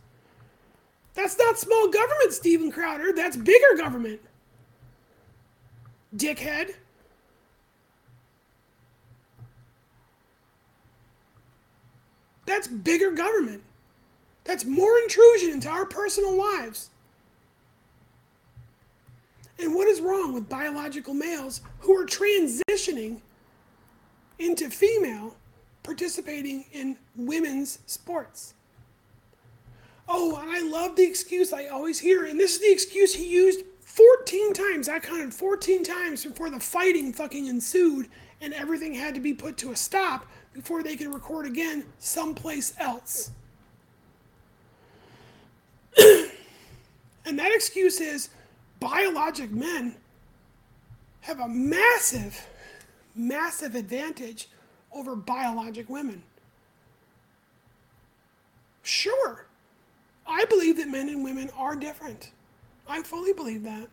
That's 1.15 1.39
not 1.39 1.59
small 1.59 1.89
government, 1.89 2.33
Steven 2.33 2.73
Crowder. 2.73 3.13
That's 3.13 3.37
bigger 3.37 3.77
government. 3.77 4.21
Dickhead. 6.17 6.75
That's 12.51 12.67
bigger 12.67 13.13
government. 13.13 13.63
That's 14.43 14.65
more 14.65 14.99
intrusion 14.99 15.51
into 15.51 15.69
our 15.69 15.87
personal 15.87 16.37
lives. 16.37 16.91
And 19.61 19.73
what 19.73 19.87
is 19.87 20.01
wrong 20.01 20.35
with 20.35 20.49
biological 20.49 21.15
males 21.15 21.61
who 21.79 21.97
are 21.97 22.05
transitioning 22.05 23.21
into 24.41 24.69
female 24.69 25.37
participating 25.85 26.65
in 26.73 26.97
women's 27.15 27.79
sports? 27.87 28.55
Oh, 30.09 30.37
I 30.45 30.61
love 30.61 30.97
the 30.97 31.05
excuse 31.05 31.53
I 31.53 31.67
always 31.67 32.01
hear, 32.01 32.25
and 32.25 32.41
this 32.41 32.55
is 32.55 32.61
the 32.63 32.73
excuse 32.73 33.15
he 33.15 33.29
used 33.29 33.63
14 33.83 34.55
times. 34.55 34.89
I 34.89 34.99
counted 34.99 35.33
14 35.33 35.85
times 35.85 36.25
before 36.25 36.51
the 36.51 36.59
fighting 36.59 37.13
fucking 37.13 37.47
ensued 37.47 38.09
and 38.41 38.55
everything 38.55 38.95
had 38.95 39.15
to 39.15 39.21
be 39.21 39.35
put 39.35 39.57
to 39.59 39.71
a 39.71 39.77
stop 39.77 40.27
before 40.53 40.83
they 40.83 40.97
can 40.97 41.13
record 41.13 41.47
again 41.47 41.85
someplace 41.99 42.75
else. 42.79 43.31
and 45.97 47.39
that 47.39 47.53
excuse 47.53 48.01
is 48.01 48.31
biologic 48.81 49.51
men 49.51 49.95
have 51.21 51.41
a 51.41 51.49
massive, 51.49 52.47
massive 53.15 53.75
advantage 53.75 54.49
over 54.93 55.15
biologic 55.15 55.89
women. 55.89 56.23
Sure, 58.83 59.47
I 60.27 60.45
believe 60.47 60.77
that 60.79 60.89
men 60.89 61.09
and 61.09 61.23
women 61.23 61.51
are 61.57 61.77
different. 61.77 62.31
I 62.89 63.03
fully 63.03 63.33
believe 63.33 63.63
that. 63.63 63.87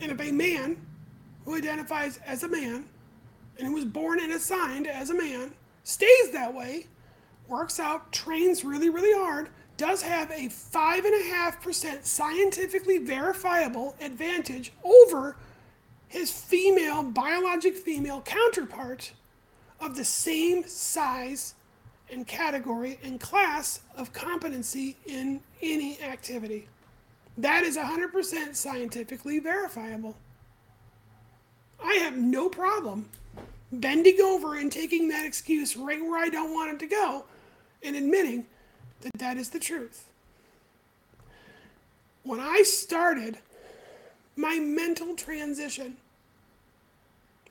And 0.00 0.10
if 0.10 0.20
a 0.20 0.32
man 0.32 0.76
who 1.44 1.56
identifies 1.56 2.18
as 2.26 2.42
a 2.42 2.48
man 2.48 2.84
and 3.58 3.66
who 3.66 3.74
was 3.74 3.84
born 3.84 4.20
and 4.20 4.32
assigned 4.32 4.86
as 4.86 5.10
a 5.10 5.14
man 5.14 5.52
stays 5.84 6.30
that 6.32 6.52
way, 6.52 6.86
works 7.48 7.80
out, 7.80 8.12
trains 8.12 8.64
really, 8.64 8.90
really 8.90 9.12
hard, 9.12 9.48
does 9.76 10.02
have 10.02 10.30
a 10.30 10.48
5.5% 10.48 12.04
scientifically 12.04 12.98
verifiable 12.98 13.94
advantage 14.00 14.72
over 14.84 15.36
his 16.08 16.30
female, 16.30 17.02
biologic 17.02 17.76
female 17.76 18.20
counterpart 18.22 19.12
of 19.80 19.96
the 19.96 20.04
same 20.04 20.66
size 20.66 21.54
and 22.10 22.26
category 22.26 22.98
and 23.02 23.20
class 23.20 23.80
of 23.96 24.12
competency 24.12 24.96
in 25.06 25.40
any 25.62 26.00
activity. 26.02 26.66
That 27.36 27.62
is 27.62 27.76
100% 27.76 28.56
scientifically 28.56 29.38
verifiable. 29.38 30.16
I 31.82 31.94
have 31.94 32.16
no 32.16 32.48
problem 32.48 33.08
bending 33.72 34.20
over 34.20 34.56
and 34.56 34.72
taking 34.72 35.08
that 35.08 35.26
excuse 35.26 35.76
right 35.76 36.02
where 36.02 36.18
I 36.18 36.28
don't 36.28 36.52
want 36.52 36.72
it 36.72 36.78
to 36.80 36.86
go 36.86 37.24
and 37.82 37.96
admitting 37.96 38.46
that 39.00 39.12
that 39.18 39.36
is 39.36 39.50
the 39.50 39.58
truth. 39.58 40.04
When 42.22 42.40
I 42.40 42.62
started 42.62 43.38
my 44.36 44.58
mental 44.58 45.14
transition, 45.14 45.96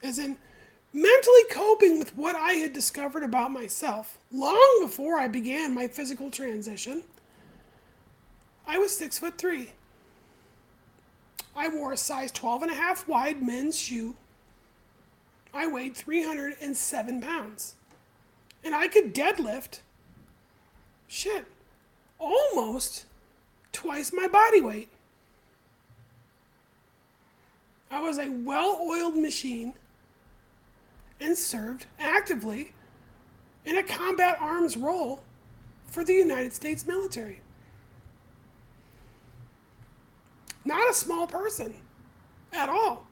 as 0.03 0.19
in 0.19 0.37
mentally 0.93 1.43
coping 1.51 1.99
with 1.99 2.15
what 2.15 2.35
I 2.35 2.53
had 2.53 2.73
discovered 2.73 3.23
about 3.23 3.51
myself 3.51 4.17
long 4.31 4.79
before 4.81 5.19
I 5.19 5.27
began 5.27 5.73
my 5.73 5.87
physical 5.87 6.29
transition, 6.31 7.03
I 8.67 8.77
was 8.77 8.95
six 8.95 9.17
foot 9.17 9.37
three. 9.37 9.71
I 11.55 11.69
wore 11.69 11.93
a 11.93 11.97
size 11.97 12.31
12 12.31 12.63
and 12.63 12.71
a 12.71 12.75
half 12.75 13.07
wide 13.07 13.41
men's 13.41 13.79
shoe. 13.79 14.15
I 15.57 15.65
weighed 15.65 15.97
307 15.97 17.19
pounds. 17.19 17.73
And 18.63 18.75
I 18.75 18.87
could 18.87 19.15
deadlift 19.15 19.79
shit, 21.07 21.45
almost 22.19 23.05
twice 23.71 24.13
my 24.13 24.27
body 24.27 24.61
weight. 24.61 24.89
I 27.89 28.01
was 28.01 28.19
a 28.19 28.29
well 28.29 28.79
oiled 28.87 29.17
machine 29.17 29.73
and 31.19 31.35
served 31.35 31.87
actively 31.99 32.73
in 33.65 33.77
a 33.77 33.83
combat 33.83 34.37
arms 34.39 34.77
role 34.77 35.23
for 35.87 36.03
the 36.03 36.13
United 36.13 36.53
States 36.53 36.85
military. 36.85 37.41
Not 40.65 40.87
a 40.91 40.93
small 40.93 41.25
person 41.25 41.73
at 42.53 42.69
all. 42.69 43.06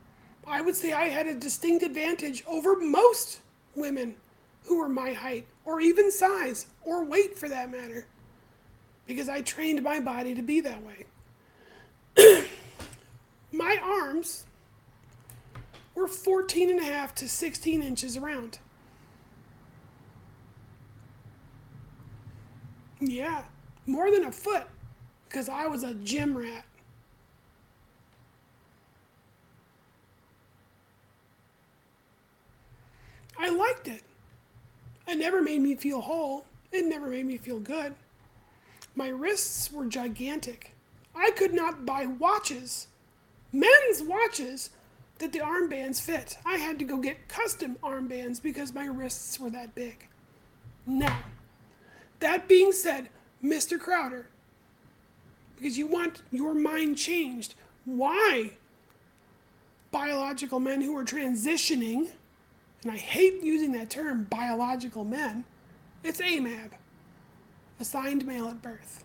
I 0.48 0.62
would 0.62 0.76
say 0.76 0.94
I 0.94 1.08
had 1.08 1.28
a 1.28 1.34
distinct 1.34 1.84
advantage 1.84 2.44
over 2.48 2.80
most 2.80 3.40
women 3.76 4.16
who 4.64 4.80
were 4.80 4.90
my 4.90 5.14
height, 5.14 5.46
or 5.64 5.80
even 5.80 6.12
size, 6.12 6.68
or 6.84 7.04
weight 7.04 7.38
for 7.38 7.48
that 7.50 7.72
matter, 7.72 8.06
because 9.06 9.30
I 9.30 9.42
trained 9.42 9.84
my 9.84 10.00
body 10.00 10.34
to 10.34 10.42
be 10.42 10.60
that 10.62 10.82
way. 10.84 11.06
my 13.52 13.78
arms 13.82 14.46
were 15.94 16.08
14 16.08 16.72
and 16.72 16.80
a 16.80 16.84
half 16.84 17.14
to 17.16 17.30
16 17.30 17.84
inches 17.84 18.18
around. 18.18 18.60
Yeah, 23.00 23.44
more 23.86 24.10
than 24.10 24.26
a 24.26 24.32
foot, 24.32 24.64
because 25.30 25.48
I 25.48 25.68
was 25.68 25.84
a 25.84 25.94
gym 25.94 26.36
rat. 26.36 26.66
I 33.38 33.50
liked 33.50 33.88
it. 33.88 34.04
It 35.08 35.18
never 35.18 35.42
made 35.42 35.62
me 35.62 35.76
feel 35.76 36.02
whole. 36.02 36.46
It 36.72 36.86
never 36.86 37.08
made 37.10 37.26
me 37.26 37.38
feel 37.38 37.60
good. 37.60 37.94
My 38.96 39.10
wrists 39.10 39.72
were 39.72 39.86
gigantic. 39.86 40.74
I 41.16 41.32
could 41.32 41.54
not 41.54 41.86
buy 41.86 42.06
watches, 42.06 42.88
men's 43.52 44.02
watches, 44.02 44.70
that 45.20 45.32
the 45.32 45.40
armbands 45.40 46.02
fit. 46.02 46.38
I 46.46 46.58
had 46.58 46.78
to 46.80 46.86
go 46.86 46.98
get 46.98 47.28
custom 47.28 47.78
armbands 47.82 48.42
because 48.42 48.74
my 48.74 48.86
wrists 48.86 49.40
were 49.40 49.50
that 49.52 49.74
big. 49.76 50.08
Now, 50.86 51.20
that 52.20 52.48
being 52.48 52.72
said, 52.72 53.10
Mr. 53.44 53.80
Crowder, 53.80 54.28
because 55.56 55.78
you 55.78 55.88
want 55.88 56.22
your 56.32 56.54
mind 56.54 56.98
changed, 56.98 57.56
why 57.86 58.52
biological 59.92 60.60
men 60.60 60.82
who 60.82 60.98
are 60.98 61.06
transitioning 61.06 62.10
and 62.86 62.94
I 62.94 62.98
hate 62.98 63.42
using 63.42 63.72
that 63.72 63.90
term, 63.90 64.26
biological 64.26 65.04
men, 65.04 65.44
it's 66.04 66.22
AMAB, 66.22 66.70
assigned 67.80 68.28
male 68.28 68.48
at 68.48 68.62
birth. 68.62 69.04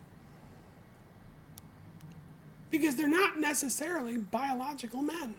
Because 2.70 2.96
they're 2.96 3.08
not 3.08 3.40
necessarily 3.40 4.18
biological 4.18 5.00
men. 5.00 5.34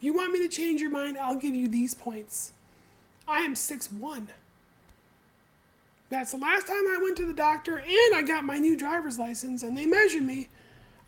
You 0.00 0.14
want 0.14 0.32
me 0.32 0.40
to 0.40 0.48
change 0.48 0.80
your 0.80 0.90
mind? 0.90 1.16
I'll 1.16 1.36
give 1.36 1.54
you 1.54 1.68
these 1.68 1.94
points. 1.94 2.52
I 3.28 3.42
am 3.42 3.54
six 3.54 3.90
one. 3.92 4.28
That's 6.10 6.32
the 6.32 6.38
last 6.38 6.66
time 6.66 6.88
I 6.88 6.98
went 7.00 7.16
to 7.18 7.26
the 7.26 7.34
doctor 7.34 7.78
and 7.78 8.16
I 8.16 8.22
got 8.26 8.42
my 8.42 8.58
new 8.58 8.76
driver's 8.76 9.16
license 9.16 9.62
and 9.62 9.78
they 9.78 9.86
measured 9.86 10.24
me. 10.24 10.48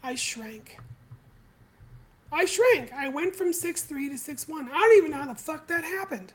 I 0.01 0.15
shrank. 0.15 0.79
I 2.31 2.45
shrank. 2.45 2.93
I 2.93 3.09
went 3.09 3.35
from 3.35 3.53
6'3 3.53 3.89
to 3.89 4.15
6'1. 4.15 4.69
I 4.71 4.79
don't 4.79 4.99
even 4.99 5.11
know 5.11 5.19
how 5.19 5.33
the 5.33 5.35
fuck 5.35 5.67
that 5.69 5.85
happened. 5.85 6.33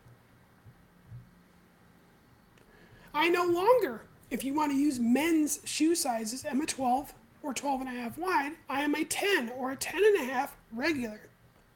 I 3.14 3.30
no 3.30 3.46
longer, 3.46 4.02
if 4.32 4.44
you 4.44 4.54
want 4.56 4.72
to 4.72 4.78
use 4.78 5.00
men's 5.00 5.60
shoe 5.66 5.94
sizes, 5.94 6.46
am 6.46 6.62
a 6.62 6.66
12 6.66 7.14
or 7.44 7.54
12 7.54 7.82
and 7.82 7.89
a 7.89 7.94
half 7.94 8.18
wide. 8.18 8.54
I 8.68 8.82
am 8.82 8.96
a 8.96 9.04
10 9.04 9.52
or 9.56 9.72
a 9.72 9.76
10 9.76 10.02
and 10.04 10.30
a 10.30 10.34
half 10.34 10.58
regular. 10.72 11.22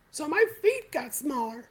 So 0.09 0.27
my 0.27 0.43
feet 0.61 0.91
got 0.91 1.13
smaller. 1.13 1.65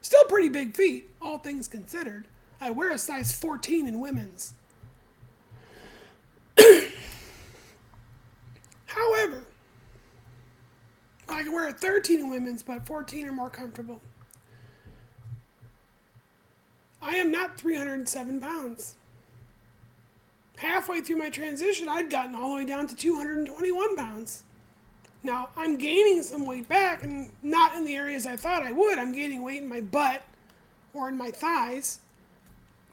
Still 0.00 0.24
pretty 0.24 0.48
big 0.48 0.74
feet, 0.74 1.08
all 1.22 1.38
things 1.38 1.68
considered. 1.68 2.26
I 2.60 2.70
wear 2.70 2.90
a 2.90 2.98
size 2.98 3.32
14 3.32 3.86
in 3.86 4.00
women's. 4.00 4.54
However, 8.86 9.44
I 11.28 11.42
can 11.42 11.52
wear 11.52 11.68
a 11.68 11.72
13 11.72 12.20
in 12.20 12.30
women's, 12.30 12.62
but 12.62 12.86
14 12.86 13.28
are 13.28 13.32
more 13.32 13.50
comfortable. 13.50 14.00
I 17.00 17.16
am 17.16 17.30
not 17.30 17.58
307 17.58 18.40
pounds. 18.40 18.94
Halfway 20.56 21.00
through 21.00 21.16
my 21.16 21.30
transition, 21.30 21.88
I'd 21.88 22.10
gotten 22.10 22.34
all 22.34 22.50
the 22.50 22.56
way 22.56 22.64
down 22.64 22.86
to 22.86 22.96
221 22.96 23.96
pounds. 23.96 24.44
Now, 25.22 25.48
I'm 25.56 25.76
gaining 25.76 26.22
some 26.22 26.46
weight 26.46 26.68
back, 26.68 27.02
and 27.02 27.30
not 27.42 27.74
in 27.74 27.84
the 27.84 27.96
areas 27.96 28.26
I 28.26 28.36
thought 28.36 28.62
I 28.62 28.72
would. 28.72 28.98
I'm 28.98 29.12
gaining 29.12 29.42
weight 29.42 29.62
in 29.62 29.68
my 29.68 29.80
butt, 29.80 30.22
or 30.92 31.08
in 31.08 31.16
my 31.16 31.30
thighs, 31.30 32.00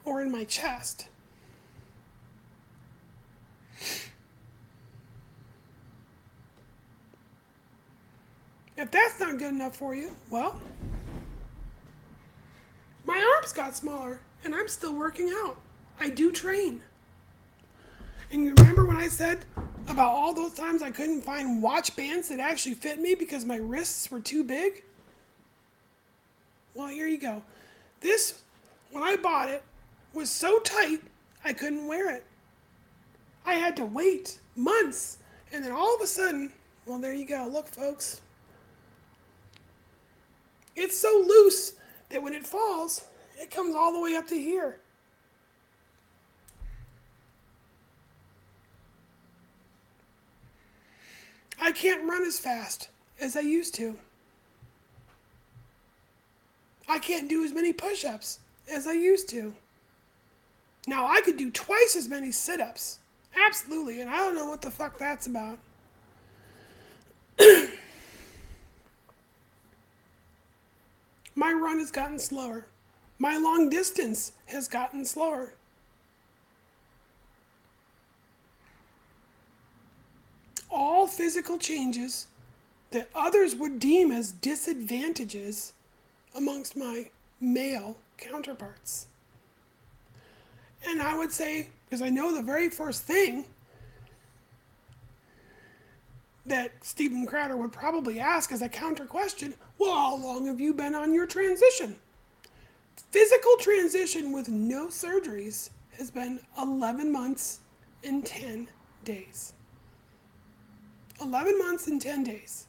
or 0.04 0.22
in 0.22 0.32
my 0.32 0.44
chest. 0.44 1.08
If 8.82 8.90
that's 8.90 9.20
not 9.20 9.38
good 9.38 9.52
enough 9.52 9.76
for 9.76 9.94
you, 9.94 10.10
well, 10.28 10.60
my 13.04 13.34
arms 13.36 13.52
got 13.52 13.76
smaller 13.76 14.18
and 14.42 14.56
I'm 14.56 14.66
still 14.66 14.92
working 14.92 15.32
out. 15.44 15.56
I 16.00 16.10
do 16.10 16.32
train. 16.32 16.82
And 18.32 18.44
you 18.44 18.54
remember 18.58 18.84
when 18.84 18.96
I 18.96 19.06
said 19.06 19.44
about 19.86 20.12
all 20.12 20.34
those 20.34 20.54
times 20.54 20.82
I 20.82 20.90
couldn't 20.90 21.22
find 21.22 21.62
watch 21.62 21.94
bands 21.94 22.28
that 22.30 22.40
actually 22.40 22.74
fit 22.74 22.98
me 22.98 23.14
because 23.14 23.44
my 23.44 23.54
wrists 23.54 24.10
were 24.10 24.18
too 24.18 24.42
big? 24.42 24.82
Well, 26.74 26.88
here 26.88 27.06
you 27.06 27.18
go. 27.18 27.40
This, 28.00 28.42
when 28.90 29.04
I 29.04 29.14
bought 29.14 29.48
it, 29.48 29.62
was 30.12 30.28
so 30.28 30.58
tight 30.58 31.02
I 31.44 31.52
couldn't 31.52 31.86
wear 31.86 32.12
it. 32.12 32.26
I 33.46 33.54
had 33.54 33.76
to 33.76 33.84
wait 33.84 34.40
months. 34.56 35.18
And 35.52 35.64
then 35.64 35.70
all 35.70 35.94
of 35.94 36.00
a 36.00 36.06
sudden, 36.08 36.52
well, 36.84 36.98
there 36.98 37.14
you 37.14 37.26
go. 37.26 37.48
Look, 37.48 37.68
folks. 37.68 38.20
It's 40.74 40.98
so 40.98 41.24
loose 41.26 41.74
that 42.10 42.22
when 42.22 42.32
it 42.32 42.46
falls, 42.46 43.04
it 43.38 43.50
comes 43.50 43.74
all 43.74 43.92
the 43.92 44.00
way 44.00 44.16
up 44.16 44.26
to 44.28 44.34
here. 44.34 44.78
I 51.60 51.70
can't 51.70 52.08
run 52.08 52.24
as 52.24 52.38
fast 52.38 52.88
as 53.20 53.36
I 53.36 53.40
used 53.40 53.74
to. 53.76 53.96
I 56.88 56.98
can't 56.98 57.28
do 57.28 57.44
as 57.44 57.52
many 57.52 57.72
push 57.72 58.04
ups 58.04 58.40
as 58.70 58.86
I 58.86 58.92
used 58.92 59.28
to. 59.30 59.54
Now, 60.86 61.06
I 61.06 61.20
could 61.20 61.36
do 61.36 61.50
twice 61.50 61.94
as 61.96 62.08
many 62.08 62.32
sit 62.32 62.60
ups. 62.60 62.98
Absolutely, 63.46 64.00
and 64.00 64.10
I 64.10 64.16
don't 64.16 64.34
know 64.34 64.46
what 64.46 64.60
the 64.60 64.70
fuck 64.70 64.98
that's 64.98 65.26
about. 65.26 65.58
My 71.34 71.52
run 71.52 71.78
has 71.78 71.90
gotten 71.90 72.18
slower. 72.18 72.66
My 73.18 73.36
long 73.36 73.68
distance 73.70 74.32
has 74.46 74.68
gotten 74.68 75.04
slower. 75.04 75.54
All 80.70 81.06
physical 81.06 81.58
changes 81.58 82.26
that 82.90 83.08
others 83.14 83.54
would 83.54 83.78
deem 83.78 84.10
as 84.10 84.32
disadvantages 84.32 85.72
amongst 86.34 86.76
my 86.76 87.10
male 87.40 87.96
counterparts. 88.18 89.06
And 90.86 91.00
I 91.00 91.16
would 91.16 91.32
say, 91.32 91.68
because 91.84 92.02
I 92.02 92.08
know 92.08 92.34
the 92.34 92.42
very 92.42 92.68
first 92.68 93.02
thing 93.02 93.44
that 96.46 96.72
Steven 96.82 97.26
Crowder 97.26 97.56
would 97.56 97.72
probably 97.72 98.18
ask 98.18 98.50
as 98.50 98.62
a 98.62 98.68
counter 98.68 99.04
question 99.04 99.54
well, 99.82 99.94
how 99.94 100.16
long 100.16 100.46
have 100.46 100.60
you 100.60 100.72
been 100.72 100.94
on 100.94 101.12
your 101.12 101.26
transition? 101.26 101.96
Physical 103.10 103.56
transition 103.58 104.32
with 104.32 104.48
no 104.48 104.86
surgeries 104.86 105.70
has 105.98 106.10
been 106.10 106.40
11 106.60 107.10
months 107.10 107.60
and 108.04 108.24
10 108.24 108.68
days. 109.04 109.54
11 111.20 111.58
months 111.58 111.88
and 111.88 112.00
10 112.00 112.24
days. 112.24 112.66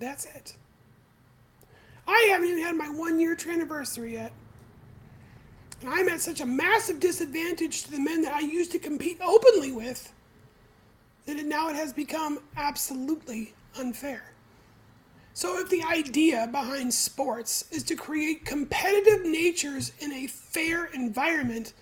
That's 0.00 0.24
it. 0.24 0.56
I 2.08 2.28
haven't 2.30 2.48
even 2.48 2.64
had 2.64 2.74
my 2.74 2.88
one 2.88 3.20
year 3.20 3.38
anniversary 3.48 4.14
yet. 4.14 4.32
And 5.80 5.88
I'm 5.88 6.08
at 6.08 6.20
such 6.20 6.40
a 6.40 6.46
massive 6.46 6.98
disadvantage 6.98 7.84
to 7.84 7.92
the 7.92 8.00
men 8.00 8.22
that 8.22 8.34
I 8.34 8.40
used 8.40 8.72
to 8.72 8.80
compete 8.80 9.18
openly 9.22 9.70
with 9.70 10.12
that 11.26 11.36
it, 11.36 11.46
now 11.46 11.68
it 11.68 11.76
has 11.76 11.92
become 11.92 12.40
absolutely 12.56 13.54
unfair. 13.78 14.32
So, 15.34 15.58
if 15.58 15.70
the 15.70 15.82
idea 15.82 16.46
behind 16.50 16.92
sports 16.92 17.64
is 17.70 17.82
to 17.84 17.96
create 17.96 18.44
competitive 18.44 19.24
natures 19.24 19.92
in 20.00 20.12
a 20.12 20.26
fair 20.26 20.86
environment, 20.86 21.72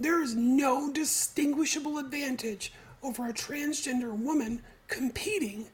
there 0.00 0.20
is 0.22 0.34
no 0.34 0.92
distinguishable 0.92 1.98
advantage 1.98 2.72
over 3.02 3.28
a 3.28 3.32
transgender 3.32 4.10
woman 4.10 4.60
competing 4.88 5.66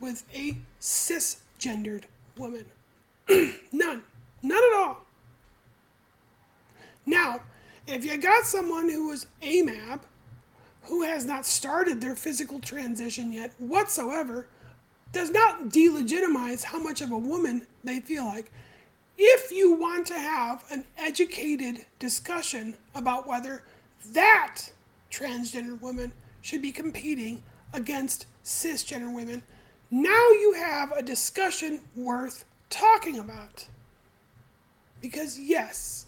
with 0.00 0.24
a 0.34 0.56
cisgendered 0.80 2.04
woman. 2.38 2.64
None. 3.28 4.02
None 4.42 4.64
at 4.64 4.76
all. 4.76 5.04
Now, 7.06 7.40
if 7.86 8.04
you 8.04 8.16
got 8.16 8.44
someone 8.44 8.88
who 8.88 9.10
is 9.12 9.26
AMAB, 9.42 10.00
who 10.84 11.02
has 11.02 11.24
not 11.24 11.46
started 11.46 12.00
their 12.00 12.14
physical 12.14 12.60
transition 12.60 13.32
yet 13.32 13.52
whatsoever, 13.58 14.46
does 15.12 15.30
not 15.30 15.68
delegitimize 15.68 16.64
how 16.64 16.78
much 16.78 17.00
of 17.00 17.12
a 17.12 17.18
woman 17.18 17.66
they 17.84 18.00
feel 18.00 18.24
like. 18.24 18.50
If 19.16 19.52
you 19.52 19.74
want 19.74 20.06
to 20.08 20.18
have 20.18 20.64
an 20.70 20.84
educated 20.98 21.86
discussion 21.98 22.74
about 22.94 23.26
whether 23.26 23.62
that 24.12 24.60
transgender 25.10 25.80
woman 25.80 26.12
should 26.42 26.60
be 26.60 26.72
competing 26.72 27.42
against 27.72 28.26
cisgender 28.44 29.14
women, 29.14 29.42
now 29.90 30.10
you 30.10 30.54
have 30.58 30.92
a 30.92 31.02
discussion 31.02 31.80
worth 31.94 32.44
talking 32.68 33.20
about. 33.20 33.66
Because, 35.00 35.38
yes, 35.38 36.06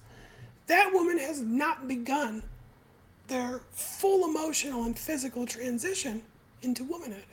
that 0.67 0.93
woman 0.93 1.19
has 1.19 1.41
not 1.41 1.87
begun 1.87 2.43
their 3.29 3.61
full 3.73 4.29
emotional 4.29 4.85
and 4.85 4.99
physical 4.99 5.47
transition 5.47 6.23
into 6.63 6.85
womanhood. 6.85 7.25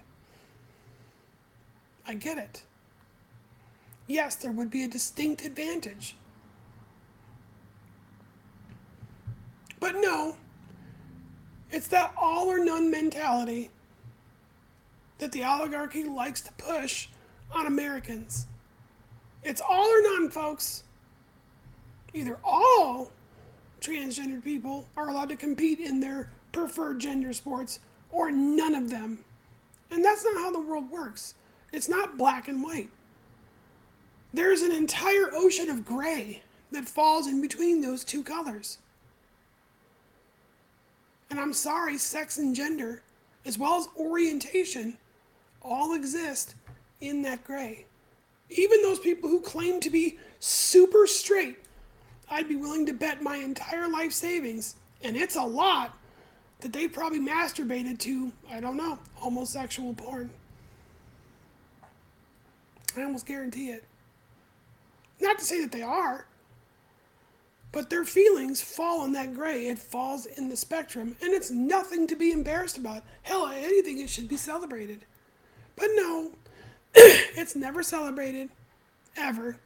I 2.08 2.16
get 2.16 2.38
it. 2.38 2.64
Yes, 4.08 4.36
there 4.36 4.52
would 4.52 4.70
be 4.70 4.84
a 4.84 4.88
distinct 4.88 5.46
advantage. 5.46 6.16
But 9.80 9.96
no, 9.96 10.36
it's 11.72 11.88
that 11.88 12.14
all 12.18 12.48
or 12.48 12.64
none 12.64 12.92
mentality 12.92 13.70
that 15.20 15.32
the 15.32 15.44
oligarchy 15.44 16.04
likes 16.04 16.42
to 16.42 16.52
push 16.54 17.08
on 17.52 17.66
Americans. 17.66 18.48
It's 19.44 19.62
all 19.62 19.88
or 19.88 20.02
none, 20.02 20.30
folks. 20.30 20.84
Either 22.14 22.38
all 22.44 23.12
transgender 23.84 24.44
people 24.44 24.88
are 24.96 25.10
allowed 25.10 25.30
to 25.30 25.36
compete 25.36 25.80
in 25.80 26.00
their 26.00 26.30
preferred 26.52 27.00
gender 27.00 27.34
sports 27.34 27.80
or 28.12 28.32
none 28.32 28.76
of 28.76 28.90
them. 28.90 29.20
And 29.92 30.04
that's 30.04 30.24
not 30.24 30.36
how 30.36 30.52
the 30.52 30.62
world 30.62 30.90
works. 30.90 31.36
It's 31.72 31.90
not 31.90 32.18
black 32.18 32.48
and 32.48 32.64
white. 32.64 32.90
There's 34.34 34.62
an 34.62 34.72
entire 34.72 35.30
ocean 35.34 35.70
of 35.70 35.86
gray 35.86 36.42
that 36.72 36.88
falls 36.88 37.28
in 37.28 37.42
between 37.42 37.82
those 37.82 38.04
two 38.04 38.24
colors. 38.24 38.80
And 41.30 41.40
I'm 41.40 41.54
sorry, 41.54 41.98
sex 41.98 42.38
and 42.38 42.56
gender, 42.56 43.02
as 43.46 43.58
well 43.58 43.76
as 43.76 43.88
orientation, 43.98 44.98
all 45.62 45.94
exist 45.94 46.56
in 47.02 47.22
that 47.24 47.44
gray. 47.44 47.86
Even 48.50 48.82
those 48.82 49.00
people 49.00 49.30
who 49.30 49.42
claim 49.42 49.80
to 49.80 49.90
be 49.90 50.18
super 50.40 51.08
straight 51.08 51.58
I'd 52.34 52.50
be 52.50 52.56
willing 52.56 52.88
to 52.88 52.94
bet 52.94 53.22
my 53.22 53.38
entire 53.38 53.88
life 53.88 54.12
savings, 54.12 54.76
and 55.04 55.16
it's 55.16 55.36
a 55.36 55.44
lot, 55.44 55.96
that 56.62 56.74
they 56.74 56.88
probably 56.88 57.20
masturbated 57.20 58.00
to, 58.00 58.32
I 58.52 58.60
don't 58.60 58.76
know, 58.76 58.98
homosexual 59.14 59.94
porn. 59.94 60.32
I 62.98 63.04
almost 63.04 63.28
guarantee 63.28 63.70
it. 63.70 63.84
Not 65.22 65.38
to 65.38 65.46
say 65.46 65.62
that 65.62 65.72
they 65.72 65.84
are. 65.84 66.26
But 67.72 67.92
their 67.92 68.04
feelings 68.04 68.62
fall 68.62 69.06
in 69.06 69.14
that 69.14 69.36
gray. 69.36 69.68
It 69.68 69.78
falls 69.78 70.26
in 70.26 70.50
the 70.50 70.58
spectrum, 70.58 71.16
and 71.22 71.34
it's 71.34 71.52
nothing 71.52 72.08
to 72.08 72.16
be 72.16 72.32
embarrassed 72.32 72.78
about. 72.80 73.04
Hell, 73.22 73.48
anything 73.48 74.00
it 74.00 74.10
should 74.10 74.28
be 74.28 74.38
celebrated. 74.38 75.06
But 75.76 75.90
no, 75.94 76.32
it's 76.96 77.56
never 77.56 77.84
celebrated, 77.84 78.50
ever. 79.18 79.58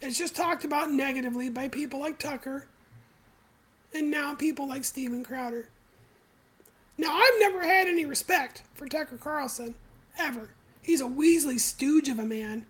It's 0.00 0.18
just 0.18 0.36
talked 0.36 0.64
about 0.64 0.92
negatively 0.92 1.50
by 1.50 1.68
people 1.68 2.00
like 2.00 2.18
Tucker 2.18 2.66
and 3.94 4.10
now 4.10 4.34
people 4.34 4.68
like 4.68 4.84
Steven 4.84 5.24
Crowder. 5.24 5.68
Now, 6.96 7.12
I've 7.12 7.38
never 7.38 7.62
had 7.62 7.86
any 7.86 8.04
respect 8.04 8.62
for 8.74 8.88
Tucker 8.88 9.16
Carlson, 9.16 9.74
ever. 10.18 10.50
He's 10.82 11.00
a 11.00 11.04
Weasley 11.04 11.60
stooge 11.60 12.08
of 12.08 12.18
a 12.18 12.24
man, 12.24 12.66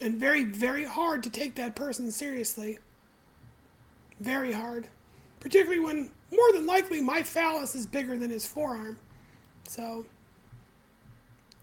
and 0.00 0.16
very, 0.16 0.44
very 0.44 0.84
hard 0.84 1.22
to 1.24 1.30
take 1.30 1.56
that 1.56 1.74
person 1.74 2.10
seriously. 2.10 2.78
Very 4.20 4.52
hard. 4.52 4.88
Particularly 5.40 5.80
when, 5.80 6.10
more 6.30 6.52
than 6.52 6.66
likely, 6.66 7.00
my 7.00 7.22
phallus 7.22 7.74
is 7.74 7.86
bigger 7.86 8.16
than 8.16 8.30
his 8.30 8.46
forearm. 8.46 8.98
So, 9.68 10.06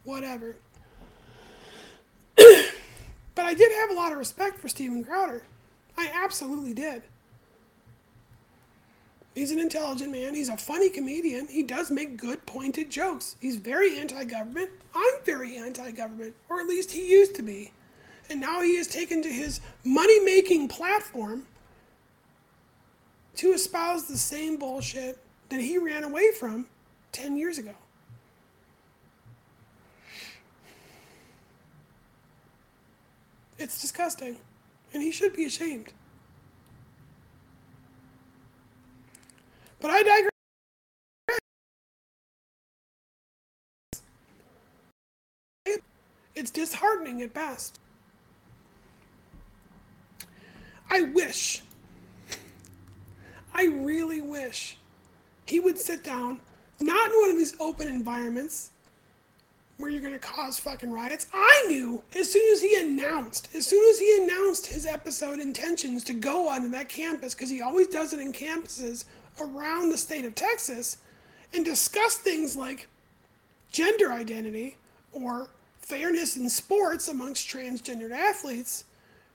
whatever. 0.03 0.57
but 3.39 3.45
I 3.45 3.53
did 3.53 3.71
have 3.71 3.89
a 3.89 3.93
lot 3.93 4.11
of 4.11 4.17
respect 4.17 4.59
for 4.59 4.67
Steven 4.67 5.01
Crowder. 5.01 5.43
I 5.97 6.11
absolutely 6.13 6.73
did. 6.73 7.03
He's 9.33 9.51
an 9.51 9.59
intelligent 9.59 10.11
man. 10.11 10.35
He's 10.35 10.49
a 10.49 10.57
funny 10.57 10.89
comedian. 10.89 11.47
He 11.47 11.63
does 11.63 11.89
make 11.89 12.17
good, 12.17 12.45
pointed 12.45 12.89
jokes. 12.89 13.37
He's 13.39 13.55
very 13.55 13.97
anti 13.97 14.25
government. 14.25 14.71
I'm 14.93 15.23
very 15.23 15.55
anti 15.55 15.91
government, 15.91 16.35
or 16.49 16.59
at 16.59 16.67
least 16.67 16.91
he 16.91 17.09
used 17.09 17.33
to 17.35 17.41
be. 17.41 17.71
And 18.29 18.41
now 18.41 18.61
he 18.61 18.75
has 18.75 18.87
taken 18.89 19.21
to 19.21 19.29
his 19.29 19.61
money 19.85 20.19
making 20.19 20.67
platform 20.67 21.45
to 23.37 23.53
espouse 23.53 24.03
the 24.03 24.17
same 24.17 24.57
bullshit 24.57 25.17
that 25.47 25.61
he 25.61 25.77
ran 25.77 26.03
away 26.03 26.33
from 26.33 26.67
10 27.13 27.37
years 27.37 27.57
ago. 27.57 27.75
It's 33.59 33.81
disgusting, 33.81 34.37
and 34.93 35.03
he 35.03 35.11
should 35.11 35.33
be 35.33 35.43
ashamed. 35.43 35.91
But 39.81 39.91
I 39.91 40.01
digress. 40.01 40.29
It's 46.35 46.51
disheartening 46.51 47.21
at 47.21 47.33
best. 47.33 47.81
I 50.89 51.01
wish, 51.01 51.61
I 53.53 53.65
really 53.65 54.21
wish 54.21 54.77
he 55.45 55.59
would 55.59 55.77
sit 55.77 56.01
down, 56.01 56.39
not 56.79 57.11
in 57.11 57.19
one 57.19 57.29
of 57.31 57.37
these 57.37 57.55
open 57.59 57.89
environments 57.89 58.71
where 59.79 59.89
you're 59.89 60.01
going 60.01 60.13
to 60.13 60.19
cause 60.19 60.59
fucking 60.59 60.91
riots. 60.91 61.27
I 61.33 61.65
knew 61.69 62.03
as 62.13 62.31
soon 62.31 62.51
as 62.51 62.61
he 62.61 62.75
announced, 62.75 63.47
as 63.55 63.65
soon 63.65 63.89
as 63.89 63.97
he 63.97 64.21
announced 64.21 64.67
his 64.67 64.85
episode 64.85 65.39
intentions 65.39 66.03
to 66.03 66.13
go 66.13 66.49
onto 66.49 66.67
that 66.71 66.89
campus, 66.89 67.33
because 67.33 67.49
he 67.49 67.61
always 67.61 67.87
does 67.87 68.11
it 68.11 68.19
in 68.19 68.33
campuses 68.33 69.05
around 69.39 69.89
the 69.89 69.97
state 69.97 70.25
of 70.25 70.35
Texas, 70.35 70.97
and 71.53 71.63
discuss 71.63 72.15
things 72.15 72.57
like 72.57 72.87
gender 73.71 74.11
identity 74.11 74.75
or 75.13 75.47
fairness 75.79 76.35
in 76.35 76.49
sports 76.49 77.07
amongst 77.07 77.47
transgendered 77.47 78.11
athletes 78.11 78.83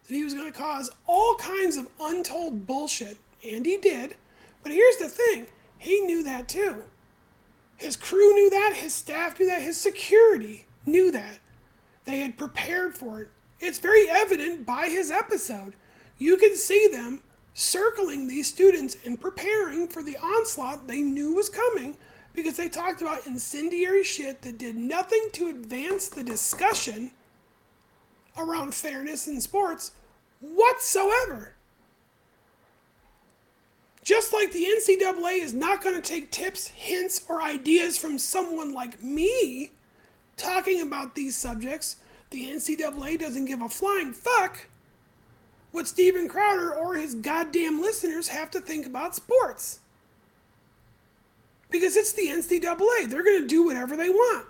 that 0.07 0.15
he 0.15 0.25
was 0.25 0.35
going 0.35 0.53
to 0.53 0.57
cause 0.57 0.91
all 1.07 1.35
kinds 1.37 1.79
of 1.79 1.89
untold 2.01 2.67
bullshit. 2.67 3.17
And 3.43 3.65
he 3.65 3.79
did. 3.79 4.15
But 4.63 4.73
here's 4.73 4.99
the 4.99 5.09
thing 5.09 5.47
he 5.79 6.01
knew 6.01 6.23
that 6.23 6.49
too. 6.49 6.85
His 7.77 7.97
crew 7.97 8.33
knew 8.35 8.51
that, 8.51 8.75
his 8.77 8.95
staff 8.95 9.39
knew 9.39 9.47
that, 9.47 9.63
his 9.63 9.81
security 9.81 10.67
knew 10.87 11.11
that. 11.11 11.39
They 12.05 12.21
had 12.21 12.39
prepared 12.39 12.97
for 12.97 13.23
it. 13.23 13.29
It's 13.61 13.79
very 13.79 14.09
evident 14.11 14.67
by 14.67 14.89
his 14.89 15.11
episode. 15.11 15.75
You 16.19 16.37
can 16.37 16.57
see 16.57 16.89
them 16.91 17.23
circling 17.55 18.29
these 18.29 18.49
students 18.49 18.97
and 19.05 19.21
preparing 19.21 19.89
for 19.89 20.03
the 20.03 20.17
onslaught 20.19 20.87
they 20.87 21.01
knew 21.01 21.35
was 21.35 21.49
coming 21.49 21.97
because 22.35 22.57
they 22.57 22.69
talked 22.69 23.01
about 23.01 23.27
incendiary 23.27 24.05
shit 24.05 24.43
that 24.43 24.59
did 24.59 24.77
nothing 24.77 25.29
to 25.33 25.49
advance 25.49 26.09
the 26.09 26.25
discussion 26.25 27.13
around 28.37 28.75
fairness 28.75 29.29
in 29.29 29.41
sports 29.41 29.93
whatsoever. 30.41 31.54
Just 34.05 34.35
like 34.35 34.53
the 34.53 34.67
NCAA 34.67 35.43
is 35.43 35.55
not 35.55 35.83
going 35.83 36.01
to 36.01 36.07
take 36.07 36.31
tips, 36.31 36.69
hints, 36.69 37.23
or 37.29 37.43
ideas 37.43 37.97
from 37.97 38.19
someone 38.19 38.73
like 38.75 39.03
me 39.03 39.71
talking 40.37 40.83
about 40.83 41.15
these 41.15 41.35
subjects, 41.35 41.97
the 42.29 42.51
NCAA 42.51 43.19
doesn't 43.19 43.47
give 43.47 43.63
a 43.63 43.69
flying 43.69 44.13
fuck 44.13 44.67
what 45.75 45.89
Steven 45.89 46.29
Crowder 46.29 46.73
or 46.73 46.95
his 46.95 47.17
goddamn 47.17 47.81
listeners 47.81 48.29
have 48.29 48.51
to 48.53 48.61
think 48.61 48.87
about 48.87 49.17
sports. 49.17 49.81
Because 51.69 51.97
it's 51.97 52.13
the 52.13 52.29
NCAA. 52.29 53.09
They're 53.09 53.25
going 53.25 53.41
to 53.41 53.49
do 53.49 53.65
whatever 53.65 53.97
they 53.97 54.09
want. 54.09 54.47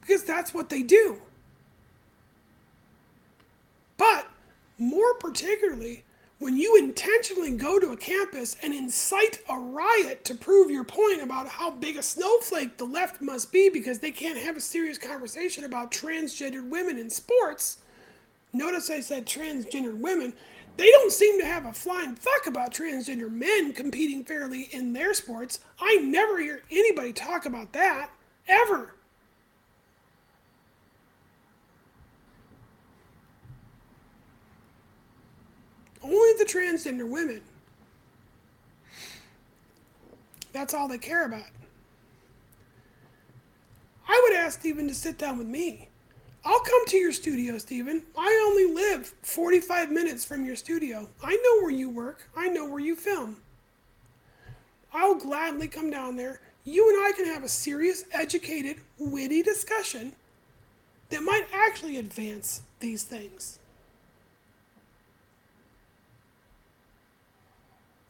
Because 0.00 0.24
that's 0.24 0.52
what 0.52 0.68
they 0.68 0.82
do. 0.82 1.20
But 3.96 4.26
more 4.78 5.14
particularly, 5.20 6.02
when 6.42 6.56
you 6.56 6.76
intentionally 6.76 7.52
go 7.52 7.78
to 7.78 7.92
a 7.92 7.96
campus 7.96 8.56
and 8.64 8.74
incite 8.74 9.38
a 9.48 9.56
riot 9.56 10.24
to 10.24 10.34
prove 10.34 10.72
your 10.72 10.82
point 10.82 11.22
about 11.22 11.46
how 11.46 11.70
big 11.70 11.96
a 11.96 12.02
snowflake 12.02 12.76
the 12.76 12.84
left 12.84 13.22
must 13.22 13.52
be 13.52 13.68
because 13.68 14.00
they 14.00 14.10
can't 14.10 14.36
have 14.36 14.56
a 14.56 14.60
serious 14.60 14.98
conversation 14.98 15.62
about 15.62 15.92
transgendered 15.92 16.68
women 16.68 16.98
in 16.98 17.08
sports, 17.08 17.78
notice 18.52 18.90
I 18.90 18.98
said 18.98 19.24
transgendered 19.24 19.98
women, 19.98 20.32
they 20.76 20.90
don't 20.90 21.12
seem 21.12 21.38
to 21.38 21.46
have 21.46 21.64
a 21.64 21.72
flying 21.72 22.16
fuck 22.16 22.48
about 22.48 22.74
transgender 22.74 23.30
men 23.30 23.72
competing 23.72 24.24
fairly 24.24 24.62
in 24.72 24.94
their 24.94 25.14
sports. 25.14 25.60
I 25.78 25.98
never 25.98 26.40
hear 26.40 26.62
anybody 26.72 27.12
talk 27.12 27.46
about 27.46 27.72
that, 27.74 28.10
ever. 28.48 28.96
Only 36.02 36.32
the 36.38 36.44
transgender 36.44 37.08
women. 37.08 37.42
That's 40.52 40.74
all 40.74 40.88
they 40.88 40.98
care 40.98 41.24
about. 41.24 41.46
I 44.08 44.20
would 44.24 44.36
ask 44.36 44.60
Steven 44.60 44.88
to 44.88 44.94
sit 44.94 45.16
down 45.16 45.38
with 45.38 45.46
me. 45.46 45.88
I'll 46.44 46.60
come 46.60 46.86
to 46.88 46.96
your 46.96 47.12
studio, 47.12 47.56
Steven. 47.58 48.02
I 48.18 48.44
only 48.46 48.74
live 48.74 49.14
45 49.22 49.90
minutes 49.90 50.24
from 50.24 50.44
your 50.44 50.56
studio. 50.56 51.08
I 51.22 51.36
know 51.36 51.62
where 51.62 51.70
you 51.70 51.88
work, 51.88 52.28
I 52.36 52.48
know 52.48 52.66
where 52.66 52.80
you 52.80 52.96
film. 52.96 53.36
I'll 54.92 55.14
gladly 55.14 55.68
come 55.68 55.90
down 55.90 56.16
there. 56.16 56.40
You 56.64 56.88
and 56.88 57.06
I 57.06 57.12
can 57.16 57.26
have 57.26 57.44
a 57.44 57.48
serious, 57.48 58.04
educated, 58.12 58.76
witty 58.98 59.42
discussion 59.42 60.12
that 61.08 61.22
might 61.22 61.46
actually 61.52 61.96
advance 61.96 62.62
these 62.80 63.02
things. 63.02 63.58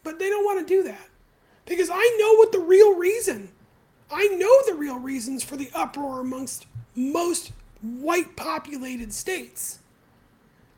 But 0.05 0.18
they 0.18 0.28
don't 0.28 0.44
want 0.44 0.66
to 0.66 0.74
do 0.74 0.82
that 0.84 1.09
because 1.66 1.88
I 1.90 2.16
know 2.20 2.34
what 2.34 2.53
the 2.53 2.59
real 2.59 2.96
reason. 2.96 3.50
I 4.11 4.26
know 4.28 4.62
the 4.66 4.74
real 4.74 4.98
reasons 4.98 5.42
for 5.42 5.57
the 5.57 5.70
uproar 5.74 6.20
amongst 6.20 6.66
most 6.94 7.53
white 7.80 8.36
populated 8.36 9.12
states 9.12 9.78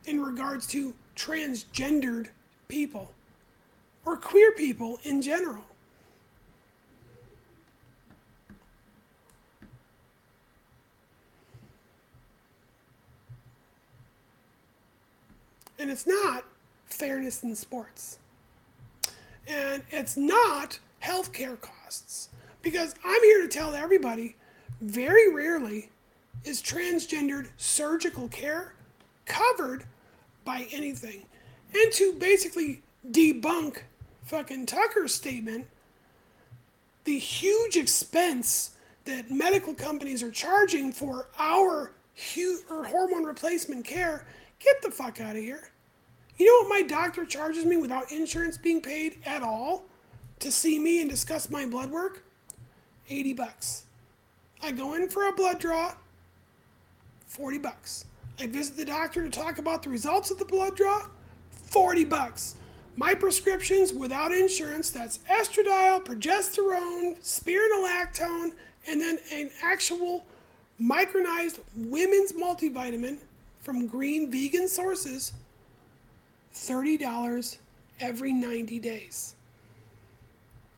in 0.05 0.21
regards 0.21 0.67
to 0.67 0.93
transgendered 1.15 2.27
people 2.67 3.11
or 4.05 4.15
queer 4.15 4.51
people 4.51 4.99
in 5.03 5.21
general. 5.21 5.63
And 15.77 15.91
it's 15.91 16.07
not 16.07 16.45
fairness 16.85 17.43
in 17.43 17.55
sports. 17.55 18.17
And 19.47 19.83
it's 19.91 20.17
not 20.17 20.79
healthcare 21.03 21.59
costs. 21.59 22.29
Because 22.61 22.95
I'm 23.03 23.21
here 23.21 23.41
to 23.41 23.47
tell 23.47 23.75
everybody 23.75 24.35
very 24.81 25.33
rarely 25.33 25.89
is 26.43 26.61
transgendered 26.61 27.49
surgical 27.57 28.27
care 28.27 28.73
covered 29.25 29.85
by 30.43 30.67
anything? 30.71 31.25
And 31.73 31.91
to 31.93 32.13
basically 32.13 32.81
debunk 33.11 33.81
fucking 34.23 34.65
Tucker's 34.65 35.13
statement, 35.13 35.67
the 37.03 37.17
huge 37.17 37.75
expense 37.77 38.71
that 39.05 39.29
medical 39.29 39.73
companies 39.73 40.23
are 40.23 40.31
charging 40.31 40.91
for 40.91 41.29
our 41.37 41.91
hu- 42.33 42.61
or 42.69 42.83
hormone 42.85 43.23
replacement 43.23 43.85
care, 43.85 44.25
get 44.59 44.81
the 44.81 44.89
fuck 44.89 45.21
out 45.21 45.35
of 45.35 45.41
here. 45.41 45.69
You 46.37 46.45
know 46.45 46.67
what 46.67 46.81
my 46.81 46.87
doctor 46.87 47.25
charges 47.25 47.65
me 47.65 47.77
without 47.77 48.11
insurance 48.11 48.57
being 48.57 48.81
paid 48.81 49.19
at 49.25 49.41
all 49.41 49.85
to 50.39 50.51
see 50.51 50.79
me 50.79 51.01
and 51.01 51.09
discuss 51.09 51.49
my 51.49 51.65
blood 51.65 51.91
work? 51.91 52.23
80 53.09 53.33
bucks. 53.33 53.85
I 54.61 54.71
go 54.71 54.95
in 54.95 55.09
for 55.09 55.27
a 55.27 55.31
blood 55.31 55.59
draw, 55.59 55.93
40 57.27 57.59
bucks. 57.59 58.05
I 58.39 58.47
visit 58.47 58.75
the 58.75 58.85
doctor 58.85 59.23
to 59.23 59.29
talk 59.29 59.59
about 59.59 59.83
the 59.83 59.89
results 59.89 60.31
of 60.31 60.39
the 60.39 60.45
blood 60.45 60.75
draw, 60.75 61.07
40 61.51 62.03
bucks. 62.05 62.55
My 62.97 63.13
prescriptions 63.13 63.93
without 63.93 64.31
insurance, 64.31 64.89
that's 64.89 65.19
estradiol, 65.29 66.03
progesterone, 66.03 67.19
spironolactone, 67.21 68.51
and 68.87 69.01
then 69.01 69.19
an 69.31 69.51
actual 69.61 70.25
micronized 70.81 71.59
women's 71.75 72.33
multivitamin 72.33 73.17
from 73.61 73.87
green 73.87 74.31
vegan 74.31 74.67
sources, 74.67 75.33
$30 76.55 77.57
every 77.99 78.33
90 78.33 78.79
days. 78.79 79.35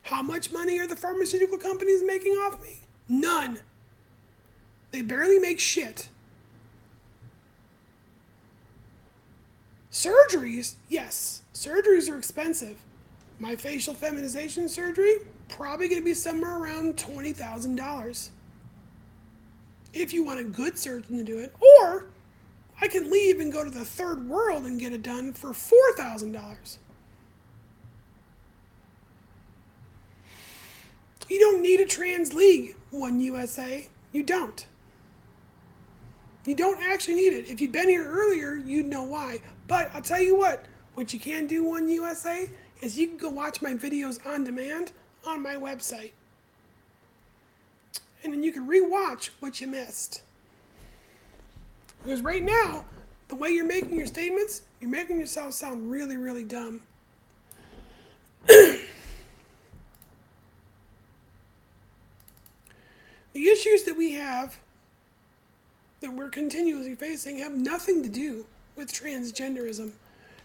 How 0.03 0.21
much 0.21 0.51
money 0.51 0.79
are 0.79 0.87
the 0.87 0.95
pharmaceutical 0.95 1.57
companies 1.57 2.01
making 2.03 2.33
off 2.33 2.61
me? 2.61 2.79
None. 3.07 3.59
They 4.91 5.01
barely 5.01 5.39
make 5.39 5.59
shit. 5.59 6.09
Surgeries, 9.91 10.75
yes, 10.89 11.41
surgeries 11.53 12.09
are 12.09 12.17
expensive. 12.17 12.77
My 13.39 13.55
facial 13.55 13.93
feminization 13.93 14.69
surgery, 14.69 15.17
probably 15.49 15.87
going 15.87 16.01
to 16.01 16.05
be 16.05 16.13
somewhere 16.13 16.57
around 16.57 16.97
$20,000. 16.97 18.29
If 19.93 20.13
you 20.13 20.23
want 20.23 20.39
a 20.39 20.43
good 20.43 20.77
surgeon 20.77 21.17
to 21.17 21.23
do 21.23 21.39
it. 21.39 21.55
Or 21.81 22.07
I 22.79 22.87
can 22.87 23.09
leave 23.09 23.39
and 23.39 23.51
go 23.51 23.63
to 23.63 23.69
the 23.69 23.85
third 23.85 24.27
world 24.27 24.65
and 24.65 24.79
get 24.79 24.93
it 24.93 25.01
done 25.01 25.33
for 25.33 25.49
$4,000. 25.49 26.77
You 31.29 31.39
don't 31.39 31.61
need 31.61 31.79
a 31.79 31.85
trans 31.85 32.33
league, 32.33 32.75
One 32.91 33.19
USA. 33.19 33.87
You 34.11 34.23
don't. 34.23 34.65
You 36.45 36.55
don't 36.55 36.81
actually 36.81 37.15
need 37.15 37.33
it. 37.33 37.49
If 37.49 37.59
you'd 37.59 37.73
been 37.73 37.89
here 37.89 38.09
earlier, 38.09 38.55
you'd 38.55 38.85
know 38.85 39.03
why. 39.03 39.41
But 39.67 39.91
I'll 39.93 40.01
tell 40.01 40.21
you 40.21 40.37
what, 40.37 40.65
what 40.93 41.13
you 41.13 41.19
can 41.19 41.47
do 41.47 41.63
One 41.65 41.89
USA 41.89 42.49
is 42.81 42.97
you 42.97 43.07
can 43.07 43.17
go 43.17 43.29
watch 43.29 43.61
my 43.61 43.73
videos 43.73 44.25
on 44.25 44.43
demand 44.43 44.93
on 45.25 45.41
my 45.41 45.55
website. 45.55 46.11
And 48.23 48.31
then 48.31 48.43
you 48.43 48.51
can 48.51 48.67
rewatch 48.67 49.31
what 49.39 49.59
you 49.59 49.67
missed. 49.67 50.21
Because 52.03 52.21
right 52.21 52.43
now, 52.43 52.85
the 53.27 53.35
way 53.35 53.49
you're 53.49 53.65
making 53.65 53.97
your 53.97 54.07
statements, 54.07 54.61
you're 54.79 54.89
making 54.89 55.19
yourself 55.19 55.53
sound 55.53 55.91
really, 55.91 56.17
really 56.17 56.43
dumb. 56.43 56.81
the 58.47 58.79
issues 63.33 63.83
that 63.83 63.97
we 63.97 64.13
have 64.13 64.57
that 65.99 66.13
we're 66.13 66.29
continuously 66.29 66.95
facing 66.95 67.39
have 67.39 67.53
nothing 67.53 68.03
to 68.03 68.09
do 68.09 68.45
with 68.75 68.91
transgenderism. 68.91 69.91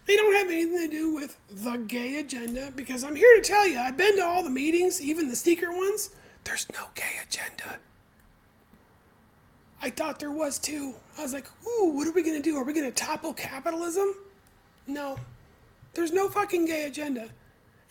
They 0.05 0.15
don't 0.17 0.33
have 0.33 0.47
anything 0.47 0.79
to 0.79 0.87
do 0.89 1.13
with 1.13 1.37
the 1.49 1.77
gay 1.77 2.19
agenda 2.19 2.73
because 2.75 3.03
I'm 3.03 3.15
here 3.15 3.35
to 3.35 3.41
tell 3.41 3.67
you, 3.67 3.79
I've 3.79 3.95
been 3.95 4.17
to 4.17 4.25
all 4.25 4.43
the 4.43 4.49
meetings, 4.49 5.01
even 5.01 5.29
the 5.29 5.35
secret 5.35 5.71
ones. 5.71 6.09
There's 6.43 6.67
no 6.73 6.87
gay 6.95 7.21
agenda. 7.25 7.77
I 9.83 9.89
thought 9.89 10.17
there 10.17 10.31
was 10.31 10.59
too. 10.59 10.95
I 11.17 11.23
was 11.23 11.33
like, 11.33 11.45
ooh, 11.67 11.89
what 11.89 12.07
are 12.07 12.13
we 12.13 12.23
to 12.23 12.41
do? 12.41 12.55
Are 12.55 12.63
we 12.63 12.73
to 12.73 12.91
topple 12.91 13.33
capitalism? 13.33 14.15
No. 14.87 15.17
There's 15.93 16.13
no 16.13 16.29
fucking 16.29 16.65
gay 16.65 16.85
agenda. 16.85 17.23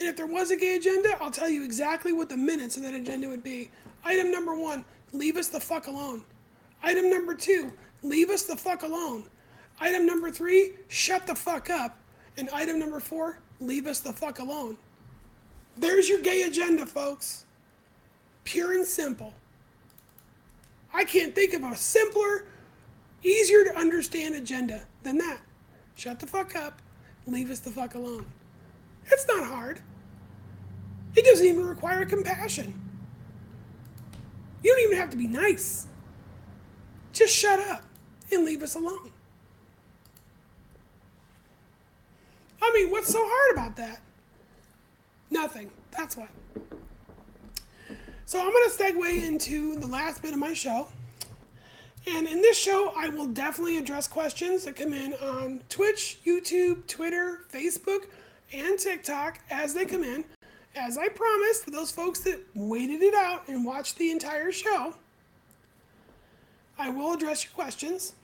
And 0.00 0.08
if 0.08 0.16
there 0.16 0.26
was 0.26 0.50
a 0.50 0.56
gay 0.56 0.76
agenda, 0.76 1.18
I'll 1.20 1.30
tell 1.30 1.50
you 1.50 1.62
exactly 1.62 2.14
what 2.14 2.30
the 2.30 2.36
minutes 2.36 2.78
of 2.78 2.82
that 2.84 2.94
agenda 2.94 3.28
would 3.28 3.44
be. 3.44 3.70
Item 4.06 4.30
number 4.30 4.54
one, 4.54 4.86
leave 5.12 5.36
us 5.36 5.48
the 5.48 5.60
fuck 5.60 5.86
alone. 5.86 6.24
Item 6.82 7.10
number 7.10 7.34
two, 7.34 7.70
leave 8.02 8.30
us 8.30 8.44
the 8.44 8.56
fuck 8.56 8.84
alone. 8.84 9.24
Item 9.78 10.06
number 10.06 10.30
three, 10.30 10.72
shut 10.88 11.26
the 11.26 11.34
fuck 11.34 11.68
up. 11.68 11.98
And 12.38 12.48
item 12.54 12.78
number 12.78 13.00
four, 13.00 13.38
leave 13.60 13.86
us 13.86 14.00
the 14.00 14.14
fuck 14.14 14.38
alone. 14.38 14.78
There's 15.76 16.08
your 16.08 16.22
gay 16.22 16.44
agenda, 16.44 16.86
folks. 16.86 17.44
Pure 18.44 18.72
and 18.72 18.86
simple. 18.86 19.34
I 20.92 21.04
can't 21.04 21.34
think 21.34 21.54
of 21.54 21.62
a 21.62 21.74
simpler, 21.76 22.46
easier 23.22 23.64
to 23.64 23.76
understand 23.76 24.34
agenda 24.34 24.82
than 25.02 25.18
that. 25.18 25.40
Shut 25.94 26.20
the 26.20 26.26
fuck 26.26 26.54
up, 26.56 26.80
leave 27.26 27.50
us 27.50 27.60
the 27.60 27.70
fuck 27.70 27.94
alone. 27.94 28.26
It's 29.06 29.26
not 29.26 29.46
hard. 29.46 29.80
It 31.14 31.24
doesn't 31.24 31.46
even 31.46 31.66
require 31.66 32.04
compassion. 32.04 32.78
You 34.62 34.74
don't 34.74 34.84
even 34.84 34.98
have 34.98 35.10
to 35.10 35.16
be 35.16 35.26
nice. 35.26 35.86
Just 37.12 37.34
shut 37.34 37.58
up 37.58 37.82
and 38.30 38.44
leave 38.44 38.62
us 38.62 38.74
alone. 38.74 39.10
I 42.62 42.70
mean, 42.74 42.90
what's 42.90 43.08
so 43.08 43.20
hard 43.20 43.56
about 43.56 43.76
that? 43.76 44.00
Nothing. 45.30 45.70
That's 45.90 46.16
what. 46.16 46.28
So 48.26 48.40
I'm 48.40 48.50
going 48.50 48.70
to 48.70 48.76
segue 48.76 49.26
into 49.26 49.76
the 49.76 49.86
last 49.86 50.22
bit 50.22 50.32
of 50.32 50.38
my 50.38 50.54
show. 50.54 50.88
And 52.06 52.26
in 52.26 52.40
this 52.40 52.58
show, 52.58 52.92
I 52.96 53.08
will 53.08 53.26
definitely 53.26 53.78
address 53.78 54.08
questions 54.08 54.64
that 54.64 54.76
come 54.76 54.92
in 54.92 55.14
on 55.14 55.60
Twitch, 55.68 56.18
YouTube, 56.26 56.86
Twitter, 56.86 57.40
Facebook, 57.52 58.06
and 58.52 58.78
TikTok 58.78 59.38
as 59.50 59.74
they 59.74 59.84
come 59.84 60.02
in. 60.02 60.24
As 60.74 60.96
I 60.96 61.08
promised, 61.08 61.64
for 61.64 61.70
those 61.70 61.90
folks 61.92 62.20
that 62.20 62.40
waited 62.54 63.02
it 63.02 63.14
out 63.14 63.46
and 63.48 63.64
watched 63.64 63.98
the 63.98 64.10
entire 64.10 64.50
show, 64.50 64.94
I 66.78 66.88
will 66.88 67.12
address 67.12 67.44
your 67.44 67.52
questions. 67.52 68.14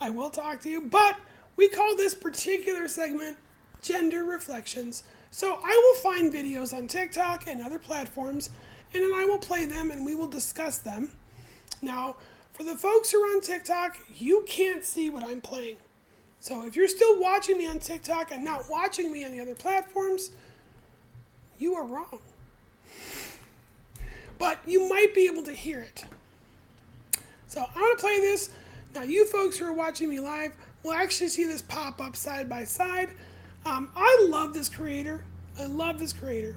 I 0.00 0.10
will 0.10 0.30
talk 0.30 0.62
to 0.62 0.70
you, 0.70 0.82
but 0.82 1.16
we 1.56 1.68
call 1.68 1.96
this 1.96 2.14
particular 2.14 2.86
segment 2.86 3.36
Gender 3.82 4.24
Reflections. 4.24 5.02
So 5.30 5.58
I 5.62 5.68
will 5.68 6.12
find 6.12 6.32
videos 6.32 6.72
on 6.72 6.86
TikTok 6.86 7.48
and 7.48 7.60
other 7.60 7.78
platforms, 7.78 8.50
and 8.94 9.02
then 9.02 9.12
I 9.14 9.24
will 9.24 9.38
play 9.38 9.64
them 9.64 9.90
and 9.90 10.04
we 10.04 10.14
will 10.14 10.28
discuss 10.28 10.78
them. 10.78 11.12
Now, 11.82 12.16
for 12.52 12.64
the 12.64 12.76
folks 12.76 13.10
who 13.10 13.20
are 13.22 13.36
on 13.36 13.40
TikTok, 13.40 13.98
you 14.14 14.44
can't 14.48 14.84
see 14.84 15.10
what 15.10 15.22
I'm 15.22 15.40
playing. 15.40 15.76
So 16.40 16.66
if 16.66 16.76
you're 16.76 16.88
still 16.88 17.20
watching 17.20 17.58
me 17.58 17.66
on 17.66 17.78
TikTok 17.78 18.32
and 18.32 18.44
not 18.44 18.64
watching 18.68 19.12
me 19.12 19.24
on 19.24 19.32
the 19.32 19.40
other 19.40 19.54
platforms, 19.54 20.30
you 21.58 21.74
are 21.74 21.84
wrong. 21.84 22.20
But 24.38 24.60
you 24.66 24.88
might 24.88 25.14
be 25.14 25.26
able 25.26 25.42
to 25.44 25.52
hear 25.52 25.80
it. 25.80 26.04
So 27.48 27.60
I'm 27.60 27.80
going 27.80 27.96
to 27.96 28.00
play 28.00 28.20
this. 28.20 28.50
Now, 28.94 29.02
you 29.02 29.26
folks 29.26 29.58
who 29.58 29.66
are 29.66 29.72
watching 29.72 30.08
me 30.08 30.20
live 30.20 30.52
will 30.82 30.92
actually 30.92 31.28
see 31.28 31.44
this 31.44 31.62
pop 31.62 32.00
up 32.00 32.16
side 32.16 32.48
by 32.48 32.64
side. 32.64 33.10
Um, 33.66 33.90
I 33.96 34.26
love 34.28 34.54
this 34.54 34.68
creator. 34.68 35.24
I 35.58 35.66
love 35.66 35.98
this 35.98 36.12
creator. 36.12 36.56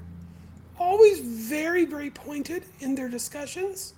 Always 0.81 1.19
very, 1.19 1.85
very 1.85 2.09
pointed 2.09 2.63
in 2.79 2.95
their 2.95 3.07
discussions 3.07 3.93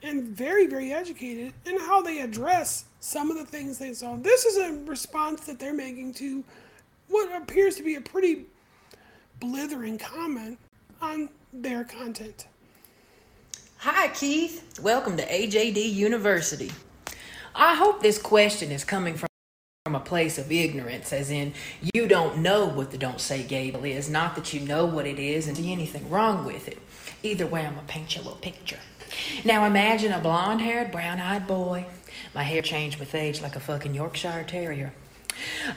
and 0.00 0.22
very, 0.22 0.68
very 0.68 0.92
educated 0.92 1.52
in 1.66 1.80
how 1.80 2.00
they 2.00 2.20
address 2.20 2.84
some 3.00 3.28
of 3.28 3.36
the 3.36 3.44
things 3.44 3.76
they 3.76 3.92
saw. 3.92 4.14
This 4.16 4.46
is 4.46 4.56
a 4.56 4.72
response 4.84 5.44
that 5.46 5.58
they're 5.58 5.74
making 5.74 6.14
to 6.14 6.44
what 7.08 7.42
appears 7.42 7.74
to 7.76 7.82
be 7.82 7.96
a 7.96 8.00
pretty 8.00 8.46
blithering 9.40 9.98
comment 9.98 10.58
on 11.00 11.28
their 11.52 11.82
content. 11.82 12.46
Hi, 13.78 14.08
Keith. 14.08 14.78
Welcome 14.80 15.16
to 15.16 15.26
AJD 15.26 15.92
University. 15.92 16.70
I 17.52 17.74
hope 17.74 18.00
this 18.00 18.16
question 18.16 18.70
is 18.70 18.84
coming 18.84 19.16
from 19.16 19.31
from 19.84 19.96
a 19.96 20.00
place 20.00 20.38
of 20.38 20.52
ignorance, 20.52 21.12
as 21.12 21.28
in 21.28 21.52
you 21.92 22.06
don't 22.06 22.38
know 22.38 22.64
what 22.64 22.92
the 22.92 22.96
Don't 22.96 23.20
Say 23.20 23.42
Gay 23.42 23.72
bill 23.72 23.84
is, 23.84 24.08
not 24.08 24.36
that 24.36 24.54
you 24.54 24.60
know 24.60 24.86
what 24.86 25.08
it 25.08 25.18
is 25.18 25.48
and 25.48 25.56
see 25.56 25.72
anything 25.72 26.08
wrong 26.08 26.46
with 26.46 26.68
it. 26.68 26.78
Either 27.24 27.48
way, 27.48 27.66
I'm 27.66 27.74
gonna 27.74 27.86
paint 27.88 28.14
you 28.14 28.22
a 28.22 28.22
little 28.22 28.38
picture. 28.38 28.78
Now 29.44 29.64
imagine 29.64 30.12
a 30.12 30.20
blonde 30.20 30.60
haired, 30.60 30.92
brown 30.92 31.18
eyed 31.18 31.48
boy. 31.48 31.86
My 32.32 32.44
hair 32.44 32.62
changed 32.62 33.00
with 33.00 33.12
age 33.12 33.42
like 33.42 33.56
a 33.56 33.60
fucking 33.60 33.92
Yorkshire 33.92 34.44
Terrier. 34.46 34.94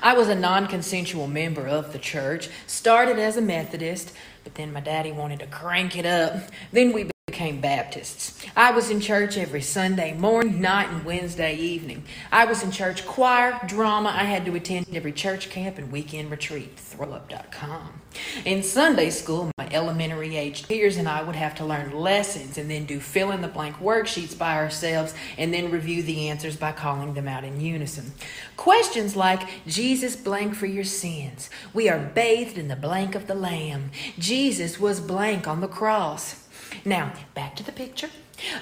I 0.04 0.14
was 0.14 0.30
a 0.30 0.36
non 0.36 0.68
consensual 0.68 1.26
member 1.26 1.68
of 1.68 1.92
the 1.92 1.98
church, 1.98 2.50
started 2.68 3.18
as 3.18 3.38
a 3.38 3.42
Methodist, 3.42 4.14
but 4.44 4.54
then 4.54 4.72
my 4.72 4.82
daddy 4.82 5.12
wanted 5.12 5.40
to 5.40 5.48
crank 5.48 5.98
it 5.98 6.06
up. 6.06 6.44
Then 6.72 6.94
we 6.94 7.10
became 7.36 7.60
Baptists. 7.60 8.42
I 8.56 8.72
was 8.72 8.90
in 8.90 9.02
church 9.02 9.38
every 9.38 9.62
Sunday 9.62 10.14
morning, 10.14 10.62
night, 10.62 10.88
and 10.88 11.04
Wednesday 11.04 11.54
evening. 11.58 12.06
I 12.32 12.46
was 12.46 12.64
in 12.64 12.72
church 12.72 13.06
choir, 13.06 13.60
drama. 13.68 14.08
I 14.08 14.24
had 14.24 14.46
to 14.46 14.56
attend 14.56 14.88
every 14.94 15.12
church 15.12 15.50
camp 15.50 15.78
and 15.78 15.92
weekend 15.92 16.32
retreat. 16.32 16.78
ThrowUp.com. 16.78 18.00
In 18.46 18.64
Sunday 18.64 19.10
school, 19.10 19.52
my 19.58 19.68
elementary 19.70 20.38
age 20.38 20.66
peers 20.66 20.96
and 20.96 21.10
I 21.10 21.24
would 21.24 21.36
have 21.36 21.56
to 21.56 21.66
learn 21.66 21.92
lessons 21.92 22.58
and 22.58 22.72
then 22.72 22.86
do 22.86 23.02
fill 23.02 23.32
in 23.32 23.42
the 23.42 23.50
blank 23.50 23.80
worksheets 23.80 24.38
by 24.38 24.56
ourselves 24.56 25.14
and 25.38 25.54
then 25.54 25.72
review 25.72 26.04
the 26.04 26.30
answers 26.30 26.56
by 26.56 26.72
calling 26.72 27.16
them 27.16 27.28
out 27.28 27.44
in 27.44 27.60
unison. 27.60 28.14
Questions 28.56 29.18
like 29.18 29.42
Jesus 29.68 30.16
blank 30.16 30.56
for 30.56 30.68
your 30.68 30.86
sins. 30.86 31.50
We 31.74 31.90
are 31.90 32.00
bathed 32.00 32.58
in 32.58 32.70
the 32.70 32.78
blank 32.78 33.14
of 33.14 33.28
the 33.28 33.36
Lamb. 33.36 33.92
Jesus 34.18 34.80
was 34.80 35.02
blank 35.02 35.50
on 35.50 35.60
the 35.60 35.68
cross. 35.68 36.45
Now, 36.88 37.14
back 37.34 37.56
to 37.56 37.64
the 37.64 37.72
picture. 37.72 38.12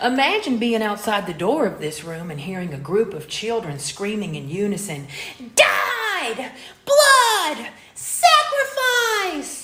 Imagine 0.01 0.57
being 0.57 0.81
outside 0.81 1.27
the 1.27 1.33
door 1.33 1.65
of 1.65 1.79
this 1.79 2.05
room 2.05 2.31
and 2.31 2.39
hearing 2.39 2.73
a 2.73 2.77
group 2.77 3.13
of 3.13 3.27
children 3.27 3.79
screaming 3.79 4.35
in 4.35 4.49
unison, 4.49 5.07
Died! 5.55 6.51
Blood! 6.85 7.67
Sacrifice! 7.93 9.62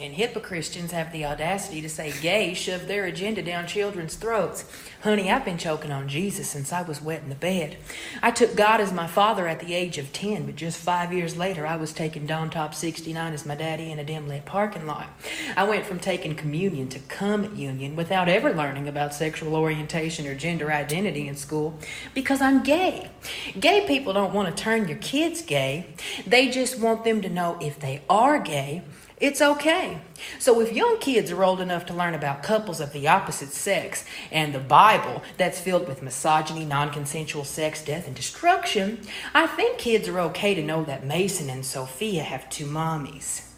And 0.00 0.14
Christians 0.42 0.92
have 0.92 1.12
the 1.12 1.26
audacity 1.26 1.82
to 1.82 1.88
say 1.90 2.14
gay 2.22 2.54
shove 2.54 2.86
their 2.86 3.04
agenda 3.04 3.42
down 3.42 3.66
children's 3.66 4.14
throats. 4.14 4.64
Honey, 5.02 5.30
I've 5.30 5.44
been 5.44 5.58
choking 5.58 5.92
on 5.92 6.08
Jesus 6.08 6.48
since 6.48 6.72
I 6.72 6.80
was 6.80 7.02
wet 7.02 7.22
in 7.22 7.28
the 7.28 7.34
bed. 7.34 7.76
I 8.22 8.30
took 8.30 8.56
God 8.56 8.80
as 8.80 8.94
my 8.94 9.06
father 9.06 9.46
at 9.46 9.60
the 9.60 9.74
age 9.74 9.98
of 9.98 10.10
10, 10.14 10.46
but 10.46 10.56
just 10.56 10.78
five 10.78 11.12
years 11.12 11.36
later, 11.36 11.66
I 11.66 11.76
was 11.76 11.92
taking 11.92 12.24
Don 12.24 12.48
Top 12.48 12.74
69 12.74 13.34
as 13.34 13.44
my 13.44 13.54
daddy 13.54 13.90
in 13.90 13.98
a 13.98 14.04
dim 14.04 14.26
lit 14.26 14.46
parking 14.46 14.86
lot. 14.86 15.08
I 15.54 15.64
went 15.64 15.84
from 15.84 15.98
taking 15.98 16.34
communion 16.34 16.88
to 16.90 16.98
come 17.00 17.54
union 17.54 17.94
without 17.94 18.28
ever 18.28 18.54
learning 18.54 18.88
about 18.88 19.12
sexual 19.12 19.54
orientation 19.54 20.26
or 20.26 20.34
gender 20.34 20.72
identity 20.72 21.28
in 21.28 21.36
school 21.36 21.78
because 22.14 22.40
I'm 22.40 22.62
gay. 22.62 23.10
Gay 23.58 23.86
people 23.86 24.14
don't 24.14 24.32
want 24.32 24.54
to 24.54 24.62
turn 24.62 24.88
your 24.88 24.98
kids 24.98 25.42
gay, 25.42 25.88
they 26.26 26.48
just 26.48 26.78
want 26.78 27.04
them 27.04 27.20
to 27.20 27.28
know 27.28 27.58
if 27.60 27.78
they 27.78 28.00
are 28.08 28.38
gay 28.38 28.82
it's 29.20 29.42
okay. 29.42 30.00
So, 30.38 30.60
if 30.60 30.72
young 30.72 30.98
kids 30.98 31.30
are 31.30 31.44
old 31.44 31.60
enough 31.60 31.84
to 31.86 31.94
learn 31.94 32.14
about 32.14 32.42
couples 32.42 32.80
of 32.80 32.92
the 32.92 33.06
opposite 33.06 33.52
sex 33.52 34.04
and 34.32 34.54
the 34.54 34.58
Bible 34.58 35.22
that's 35.36 35.60
filled 35.60 35.86
with 35.86 36.02
misogyny, 36.02 36.64
non 36.64 36.90
consensual 36.90 37.44
sex, 37.44 37.84
death, 37.84 38.06
and 38.06 38.16
destruction, 38.16 39.00
I 39.34 39.46
think 39.46 39.78
kids 39.78 40.08
are 40.08 40.20
okay 40.20 40.54
to 40.54 40.62
know 40.62 40.84
that 40.84 41.04
Mason 41.04 41.50
and 41.50 41.64
Sophia 41.64 42.22
have 42.22 42.48
two 42.48 42.66
mommies. 42.66 43.49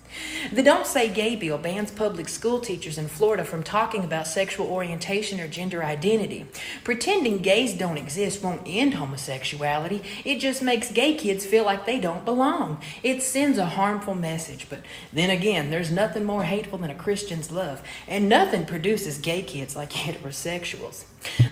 The 0.52 0.62
Don't 0.62 0.86
Say 0.86 1.08
Gay 1.08 1.36
bill 1.36 1.56
bans 1.56 1.90
public 1.90 2.28
school 2.28 2.60
teachers 2.60 2.98
in 2.98 3.08
Florida 3.08 3.44
from 3.44 3.62
talking 3.62 4.04
about 4.04 4.26
sexual 4.26 4.66
orientation 4.66 5.40
or 5.40 5.48
gender 5.48 5.84
identity. 5.84 6.46
Pretending 6.84 7.38
gays 7.38 7.74
don't 7.74 7.96
exist 7.96 8.42
won't 8.42 8.62
end 8.66 8.94
homosexuality, 8.94 10.02
it 10.24 10.40
just 10.40 10.62
makes 10.62 10.90
gay 10.90 11.14
kids 11.14 11.46
feel 11.46 11.64
like 11.64 11.86
they 11.86 12.00
don't 12.00 12.24
belong. 12.24 12.80
It 13.02 13.22
sends 13.22 13.56
a 13.56 13.66
harmful 13.66 14.14
message, 14.14 14.66
but 14.68 14.80
then 15.12 15.30
again, 15.30 15.70
there's 15.70 15.90
nothing 15.90 16.24
more 16.24 16.44
hateful 16.44 16.78
than 16.78 16.90
a 16.90 16.94
Christian's 16.94 17.50
love, 17.50 17.82
and 18.08 18.28
nothing 18.28 18.66
produces 18.66 19.18
gay 19.18 19.42
kids 19.42 19.76
like 19.76 19.90
heterosexuals. 19.92 21.04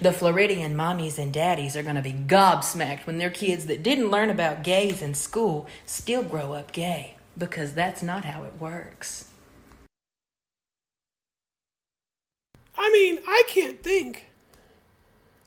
The 0.02 0.12
Floridian 0.12 0.74
mommies 0.74 1.18
and 1.18 1.32
daddies 1.32 1.76
are 1.76 1.82
going 1.82 1.94
to 1.94 2.02
be 2.02 2.12
gobsmacked 2.12 3.06
when 3.06 3.18
their 3.18 3.30
kids 3.30 3.66
that 3.66 3.82
didn't 3.82 4.10
learn 4.10 4.30
about 4.30 4.64
gays 4.64 5.00
in 5.00 5.14
school 5.14 5.68
still 5.86 6.22
grow 6.22 6.54
up 6.54 6.72
gay 6.72 7.14
because 7.40 7.72
that's 7.72 8.02
not 8.02 8.24
how 8.24 8.44
it 8.44 8.52
works. 8.60 9.30
I 12.78 12.90
mean, 12.92 13.18
I 13.26 13.42
can't 13.48 13.82
think 13.82 14.26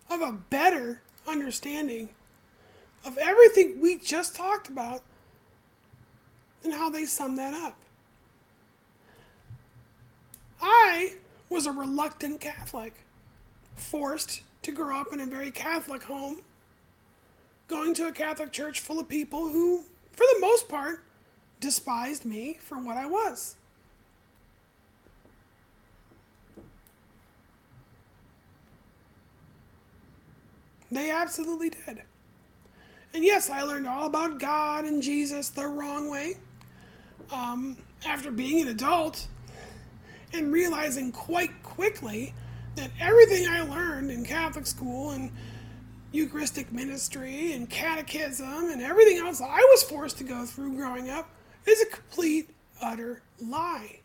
of 0.09 0.21
a 0.21 0.33
better 0.33 1.01
understanding 1.27 2.09
of 3.05 3.17
everything 3.17 3.79
we 3.79 3.97
just 3.97 4.35
talked 4.35 4.67
about 4.67 5.03
and 6.63 6.73
how 6.73 6.89
they 6.89 7.05
sum 7.05 7.35
that 7.37 7.53
up. 7.53 7.77
I 10.61 11.13
was 11.49 11.65
a 11.67 11.71
reluctant 11.71 12.41
Catholic, 12.41 12.93
forced 13.75 14.41
to 14.63 14.71
grow 14.71 14.99
up 14.99 15.13
in 15.13 15.19
a 15.19 15.25
very 15.25 15.51
Catholic 15.51 16.03
home, 16.03 16.41
going 17.67 17.93
to 17.95 18.07
a 18.07 18.11
Catholic 18.11 18.51
church 18.51 18.79
full 18.79 18.99
of 18.99 19.07
people 19.07 19.49
who, 19.49 19.83
for 20.13 20.25
the 20.33 20.39
most 20.39 20.69
part, 20.69 21.03
despised 21.63 22.25
me 22.25 22.57
for 22.61 22.77
what 22.77 22.97
I 22.97 23.05
was. 23.05 23.55
They 30.91 31.09
absolutely 31.09 31.69
did. 31.69 32.03
And 33.13 33.23
yes, 33.23 33.49
I 33.49 33.63
learned 33.63 33.87
all 33.87 34.05
about 34.05 34.39
God 34.39 34.83
and 34.83 35.01
Jesus 35.01 35.49
the 35.49 35.65
wrong 35.65 36.11
way. 36.11 36.35
Um, 37.31 37.77
after 38.05 38.29
being 38.29 38.61
an 38.61 38.67
adult 38.67 39.25
and 40.33 40.51
realizing 40.51 41.13
quite 41.13 41.63
quickly 41.63 42.33
that 42.75 42.91
everything 42.99 43.47
I 43.47 43.61
learned 43.61 44.11
in 44.11 44.25
Catholic 44.25 44.67
school 44.67 45.11
and 45.11 45.31
Eucharistic 46.11 46.71
ministry 46.73 47.53
and 47.53 47.69
catechism 47.69 48.69
and 48.69 48.81
everything 48.81 49.17
else 49.17 49.41
I 49.41 49.61
was 49.71 49.83
forced 49.83 50.17
to 50.17 50.25
go 50.25 50.45
through 50.45 50.75
growing 50.75 51.09
up 51.09 51.29
is 51.65 51.81
a 51.81 51.85
complete, 51.85 52.49
utter 52.81 53.21
lie. 53.41 53.99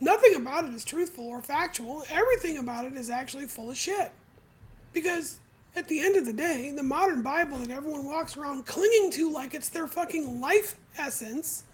Nothing 0.00 0.34
about 0.34 0.64
it 0.64 0.74
is 0.74 0.84
truthful 0.84 1.26
or 1.26 1.42
factual. 1.42 2.04
Everything 2.10 2.58
about 2.58 2.84
it 2.84 2.94
is 2.94 3.10
actually 3.10 3.46
full 3.46 3.70
of 3.70 3.76
shit. 3.76 4.10
Because 4.92 5.38
at 5.76 5.88
the 5.88 6.00
end 6.00 6.16
of 6.16 6.26
the 6.26 6.32
day, 6.32 6.72
the 6.74 6.82
modern 6.82 7.22
Bible 7.22 7.58
that 7.58 7.70
everyone 7.70 8.04
walks 8.04 8.36
around 8.36 8.66
clinging 8.66 9.10
to 9.12 9.30
like 9.30 9.54
it's 9.54 9.68
their 9.68 9.86
fucking 9.86 10.40
life 10.40 10.76
essence 10.98 11.64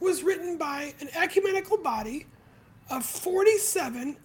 was 0.00 0.22
written 0.22 0.58
by 0.58 0.92
an 1.00 1.08
ecumenical 1.14 1.78
body 1.78 2.26
of 2.90 3.04
47 3.04 4.16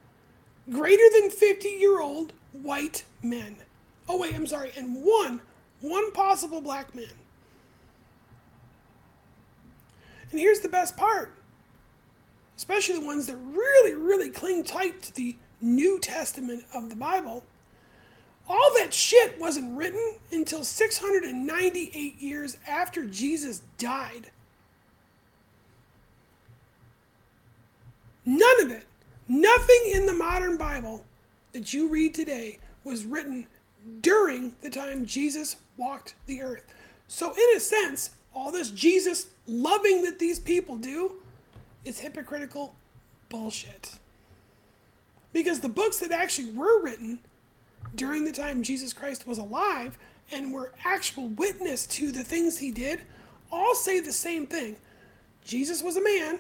greater 0.71 1.03
than 1.13 1.29
50 1.29 1.69
year 1.69 2.01
old 2.01 2.33
white 2.51 3.03
men. 3.21 3.55
Oh, 4.09 4.17
wait, 4.17 4.35
I'm 4.35 4.47
sorry, 4.47 4.71
and 4.75 4.95
one, 4.95 5.41
one 5.81 6.11
possible 6.11 6.61
black 6.61 6.95
man. 6.95 7.05
And 10.31 10.39
here's 10.39 10.59
the 10.59 10.69
best 10.69 10.97
part 10.97 11.33
especially 12.57 12.95
the 12.95 13.05
ones 13.05 13.27
that 13.27 13.35
really, 13.35 13.93
really 13.93 14.31
cling 14.31 14.63
tight 14.63 15.03
to 15.03 15.13
the 15.13 15.35
New 15.61 15.99
Testament 15.99 16.65
of 16.73 16.89
the 16.89 16.95
Bible. 16.95 17.43
All 18.49 18.71
that 18.77 18.93
shit 18.93 19.39
wasn't 19.39 19.77
written 19.77 20.15
until 20.31 20.63
698 20.63 22.19
years 22.19 22.57
after 22.67 23.05
Jesus 23.05 23.61
died. 23.77 24.31
None 28.25 28.63
of 28.63 28.71
it, 28.71 28.85
nothing 29.27 29.91
in 29.93 30.05
the 30.05 30.13
modern 30.13 30.57
Bible 30.57 31.05
that 31.53 31.73
you 31.73 31.87
read 31.87 32.13
today 32.13 32.59
was 32.83 33.05
written 33.05 33.47
during 34.01 34.55
the 34.61 34.69
time 34.69 35.05
Jesus 35.05 35.57
walked 35.77 36.15
the 36.25 36.41
earth. 36.41 36.63
So, 37.07 37.31
in 37.31 37.55
a 37.55 37.59
sense, 37.59 38.11
all 38.37 38.51
this 38.51 38.69
Jesus 38.69 39.27
loving 39.47 40.03
that 40.03 40.19
these 40.19 40.39
people 40.39 40.77
do 40.77 41.13
is 41.83 41.99
hypocritical 41.99 42.75
bullshit. 43.29 43.97
Because 45.33 45.59
the 45.59 45.69
books 45.69 45.99
that 45.99 46.11
actually 46.11 46.51
were 46.51 46.81
written 46.81 47.19
during 47.95 48.25
the 48.25 48.31
time 48.31 48.61
Jesus 48.61 48.93
Christ 48.93 49.25
was 49.25 49.39
alive 49.39 49.97
and 50.31 50.53
were 50.53 50.71
actual 50.85 51.29
witness 51.29 51.87
to 51.87 52.11
the 52.11 52.23
things 52.23 52.57
he 52.57 52.71
did 52.71 53.01
all 53.51 53.73
say 53.73 53.99
the 53.99 54.13
same 54.13 54.45
thing. 54.45 54.75
Jesus 55.45 55.81
was 55.81 55.95
a 55.95 56.03
man, 56.03 56.39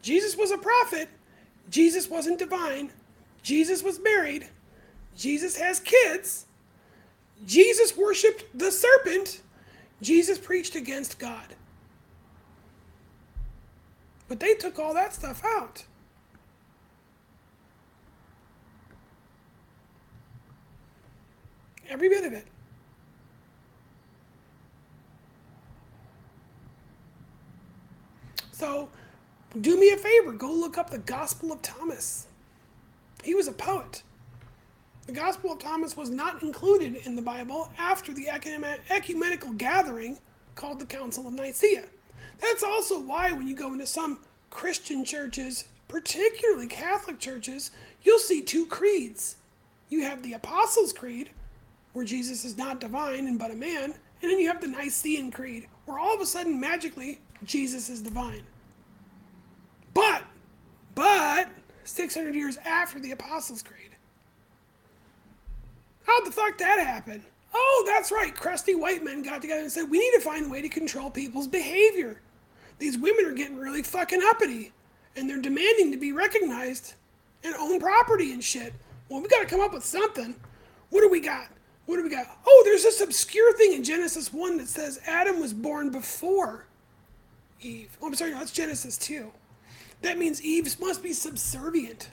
Jesus 0.00 0.36
was 0.36 0.50
a 0.50 0.58
prophet, 0.58 1.08
Jesus 1.70 2.08
wasn't 2.08 2.38
divine, 2.38 2.90
Jesus 3.42 3.82
was 3.82 4.00
married, 4.00 4.48
Jesus 5.16 5.56
has 5.58 5.78
kids, 5.78 6.46
Jesus 7.46 7.96
worshiped 7.96 8.44
the 8.58 8.72
serpent, 8.72 9.41
Jesus 10.02 10.36
preached 10.36 10.74
against 10.74 11.18
God. 11.18 11.54
But 14.28 14.40
they 14.40 14.54
took 14.54 14.78
all 14.78 14.92
that 14.94 15.14
stuff 15.14 15.42
out. 15.44 15.84
Every 21.88 22.08
bit 22.08 22.24
of 22.24 22.32
it. 22.32 22.46
So, 28.50 28.88
do 29.60 29.78
me 29.78 29.90
a 29.90 29.96
favor, 29.96 30.32
go 30.32 30.52
look 30.52 30.78
up 30.78 30.90
the 30.90 30.98
Gospel 30.98 31.52
of 31.52 31.62
Thomas. 31.62 32.26
He 33.22 33.34
was 33.34 33.46
a 33.46 33.52
poet. 33.52 34.02
The 35.06 35.12
Gospel 35.12 35.52
of 35.52 35.58
Thomas 35.58 35.96
was 35.96 36.10
not 36.10 36.42
included 36.42 36.94
in 36.94 37.16
the 37.16 37.22
Bible 37.22 37.72
after 37.76 38.12
the 38.12 38.28
ecumenical 38.28 39.52
gathering 39.52 40.18
called 40.54 40.78
the 40.78 40.86
Council 40.86 41.26
of 41.26 41.32
Nicaea. 41.34 41.86
That's 42.40 42.62
also 42.62 43.00
why 43.00 43.32
when 43.32 43.48
you 43.48 43.56
go 43.56 43.72
into 43.72 43.86
some 43.86 44.20
Christian 44.50 45.04
churches, 45.04 45.64
particularly 45.88 46.68
Catholic 46.68 47.18
churches, 47.18 47.72
you'll 48.02 48.20
see 48.20 48.42
two 48.42 48.66
creeds. 48.66 49.36
You 49.88 50.02
have 50.02 50.22
the 50.22 50.34
Apostles' 50.34 50.92
Creed, 50.92 51.30
where 51.94 52.04
Jesus 52.04 52.44
is 52.44 52.56
not 52.56 52.80
divine 52.80 53.26
and 53.26 53.38
but 53.38 53.50
a 53.50 53.54
man, 53.54 53.94
and 54.22 54.30
then 54.30 54.38
you 54.38 54.46
have 54.48 54.60
the 54.60 54.68
Nicene 54.68 55.32
Creed, 55.32 55.66
where 55.84 55.98
all 55.98 56.14
of 56.14 56.20
a 56.20 56.26
sudden, 56.26 56.60
magically, 56.60 57.20
Jesus 57.44 57.88
is 57.88 58.02
divine. 58.02 58.44
But, 59.94 60.22
but, 60.94 61.48
600 61.84 62.34
years 62.34 62.56
after 62.58 63.00
the 63.00 63.10
Apostles' 63.10 63.62
Creed. 63.62 63.81
How'd 66.04 66.26
the 66.26 66.32
fuck 66.32 66.58
that 66.58 66.78
happen? 66.78 67.22
Oh, 67.54 67.84
that's 67.86 68.10
right. 68.10 68.34
Crusty 68.34 68.74
white 68.74 69.04
men 69.04 69.22
got 69.22 69.42
together 69.42 69.62
and 69.62 69.70
said, 69.70 69.90
we 69.90 69.98
need 69.98 70.12
to 70.14 70.20
find 70.20 70.46
a 70.46 70.48
way 70.48 70.62
to 70.62 70.68
control 70.68 71.10
people's 71.10 71.48
behavior. 71.48 72.20
These 72.78 72.98
women 72.98 73.26
are 73.26 73.34
getting 73.34 73.58
really 73.58 73.82
fucking 73.82 74.22
uppity, 74.24 74.72
and 75.14 75.28
they're 75.28 75.40
demanding 75.40 75.92
to 75.92 75.98
be 75.98 76.12
recognized 76.12 76.94
and 77.44 77.54
own 77.56 77.78
property 77.78 78.32
and 78.32 78.42
shit. 78.42 78.72
Well, 79.08 79.20
we 79.20 79.28
got 79.28 79.40
to 79.40 79.46
come 79.46 79.60
up 79.60 79.74
with 79.74 79.84
something. 79.84 80.34
What 80.90 81.02
do 81.02 81.08
we 81.08 81.20
got? 81.20 81.48
What 81.86 81.96
do 81.96 82.02
we 82.02 82.10
got? 82.10 82.26
Oh, 82.46 82.62
there's 82.64 82.82
this 82.82 83.00
obscure 83.00 83.52
thing 83.56 83.74
in 83.74 83.84
Genesis 83.84 84.32
1 84.32 84.58
that 84.58 84.68
says 84.68 85.00
Adam 85.06 85.40
was 85.40 85.52
born 85.52 85.90
before 85.90 86.66
Eve. 87.60 87.96
Oh, 88.00 88.06
I'm 88.06 88.14
sorry, 88.14 88.30
no, 88.30 88.38
that's 88.38 88.52
Genesis 88.52 88.96
2. 88.98 89.30
That 90.02 90.18
means 90.18 90.42
Eve 90.42 90.80
must 90.80 91.02
be 91.02 91.12
subservient. 91.12 92.10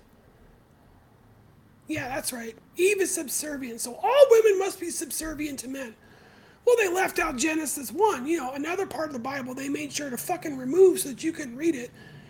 Yeah, 1.90 2.08
that's 2.08 2.32
right. 2.32 2.56
Eve 2.78 3.02
is 3.02 3.14
subservient. 3.14 3.82
So 3.82 3.96
all 3.96 4.26
women 4.30 4.60
must 4.60 4.80
be 4.80 4.92
subservient 4.92 5.60
to 5.60 5.68
men. 5.68 5.96
Well, 6.66 6.76
they 6.78 6.88
left 6.88 7.18
out 7.18 7.36
Genesis 7.36 7.92
1, 7.92 8.28
you 8.28 8.38
know, 8.38 8.54
another 8.54 8.86
part 8.86 9.08
of 9.08 9.14
the 9.14 9.20
Bible 9.20 9.56
they 9.56 9.70
made 9.70 9.92
sure 9.92 10.12
to 10.12 10.18
fucking 10.18 10.56
remove 10.56 11.00
so 11.00 11.10
that 11.10 11.24
you 11.24 11.32
couldn't 11.32 11.58
read 11.58 11.74
it. 11.74 11.90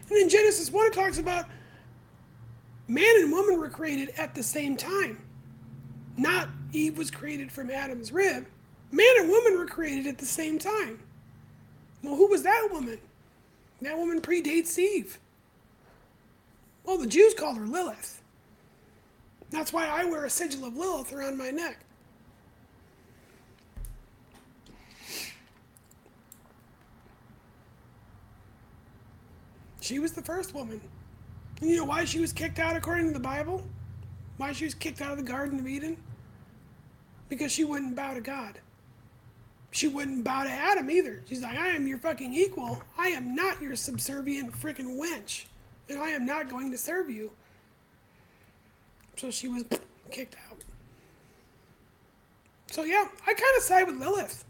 And 0.09 0.17
in 0.17 0.29
Genesis 0.29 0.71
1, 0.71 0.87
it 0.87 0.93
talks 0.93 1.19
about 1.19 1.45
man 2.87 3.15
and 3.17 3.33
woman 3.33 3.59
were 3.59 3.69
created 3.69 4.13
at 4.17 4.33
the 4.33 4.43
same 4.43 4.77
time. 4.77 5.21
Not 6.15 6.47
Eve 6.71 6.97
was 6.97 7.11
created 7.11 7.51
from 7.51 7.69
Adam's 7.69 8.13
rib. 8.13 8.45
Man 8.91 9.13
and 9.17 9.29
woman 9.29 9.57
were 9.57 9.65
created 9.65 10.07
at 10.07 10.17
the 10.17 10.25
same 10.25 10.57
time. 10.57 11.01
Well, 12.01 12.15
who 12.15 12.27
was 12.27 12.43
that 12.43 12.69
woman? 12.71 12.99
That 13.81 13.97
woman 13.97 14.21
predates 14.21 14.79
Eve. 14.79 15.19
Well, 16.85 16.97
the 16.97 17.07
Jews 17.07 17.33
called 17.33 17.57
her 17.57 17.67
Lilith. 17.67 18.18
That's 19.51 19.73
why 19.73 19.87
I 19.87 20.05
wear 20.05 20.25
a 20.25 20.29
sigil 20.29 20.65
of 20.65 20.77
Lilith 20.77 21.11
around 21.11 21.37
my 21.37 21.49
neck. 21.49 21.79
She 29.81 29.97
was 29.97 30.11
the 30.11 30.21
first 30.21 30.53
woman. 30.53 30.79
And 31.61 31.69
you 31.69 31.77
know 31.77 31.85
why 31.85 32.05
she 32.05 32.19
was 32.19 32.31
kicked 32.31 32.59
out 32.59 32.75
according 32.75 33.07
to 33.07 33.13
the 33.13 33.19
Bible? 33.19 33.63
Why 34.37 34.51
she 34.51 34.65
was 34.65 34.75
kicked 34.75 35.01
out 35.01 35.11
of 35.11 35.17
the 35.17 35.23
Garden 35.23 35.59
of 35.59 35.67
Eden? 35.67 35.97
Because 37.27 37.51
she 37.51 37.63
wouldn't 37.63 37.95
bow 37.95 38.13
to 38.13 38.21
God. 38.21 38.59
She 39.71 39.87
wouldn't 39.87 40.23
bow 40.23 40.43
to 40.43 40.49
Adam 40.49 40.89
either. 40.89 41.21
She's 41.27 41.41
like, 41.41 41.57
I 41.57 41.69
am 41.69 41.87
your 41.87 41.97
fucking 41.97 42.33
equal. 42.33 42.81
I 42.97 43.09
am 43.09 43.35
not 43.35 43.61
your 43.61 43.75
subservient 43.75 44.51
freaking 44.53 44.99
wench. 44.99 45.45
And 45.89 45.99
I 45.99 46.09
am 46.09 46.25
not 46.25 46.49
going 46.49 46.71
to 46.71 46.77
serve 46.77 47.09
you. 47.09 47.31
So 49.19 49.29
she 49.29 49.49
was 49.49 49.65
kicked 50.11 50.37
out. 50.49 50.57
So 52.71 52.85
yeah, 52.85 53.05
I 53.27 53.33
kind 53.33 53.57
of 53.57 53.63
side 53.63 53.85
with 53.85 53.97
Lilith. 53.97 54.45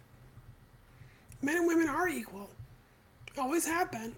Men 1.42 1.58
and 1.58 1.68
women 1.68 1.90
are 1.90 2.08
equal. 2.08 2.52
Always 3.36 3.66
have 3.66 3.92
been. 3.92 4.16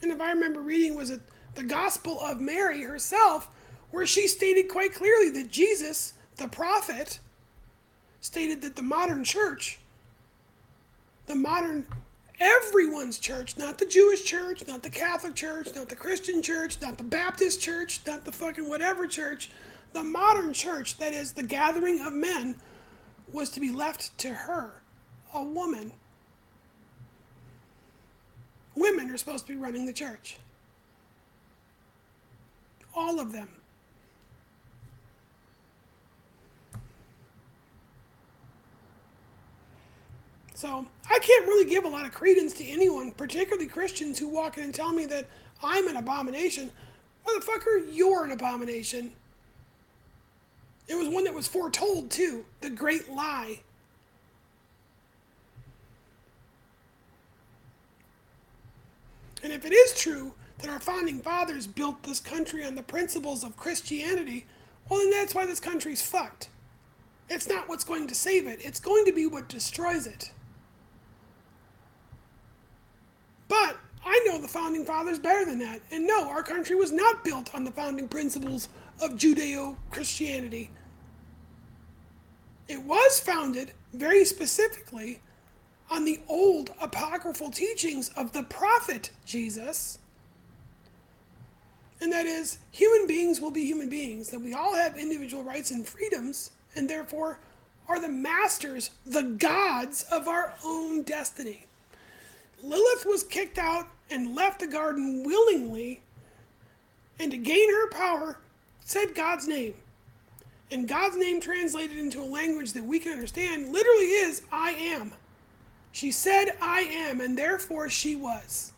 And 0.00 0.12
if 0.12 0.20
I 0.20 0.30
remember 0.30 0.60
reading, 0.60 0.94
was 0.94 1.10
it 1.10 1.20
the 1.56 1.64
Gospel 1.64 2.20
of 2.20 2.40
Mary 2.40 2.82
herself, 2.82 3.48
where 3.90 4.06
she 4.06 4.28
stated 4.28 4.68
quite 4.68 4.94
clearly 4.94 5.30
that 5.30 5.50
Jesus, 5.50 6.12
the 6.36 6.46
prophet, 6.46 7.18
stated 8.20 8.62
that 8.62 8.76
the 8.76 8.82
modern 8.82 9.24
church, 9.24 9.80
the 11.26 11.34
modern 11.34 11.86
everyone's 12.38 13.18
church, 13.18 13.56
not 13.56 13.78
the 13.78 13.86
Jewish 13.86 14.24
church, 14.24 14.66
not 14.66 14.82
the 14.82 14.90
Catholic 14.90 15.34
church, 15.34 15.68
not 15.74 15.88
the 15.88 15.96
Christian 15.96 16.42
church, 16.42 16.76
not 16.80 16.98
the 16.98 17.04
Baptist 17.04 17.60
church, 17.60 18.00
not 18.06 18.24
the 18.24 18.32
fucking 18.32 18.68
whatever 18.68 19.06
church, 19.06 19.50
the 19.92 20.02
modern 20.02 20.52
church, 20.52 20.96
that 20.98 21.12
is 21.12 21.32
the 21.32 21.42
gathering 21.42 22.00
of 22.00 22.12
men, 22.12 22.56
was 23.32 23.50
to 23.50 23.60
be 23.60 23.70
left 23.70 24.16
to 24.18 24.28
her, 24.32 24.82
a 25.34 25.42
woman. 25.42 25.92
Women 28.74 29.10
are 29.10 29.16
supposed 29.16 29.46
to 29.46 29.52
be 29.52 29.58
running 29.58 29.86
the 29.86 29.92
church. 29.92 30.38
All 32.94 33.20
of 33.20 33.32
them. 33.32 33.48
So 40.54 40.86
I 41.10 41.18
can't 41.18 41.46
really 41.46 41.68
give 41.68 41.84
a 41.84 41.88
lot 41.88 42.06
of 42.06 42.12
credence 42.12 42.52
to 42.54 42.64
anyone, 42.64 43.10
particularly 43.10 43.66
Christians 43.66 44.16
who 44.18 44.28
walk 44.28 44.58
in 44.58 44.64
and 44.64 44.74
tell 44.74 44.92
me 44.92 45.06
that 45.06 45.26
I'm 45.60 45.88
an 45.88 45.96
abomination. 45.96 46.70
Motherfucker, 47.26 47.88
you're 47.90 48.24
an 48.24 48.30
abomination. 48.30 49.12
It 50.92 50.98
was 50.98 51.08
one 51.08 51.24
that 51.24 51.32
was 51.32 51.48
foretold 51.48 52.10
too, 52.10 52.44
the 52.60 52.68
great 52.68 53.10
lie. 53.10 53.60
And 59.42 59.54
if 59.54 59.64
it 59.64 59.72
is 59.72 59.98
true 59.98 60.34
that 60.58 60.68
our 60.68 60.78
founding 60.78 61.20
fathers 61.20 61.66
built 61.66 62.02
this 62.02 62.20
country 62.20 62.62
on 62.62 62.74
the 62.74 62.82
principles 62.82 63.42
of 63.42 63.56
Christianity, 63.56 64.44
well, 64.90 65.00
then 65.00 65.10
that's 65.10 65.34
why 65.34 65.46
this 65.46 65.60
country's 65.60 66.02
fucked. 66.02 66.50
It's 67.30 67.48
not 67.48 67.70
what's 67.70 67.84
going 67.84 68.06
to 68.08 68.14
save 68.14 68.46
it, 68.46 68.60
it's 68.62 68.78
going 68.78 69.06
to 69.06 69.12
be 69.12 69.26
what 69.26 69.48
destroys 69.48 70.06
it. 70.06 70.30
But 73.48 73.78
I 74.04 74.22
know 74.26 74.38
the 74.38 74.46
founding 74.46 74.84
fathers 74.84 75.18
better 75.18 75.46
than 75.46 75.58
that. 75.60 75.80
And 75.90 76.06
no, 76.06 76.28
our 76.28 76.42
country 76.42 76.76
was 76.76 76.92
not 76.92 77.24
built 77.24 77.54
on 77.54 77.64
the 77.64 77.70
founding 77.70 78.08
principles 78.08 78.68
of 79.00 79.12
Judeo 79.12 79.76
Christianity. 79.90 80.70
It 82.68 82.82
was 82.82 83.20
founded 83.20 83.72
very 83.92 84.24
specifically 84.24 85.20
on 85.90 86.04
the 86.04 86.20
old 86.28 86.70
apocryphal 86.80 87.50
teachings 87.50 88.10
of 88.16 88.32
the 88.32 88.44
prophet 88.44 89.10
Jesus. 89.26 89.98
And 92.00 92.12
that 92.12 92.26
is, 92.26 92.58
human 92.70 93.06
beings 93.06 93.40
will 93.40 93.50
be 93.50 93.64
human 93.64 93.88
beings, 93.88 94.30
that 94.30 94.40
we 94.40 94.54
all 94.54 94.74
have 94.74 94.96
individual 94.96 95.44
rights 95.44 95.70
and 95.70 95.86
freedoms, 95.86 96.50
and 96.74 96.88
therefore 96.88 97.38
are 97.88 98.00
the 98.00 98.08
masters, 98.08 98.90
the 99.04 99.22
gods 99.22 100.04
of 100.10 100.28
our 100.28 100.54
own 100.64 101.02
destiny. 101.02 101.66
Lilith 102.62 103.04
was 103.04 103.24
kicked 103.24 103.58
out 103.58 103.86
and 104.10 104.34
left 104.34 104.60
the 104.60 104.66
garden 104.66 105.22
willingly, 105.24 106.00
and 107.20 107.30
to 107.30 107.36
gain 107.36 107.70
her 107.70 107.90
power, 107.90 108.38
said 108.84 109.14
God's 109.14 109.46
name. 109.46 109.74
And 110.72 110.88
God's 110.88 111.16
name 111.16 111.40
translated 111.40 111.98
into 111.98 112.20
a 112.20 112.24
language 112.24 112.72
that 112.72 112.84
we 112.84 112.98
can 112.98 113.12
understand 113.12 113.72
literally 113.72 114.06
is 114.06 114.42
I 114.50 114.70
am. 114.72 115.12
She 115.92 116.10
said, 116.10 116.56
I 116.62 116.80
am, 116.80 117.20
and 117.20 117.36
therefore 117.36 117.90
she 117.90 118.16
was, 118.16 118.72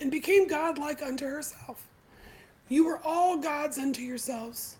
and 0.00 0.10
became 0.10 0.48
godlike 0.48 1.00
unto 1.00 1.24
herself. 1.24 1.86
You 2.68 2.84
were 2.86 3.00
all 3.04 3.36
gods 3.36 3.78
unto 3.78 4.02
yourselves. 4.02 4.76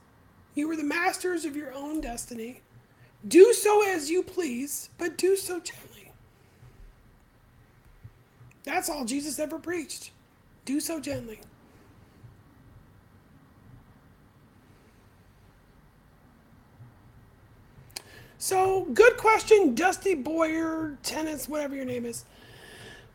You 0.56 0.66
were 0.66 0.74
the 0.74 0.82
masters 0.82 1.44
of 1.44 1.54
your 1.54 1.72
own 1.72 2.00
destiny. 2.00 2.62
Do 3.28 3.52
so 3.52 3.88
as 3.88 4.10
you 4.10 4.24
please, 4.24 4.90
but 4.98 5.16
do 5.16 5.36
so 5.36 5.60
gently. 5.60 6.10
That's 8.64 8.90
all 8.90 9.04
Jesus 9.04 9.38
ever 9.38 9.60
preached. 9.60 10.10
Do 10.64 10.80
so 10.80 10.98
gently. 10.98 11.40
So, 18.44 18.84
good 18.92 19.16
question, 19.16 19.74
Dusty 19.74 20.14
Boyer, 20.14 20.98
Tennis, 21.02 21.48
whatever 21.48 21.74
your 21.74 21.86
name 21.86 22.04
is. 22.04 22.26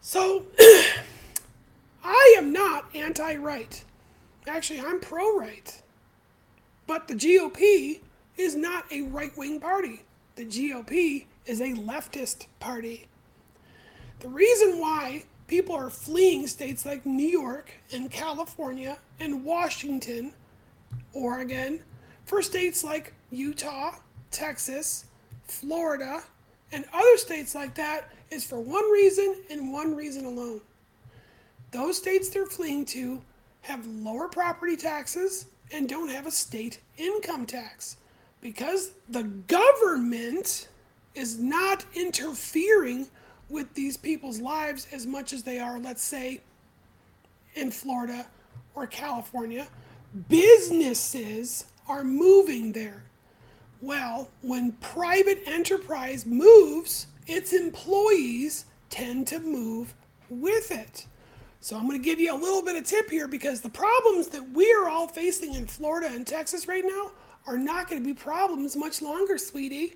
So, 0.02 0.48
I 2.04 2.36
am 2.36 2.52
not 2.52 2.86
anti 2.96 3.36
right. 3.36 3.84
Actually, 4.48 4.80
I'm 4.80 5.00
pro 5.00 5.38
right. 5.38 5.84
But 6.88 7.08
the 7.08 7.14
GOP 7.14 8.00
is 8.38 8.56
not 8.56 8.92
a 8.92 9.04
right 9.04 9.32
wing 9.38 9.60
party. 9.60 10.02
The 10.34 10.46
GOP 10.46 11.26
is 11.46 11.62
a 11.62 11.74
leftist 11.76 12.48
party. 12.60 13.06
The 14.22 14.30
reason 14.30 14.80
why 14.80 15.26
people 15.46 15.76
are 15.76 15.92
fleeing 15.92 16.48
states 16.48 16.88
like 16.88 17.06
New 17.06 17.30
York 17.30 17.72
and 17.94 18.10
California 18.10 18.98
and 19.20 19.46
Washington, 19.46 20.34
Oregon, 21.14 21.84
for 22.26 22.42
states 22.42 22.84
like 22.84 23.14
Utah, 23.30 23.94
Texas, 24.32 25.06
Florida, 25.50 26.24
and 26.72 26.86
other 26.94 27.18
states 27.18 27.56
like 27.56 27.76
that 27.76 28.10
is 28.32 28.44
for 28.44 28.60
one 28.60 28.90
reason 28.92 29.36
and 29.50 29.72
one 29.72 29.96
reason 29.96 30.26
alone. 30.26 30.62
Those 31.72 31.98
states 31.98 32.30
they're 32.30 32.46
fleeing 32.46 32.86
to 32.86 33.22
have 33.62 33.86
lower 33.86 34.28
property 34.28 34.76
taxes 34.76 35.48
and 35.72 35.88
don't 35.88 36.10
have 36.10 36.26
a 36.26 36.32
state 36.32 36.80
income 36.98 37.46
tax 37.46 37.98
because 38.42 38.92
the 39.10 39.24
government 39.24 40.68
is 41.16 41.38
not 41.38 41.84
interfering 41.94 43.08
with 43.50 43.74
these 43.74 43.98
people's 43.98 44.40
lives 44.40 44.88
as 44.92 45.06
much 45.06 45.34
as 45.34 45.44
they 45.44 45.60
are, 45.60 45.80
let's 45.80 46.04
say, 46.04 46.42
in 47.56 47.72
Florida 47.72 48.26
or 48.76 48.88
California. 48.88 49.68
Businesses 50.30 51.66
are 51.88 52.04
moving 52.04 52.72
there. 52.72 53.04
Well, 53.82 54.30
when 54.42 54.74
private 54.74 55.44
enterprise 55.46 56.26
moves, 56.26 57.08
its 57.28 57.54
employees 57.54 58.66
tend 58.90 59.28
to 59.28 59.40
move 59.40 59.94
with 60.30 60.72
it. 60.72 61.06
So 61.62 61.78
I'm 61.78 61.88
going 61.88 61.98
to 61.98 62.04
give 62.04 62.20
you 62.20 62.34
a 62.34 62.36
little 62.36 62.64
bit 62.64 62.76
of 62.76 62.84
tip 62.86 63.10
here 63.10 63.28
because 63.28 63.62
the 63.62 63.70
problems 63.70 64.28
that 64.30 64.52
we 64.52 64.72
are 64.74 64.90
all 64.90 65.08
facing 65.08 65.56
in 65.56 65.66
Florida 65.68 66.08
and 66.08 66.28
Texas 66.28 66.68
right 66.68 66.84
now 66.86 67.12
are 67.48 67.58
not 67.58 67.90
going 67.90 68.02
to 68.02 68.06
be 68.08 68.14
problems 68.14 68.76
much 68.76 69.02
longer, 69.02 69.38
sweetie. 69.38 69.96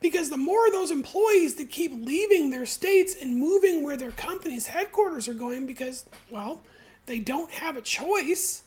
Because 0.00 0.30
the 0.30 0.36
more 0.36 0.66
of 0.66 0.72
those 0.72 0.90
employees 0.90 1.54
that 1.56 1.70
keep 1.70 1.92
leaving 1.92 2.50
their 2.50 2.64
states 2.64 3.16
and 3.20 3.36
moving 3.36 3.82
where 3.82 3.98
their 3.98 4.12
company's 4.12 4.66
headquarters 4.66 5.28
are 5.28 5.34
going 5.34 5.66
because, 5.66 6.06
well, 6.30 6.62
they 7.06 7.18
don't 7.18 7.50
have 7.50 7.76
a 7.76 7.82
choice, 7.82 8.62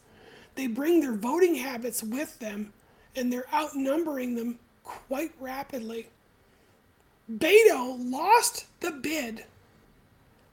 they 0.56 0.68
bring 0.68 1.02
their 1.02 1.14
voting 1.14 1.56
habits 1.56 2.04
with 2.04 2.38
them 2.40 2.74
and 3.16 3.32
they're 3.32 3.52
outnumbering 3.54 4.36
them 4.36 4.60
quite 4.84 5.32
rapidly. 5.40 6.08
Beto 7.32 7.98
lost 8.12 8.66
the 8.82 8.92
bid, 8.92 9.46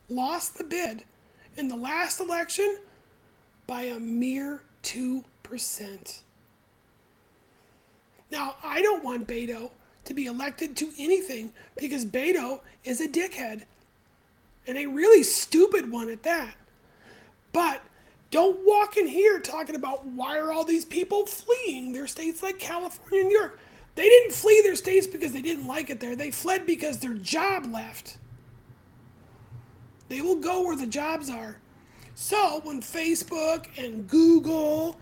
lost 0.09 0.57
the 0.57 0.65
bid 0.65 1.05
in 1.57 1.69
the 1.69 1.77
last 1.77 2.20
election 2.20 2.78
by 3.66 3.82
a 3.82 3.99
mere 3.99 4.62
2%. 4.82 5.24
Now, 8.31 8.57
I 8.62 8.81
don't 8.81 9.05
want 9.05 9.27
Beto 9.27 9.70
to 10.05 10.15
be 10.15 10.27
elected 10.27 10.77
to 10.77 10.91
anything 10.99 11.53
because 11.77 12.05
Beto 12.05 12.61
is 12.85 13.01
a 13.01 13.09
dickhead 13.09 13.62
and 14.66 14.78
a 14.78 14.87
really 14.87 15.23
stupid 15.23 15.91
one 15.91 16.09
at 16.09 16.23
that. 16.23 16.55
But 17.53 17.82
don't 18.31 18.61
walk 18.65 18.97
in 18.97 19.07
here 19.07 19.40
talking 19.40 19.74
about 19.74 20.07
why 20.07 20.39
are 20.39 20.52
all 20.52 20.65
these 20.65 20.85
people 20.85 21.27
fleeing 21.27 21.93
their 21.93 22.07
states 22.07 22.43
like 22.43 22.59
California 22.59 23.20
and 23.20 23.28
New 23.28 23.39
York. 23.39 23.59
They 23.97 24.09
didn't 24.09 24.32
flee 24.32 24.61
their 24.62 24.77
states 24.77 25.07
because 25.07 25.32
they 25.32 25.43
didn't 25.43 25.66
like 25.66 25.90
it 25.90 25.98
there. 25.98 26.15
They 26.15 26.31
fled 26.31 26.65
because 26.65 26.98
their 26.98 27.15
job 27.15 27.66
left. 27.73 28.19
They 30.09 30.20
will 30.20 30.36
go 30.36 30.62
where 30.65 30.77
the 30.77 30.86
jobs 30.86 31.28
are. 31.28 31.57
So 32.15 32.61
when 32.65 32.81
Facebook 32.81 33.66
and 33.77 34.07
Google 34.09 34.97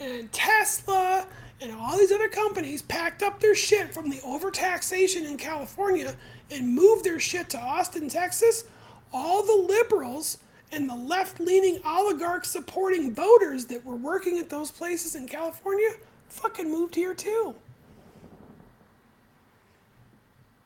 and 0.00 0.30
Tesla 0.32 1.26
and 1.60 1.72
all 1.72 1.96
these 1.96 2.12
other 2.12 2.28
companies 2.28 2.82
packed 2.82 3.22
up 3.22 3.40
their 3.40 3.54
shit 3.54 3.94
from 3.94 4.10
the 4.10 4.18
overtaxation 4.18 5.24
in 5.24 5.36
California 5.36 6.14
and 6.50 6.74
moved 6.74 7.04
their 7.04 7.20
shit 7.20 7.48
to 7.50 7.58
Austin, 7.58 8.08
Texas, 8.08 8.64
all 9.12 9.42
the 9.42 9.72
liberals 9.72 10.38
and 10.74 10.90
the 10.90 10.94
left 10.94 11.38
leaning 11.38 11.78
oligarch 11.86 12.44
supporting 12.44 13.14
voters 13.14 13.64
that 13.66 13.84
were 13.84 13.94
working 13.94 14.38
at 14.38 14.50
those 14.50 14.72
places 14.72 15.14
in 15.14 15.28
California 15.28 15.90
fucking 16.28 16.68
moved 16.68 16.96
here 16.96 17.14
too. 17.14 17.54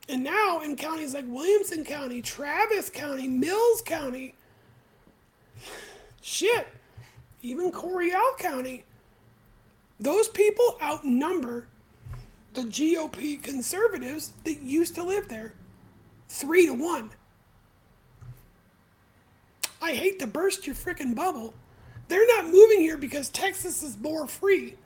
And 0.09 0.25
now 0.25 0.63
in 0.63 0.77
counties 0.77 1.13
like 1.13 1.27
Williamson 1.29 1.85
County, 1.85 2.23
Travis 2.23 2.89
County, 2.89 3.29
Mills 3.29 3.83
County, 3.83 4.35
shit, 6.23 6.67
even 7.43 7.71
Coryell 7.71 8.35
County, 8.39 8.85
those 10.01 10.29
people 10.29 10.79
outnumber 10.83 11.69
the 12.55 12.63
GOP 12.63 13.43
conservatives 13.43 14.33
that 14.45 14.61
used 14.61 14.95
to 14.95 15.03
live 15.03 15.29
there 15.29 15.53
three 16.29 16.65
to 16.65 16.73
one. 16.73 17.11
I 19.81 19.93
hate 19.93 20.19
to 20.21 20.27
burst 20.27 20.67
your 20.67 20.75
freaking 20.75 21.15
bubble. 21.15 21.55
They're 22.09 22.27
not 22.37 22.47
moving 22.53 22.81
here 22.81 22.97
because 22.97 23.29
Texas 23.29 23.83
is 23.83 23.99
more 23.99 24.27
free. 24.27 24.77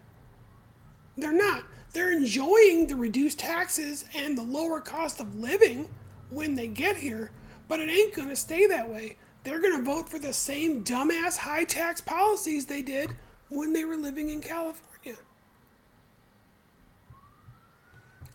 They're 1.16 1.32
not. 1.32 1.64
They're 1.92 2.12
enjoying 2.12 2.86
the 2.86 2.96
reduced 2.96 3.38
taxes 3.38 4.04
and 4.14 4.36
the 4.36 4.42
lower 4.42 4.80
cost 4.80 5.20
of 5.20 5.36
living 5.36 5.88
when 6.30 6.54
they 6.54 6.66
get 6.66 6.96
here, 6.96 7.30
but 7.68 7.80
it 7.80 7.90
ain't 7.90 8.14
going 8.14 8.28
to 8.28 8.36
stay 8.36 8.66
that 8.66 8.88
way. 8.88 9.16
They're 9.44 9.60
going 9.60 9.76
to 9.76 9.84
vote 9.84 10.08
for 10.08 10.18
the 10.18 10.32
same 10.32 10.84
dumbass 10.84 11.36
high 11.36 11.64
tax 11.64 12.00
policies 12.00 12.66
they 12.66 12.82
did 12.82 13.10
when 13.48 13.72
they 13.72 13.84
were 13.84 13.96
living 13.96 14.30
in 14.30 14.40
California 14.40 15.16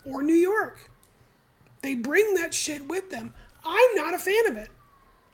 or 0.05 0.21
New 0.21 0.33
York. 0.33 0.89
They 1.81 1.95
bring 1.95 2.35
that 2.35 2.53
shit 2.53 2.87
with 2.87 3.09
them. 3.09 3.33
I'm 3.65 3.95
not 3.95 4.13
a 4.13 4.19
fan 4.19 4.47
of 4.47 4.57
it. 4.57 4.69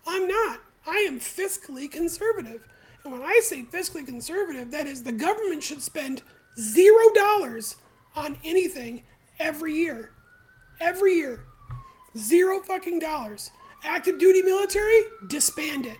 I'm 0.07 0.27
not. 0.27 0.59
I 0.85 0.97
am 1.07 1.19
fiscally 1.19 1.89
conservative. 1.89 2.67
And 3.03 3.13
when 3.13 3.21
I 3.21 3.39
say 3.43 3.63
fiscally 3.63 4.05
conservative, 4.05 4.71
that 4.71 4.87
is 4.87 5.03
the 5.03 5.11
government 5.11 5.63
should 5.63 5.81
spend 5.81 6.21
zero 6.59 7.13
dollars 7.13 7.75
on 8.15 8.37
anything 8.43 9.03
every 9.39 9.73
year. 9.73 10.11
Every 10.79 11.15
year. 11.15 11.45
Zero 12.17 12.61
fucking 12.61 12.99
dollars. 12.99 13.51
Active 13.83 14.19
duty 14.19 14.41
military, 14.41 15.01
disband 15.27 15.85
it. 15.85 15.97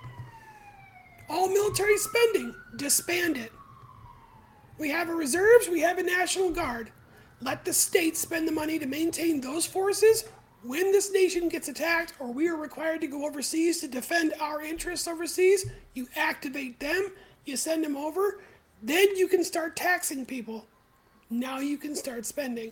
All 1.30 1.50
military 1.50 1.98
spending, 1.98 2.56
disband 2.78 3.38
it. 3.38 3.52
We 4.78 4.90
have 4.90 5.10
a 5.10 5.16
reserves, 5.16 5.68
we 5.70 5.82
have 5.82 5.98
a 5.98 6.04
National 6.04 6.50
Guard. 6.50 6.92
Let 7.42 7.66
the 7.66 7.74
states 7.74 8.20
spend 8.20 8.48
the 8.48 8.52
money 8.52 8.80
to 8.80 8.86
maintain 8.86 9.42
those 9.42 9.66
forces. 9.66 10.24
When 10.64 10.94
this 10.94 11.12
nation 11.12 11.50
gets 11.50 11.68
attacked 11.68 12.14
or 12.20 12.32
we 12.32 12.48
are 12.48 12.56
required 12.56 13.02
to 13.02 13.08
go 13.08 13.26
overseas 13.28 13.82
to 13.82 13.88
defend 13.90 14.34
our 14.40 14.62
interests 14.62 15.10
overseas, 15.10 15.70
you 15.94 16.08
activate 16.16 16.80
them, 16.80 17.12
you 17.44 17.58
send 17.58 17.84
them 17.84 17.98
over, 17.98 18.40
then 18.82 19.14
you 19.18 19.28
can 19.28 19.44
start 19.44 19.76
taxing 19.76 20.26
people. 20.26 20.66
Now 21.30 21.60
you 21.60 21.78
can 21.78 21.98
start 21.98 22.26
spending. 22.26 22.72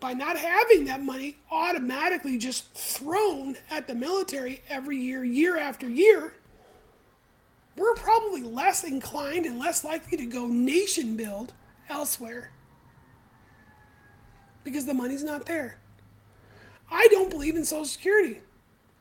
By 0.00 0.14
not 0.14 0.38
having 0.38 0.86
that 0.86 1.02
money 1.02 1.36
automatically 1.50 2.38
just 2.38 2.72
thrown 2.72 3.56
at 3.70 3.86
the 3.86 3.94
military 3.94 4.62
every 4.70 4.96
year, 4.96 5.22
year 5.22 5.58
after 5.58 5.86
year, 5.86 6.32
we're 7.76 7.94
probably 7.94 8.42
less 8.42 8.84
inclined 8.84 9.44
and 9.44 9.58
less 9.58 9.84
likely 9.84 10.16
to 10.16 10.24
go 10.24 10.46
nation 10.46 11.14
build 11.14 11.52
elsewhere 11.90 12.52
because 14.64 14.86
the 14.86 14.94
money's 14.94 15.24
not 15.24 15.46
there. 15.46 15.78
I 16.90 17.06
don't 17.10 17.30
believe 17.30 17.56
in 17.56 17.64
Social 17.64 17.84
Security 17.84 18.40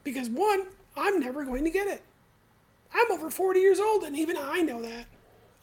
because, 0.04 0.30
one, 0.30 0.68
I'm 0.96 1.20
never 1.20 1.44
going 1.44 1.64
to 1.64 1.70
get 1.70 1.88
it. 1.88 2.04
I'm 2.94 3.12
over 3.12 3.30
40 3.30 3.60
years 3.60 3.80
old, 3.80 4.04
and 4.04 4.18
even 4.18 4.38
I 4.38 4.62
know 4.62 4.82
that. 4.82 5.06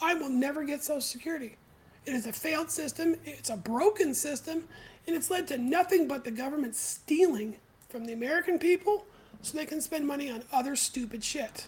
I 0.00 0.14
will 0.14 0.28
never 0.28 0.64
get 0.64 0.82
Social 0.82 1.00
Security. 1.00 1.56
It 2.04 2.14
is 2.14 2.26
a 2.26 2.32
failed 2.32 2.70
system, 2.70 3.16
it's 3.24 3.50
a 3.50 3.56
broken 3.56 4.14
system, 4.14 4.64
and 5.06 5.16
it's 5.16 5.30
led 5.30 5.48
to 5.48 5.58
nothing 5.58 6.06
but 6.06 6.24
the 6.24 6.30
government 6.30 6.76
stealing 6.76 7.56
from 7.88 8.04
the 8.04 8.12
American 8.12 8.58
people 8.58 9.06
so 9.42 9.56
they 9.56 9.66
can 9.66 9.80
spend 9.80 10.06
money 10.06 10.30
on 10.30 10.42
other 10.52 10.76
stupid 10.76 11.24
shit. 11.24 11.66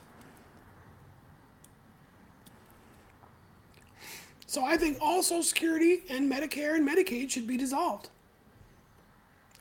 So 4.47 4.65
I 4.65 4.77
think 4.77 4.99
all 5.01 5.23
Social 5.23 5.43
Security 5.43 6.03
and 6.09 6.31
Medicare 6.31 6.75
and 6.75 6.89
Medicaid 6.89 7.31
should 7.31 7.47
be 7.47 7.57
dissolved. 7.57 8.09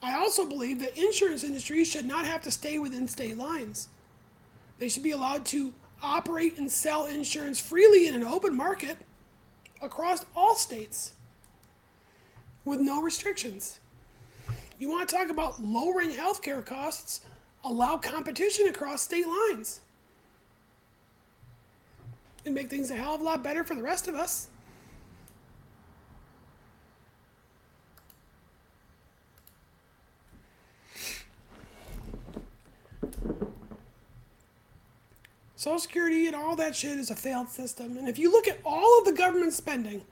I 0.02 0.16
also 0.16 0.46
believe 0.46 0.80
that 0.82 0.98
insurance 0.98 1.44
industries 1.44 1.90
should 1.90 2.06
not 2.06 2.26
have 2.26 2.42
to 2.44 2.52
stay 2.52 2.78
within 2.80 3.08
state 3.08 3.38
lines. 3.38 3.90
They 4.80 4.90
should 4.90 5.04
be 5.04 5.12
allowed 5.12 5.46
to 5.48 5.74
operate 6.02 6.58
and 6.58 6.72
sell 6.72 7.08
insurance 7.08 7.60
freely 7.60 8.08
in 8.08 8.16
an 8.16 8.24
open 8.24 8.56
market 8.56 8.98
across 9.82 10.26
all 10.36 10.56
states 10.56 11.14
with 12.66 12.80
no 12.80 13.02
restrictions. 13.02 13.80
You 14.80 14.90
want 14.90 15.10
to 15.10 15.16
talk 15.16 15.30
about 15.30 15.62
lowering 15.64 16.12
healthcare 16.12 16.64
costs? 16.64 17.22
Allow 17.64 17.98
competition 17.98 18.68
across 18.68 19.02
state 19.02 19.26
lines. 19.26 19.82
And 22.46 22.54
make 22.54 22.70
things 22.70 22.92
a 22.92 22.96
hell 22.96 23.16
of 23.16 23.22
a 23.22 23.24
lot 23.24 23.44
better 23.44 23.64
for 23.64 23.74
the 23.74 23.82
rest 23.82 24.08
of 24.08 24.16
us. 24.16 24.48
Social 35.58 35.80
Security 35.80 36.28
and 36.28 36.36
all 36.36 36.56
that 36.56 36.76
shit 36.76 37.00
is 37.00 37.10
a 37.10 37.16
failed 37.16 37.50
system. 37.50 37.98
And 37.98 38.08
if 38.08 38.20
you 38.20 38.32
look 38.32 38.48
at 38.48 38.60
all 38.64 39.00
of 39.00 39.06
the 39.06 39.12
government 39.12 39.54
spending, 39.54 40.06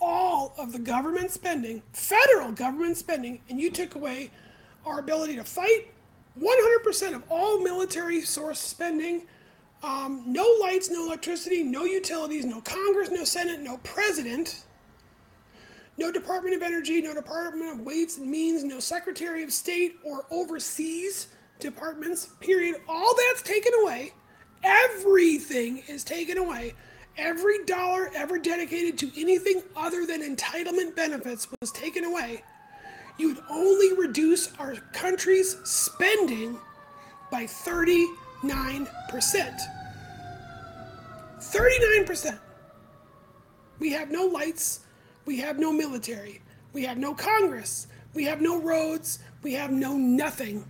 all 0.00 0.54
of 0.56 0.72
the 0.72 0.78
government 0.78 1.30
spending, 1.30 1.82
federal 1.92 2.50
government 2.50 2.96
spending, 2.96 3.40
and 3.50 3.60
you 3.60 3.70
took 3.70 3.94
away 3.94 4.30
our 4.86 4.98
ability 4.98 5.36
to 5.36 5.44
fight, 5.44 5.88
100% 6.40 7.14
of 7.14 7.22
all 7.30 7.60
military 7.60 8.22
source 8.22 8.58
spending, 8.58 9.26
Um, 9.82 10.24
no 10.26 10.48
lights, 10.60 10.88
no 10.90 11.04
electricity, 11.06 11.62
no 11.62 11.84
utilities, 11.84 12.46
no 12.46 12.62
Congress, 12.62 13.10
no 13.10 13.24
Senate, 13.24 13.60
no 13.60 13.76
president, 13.84 14.64
no 15.98 16.10
Department 16.10 16.56
of 16.56 16.62
Energy, 16.62 17.02
no 17.02 17.12
Department 17.12 17.70
of 17.72 17.80
Weights 17.80 18.16
and 18.16 18.28
Means, 18.28 18.64
no 18.64 18.80
Secretary 18.80 19.44
of 19.44 19.52
State 19.52 19.96
or 20.02 20.24
overseas 20.30 21.28
departments, 21.60 22.30
period. 22.40 22.76
All 22.88 23.14
that's 23.14 23.42
taken 23.42 23.72
away. 23.82 24.14
Everything 24.62 25.82
is 25.88 26.04
taken 26.04 26.38
away. 26.38 26.74
Every 27.16 27.64
dollar 27.64 28.10
ever 28.14 28.38
dedicated 28.38 28.98
to 28.98 29.10
anything 29.20 29.62
other 29.74 30.04
than 30.04 30.22
entitlement 30.22 30.94
benefits 30.94 31.48
was 31.60 31.72
taken 31.72 32.04
away. 32.04 32.42
You 33.18 33.28
would 33.28 33.42
only 33.48 33.94
reduce 33.94 34.52
our 34.58 34.74
country's 34.92 35.56
spending 35.64 36.58
by 37.30 37.44
39%. 37.44 38.06
39%. 41.40 42.38
We 43.78 43.92
have 43.92 44.10
no 44.10 44.26
lights. 44.26 44.80
We 45.24 45.38
have 45.38 45.58
no 45.58 45.72
military. 45.72 46.42
We 46.72 46.84
have 46.84 46.98
no 46.98 47.14
Congress. 47.14 47.86
We 48.14 48.24
have 48.24 48.40
no 48.40 48.60
roads. 48.60 49.18
We 49.42 49.54
have 49.54 49.70
no 49.70 49.96
nothing. 49.96 50.64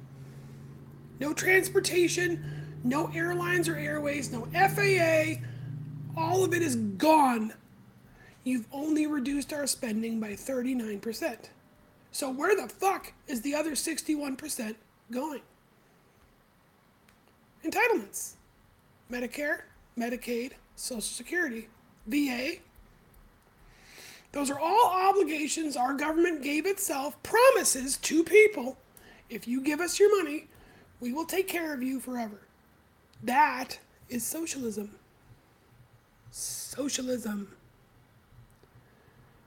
No 1.19 1.33
transportation, 1.33 2.45
no 2.87 3.11
airlines 3.15 3.69
or 3.69 3.77
airways, 3.77 4.31
no 4.31 4.47
FAA. 4.53 5.43
All 6.17 6.45
of 6.45 6.55
it 6.55 6.63
is 6.63 6.77
gone. 6.77 7.53
You've 8.45 8.67
only 8.73 9.07
reduced 9.07 9.53
our 9.53 9.67
spending 9.67 10.21
by 10.21 10.31
39%. 10.31 11.37
So, 12.13 12.31
where 12.31 12.57
the 12.57 12.69
fuck 12.69 13.13
is 13.27 13.43
the 13.43 13.55
other 13.55 13.73
61% 13.73 14.77
going? 15.11 15.43
Entitlements 17.65 18.35
Medicare, 19.11 19.63
Medicaid, 19.99 20.53
Social 20.77 21.01
Security, 21.03 21.69
VA. 22.07 22.55
Those 24.33 24.51
are 24.51 24.59
all 24.59 24.91
obligations 24.91 25.77
our 25.77 25.95
government 25.95 26.43
gave 26.43 26.67
itself, 26.67 27.21
promises 27.23 27.97
to 27.99 28.23
people. 28.23 28.77
If 29.29 29.49
you 29.49 29.61
give 29.61 29.81
us 29.81 29.99
your 29.99 30.23
money, 30.23 30.49
we 31.01 31.13
will 31.13 31.25
take 31.25 31.49
care 31.49 31.75
of 31.75 31.83
you 31.83 32.01
forever. 32.01 32.46
That 33.23 33.79
is 34.09 34.25
socialism. 34.25 34.91
Socialism. 36.31 37.49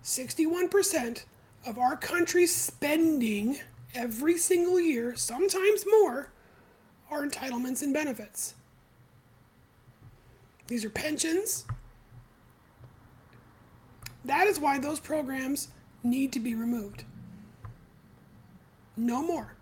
61% 0.04 1.24
of 1.66 1.78
our 1.78 1.96
country's 1.96 2.56
spending 2.56 3.60
every 3.94 4.38
single 4.38 4.80
year, 4.80 5.16
sometimes 5.16 5.86
more, 5.86 6.32
are 7.12 7.26
entitlements 7.26 7.82
and 7.82 7.94
benefits. 7.94 8.56
These 10.68 10.86
are 10.86 10.90
pensions. 10.90 11.66
That 14.26 14.48
is 14.48 14.60
why 14.60 14.78
those 14.78 15.00
programs 15.00 15.70
need 16.04 16.32
to 16.34 16.40
be 16.40 16.56
removed. 16.56 17.04
No 18.96 19.24
more. 19.24 19.56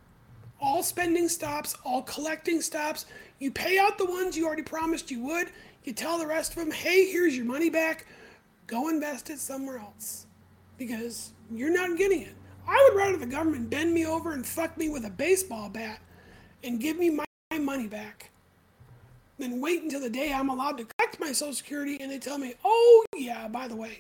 All 0.60 0.82
spending 0.82 1.30
stops, 1.30 1.76
all 1.84 2.02
collecting 2.02 2.62
stops. 2.62 3.06
You 3.40 3.52
pay 3.52 3.78
out 3.78 3.98
the 3.98 4.06
ones 4.06 4.36
you 4.36 4.46
already 4.48 4.64
promised 4.64 5.12
you 5.12 5.22
would. 5.24 5.50
You 5.84 5.94
tell 5.94 6.18
the 6.18 6.28
rest 6.28 6.52
of 6.52 6.58
them, 6.58 6.72
hey, 6.72 7.10
here's 7.10 7.36
your 7.36 7.46
money 7.46 7.70
back. 7.70 8.06
Go 8.66 8.90
invest 8.90 9.30
it 9.30 9.40
somewhere 9.40 9.78
else 9.78 10.26
because 10.78 11.32
you're 11.52 11.72
not 11.72 11.98
getting 11.98 12.24
it. 12.24 12.36
I 12.68 12.88
would 12.90 12.98
rather 12.98 13.18
the 13.18 13.26
government 13.26 13.70
bend 13.70 13.94
me 13.94 14.06
over 14.06 14.34
and 14.34 14.46
fuck 14.46 14.78
me 14.78 14.90
with 14.90 15.06
a 15.06 15.10
baseball 15.10 15.70
bat 15.70 16.02
and 16.64 16.80
give 16.80 16.98
me 16.98 17.10
my 17.10 17.26
money 17.60 17.88
back 17.88 18.32
than 19.40 19.62
wait 19.62 19.84
until 19.84 20.02
the 20.02 20.10
day 20.10 20.34
I'm 20.34 20.50
allowed 20.50 20.78
to 20.80 20.86
collect 20.86 21.20
my 21.20 21.32
Social 21.32 21.54
Security 21.54 21.98
and 22.02 22.12
they 22.12 22.20
tell 22.20 22.38
me, 22.38 22.56
oh, 22.66 23.06
yeah, 23.16 23.48
by 23.48 23.68
the 23.68 23.76
way, 23.76 24.00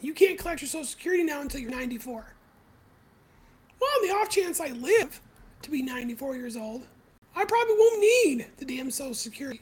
you 0.00 0.14
can't 0.14 0.38
collect 0.38 0.60
your 0.60 0.68
Social 0.68 0.84
Security 0.84 1.24
now 1.24 1.40
until 1.40 1.60
you're 1.60 1.70
94. 1.70 2.34
Well, 3.80 3.90
on 3.96 4.08
the 4.08 4.14
off 4.14 4.28
chance 4.28 4.60
I 4.60 4.68
live 4.68 5.20
to 5.62 5.70
be 5.70 5.82
94 5.82 6.36
years 6.36 6.56
old, 6.56 6.82
I 7.34 7.44
probably 7.44 7.74
won't 7.78 8.00
need 8.00 8.46
the 8.56 8.64
damn 8.64 8.90
Social 8.90 9.14
Security. 9.14 9.60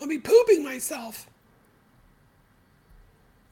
I'll 0.00 0.08
be 0.08 0.18
pooping 0.18 0.62
myself, 0.62 1.28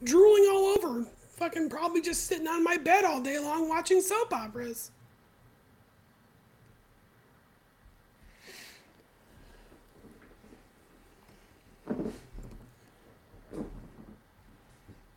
drooling 0.03 0.47
all 0.51 0.75
over, 0.77 1.05
fucking 1.29 1.69
probably 1.69 2.01
just 2.01 2.27
sitting 2.27 2.47
on 2.47 2.63
my 2.63 2.77
bed 2.77 3.05
all 3.05 3.21
day 3.21 3.39
long 3.39 3.69
watching 3.69 4.01
soap 4.01 4.33
operas. 4.33 4.91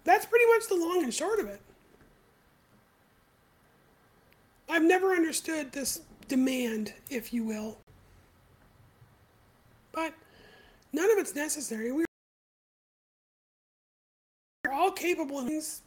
That's 0.05 0.25
pretty 0.25 0.47
much 0.55 0.69
the 0.69 0.77
long 0.77 1.03
and 1.03 1.13
short 1.13 1.41
of 1.41 1.47
it. 1.49 1.61
I've 4.77 4.83
never 4.83 5.13
understood 5.13 5.73
this 5.73 6.03
demand, 6.29 6.93
if 7.09 7.33
you 7.33 7.45
will. 7.45 7.79
But 9.91 10.13
none 10.93 11.11
of 11.11 11.17
it's 11.17 11.35
necessary. 11.35 11.93
We're 11.93 12.05
all 14.71 14.91
capable 14.91 15.39
of 15.39 15.47
things 15.47 15.81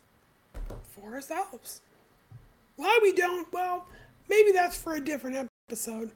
for 0.96 1.14
ourselves. 1.14 1.82
Why 2.78 2.98
we 3.04 3.14
don't, 3.14 3.54
well, 3.54 3.86
maybe 4.28 4.52
that's 4.52 4.76
for 4.76 4.96
a 4.96 5.00
different 5.00 5.48
episode. 5.70 6.10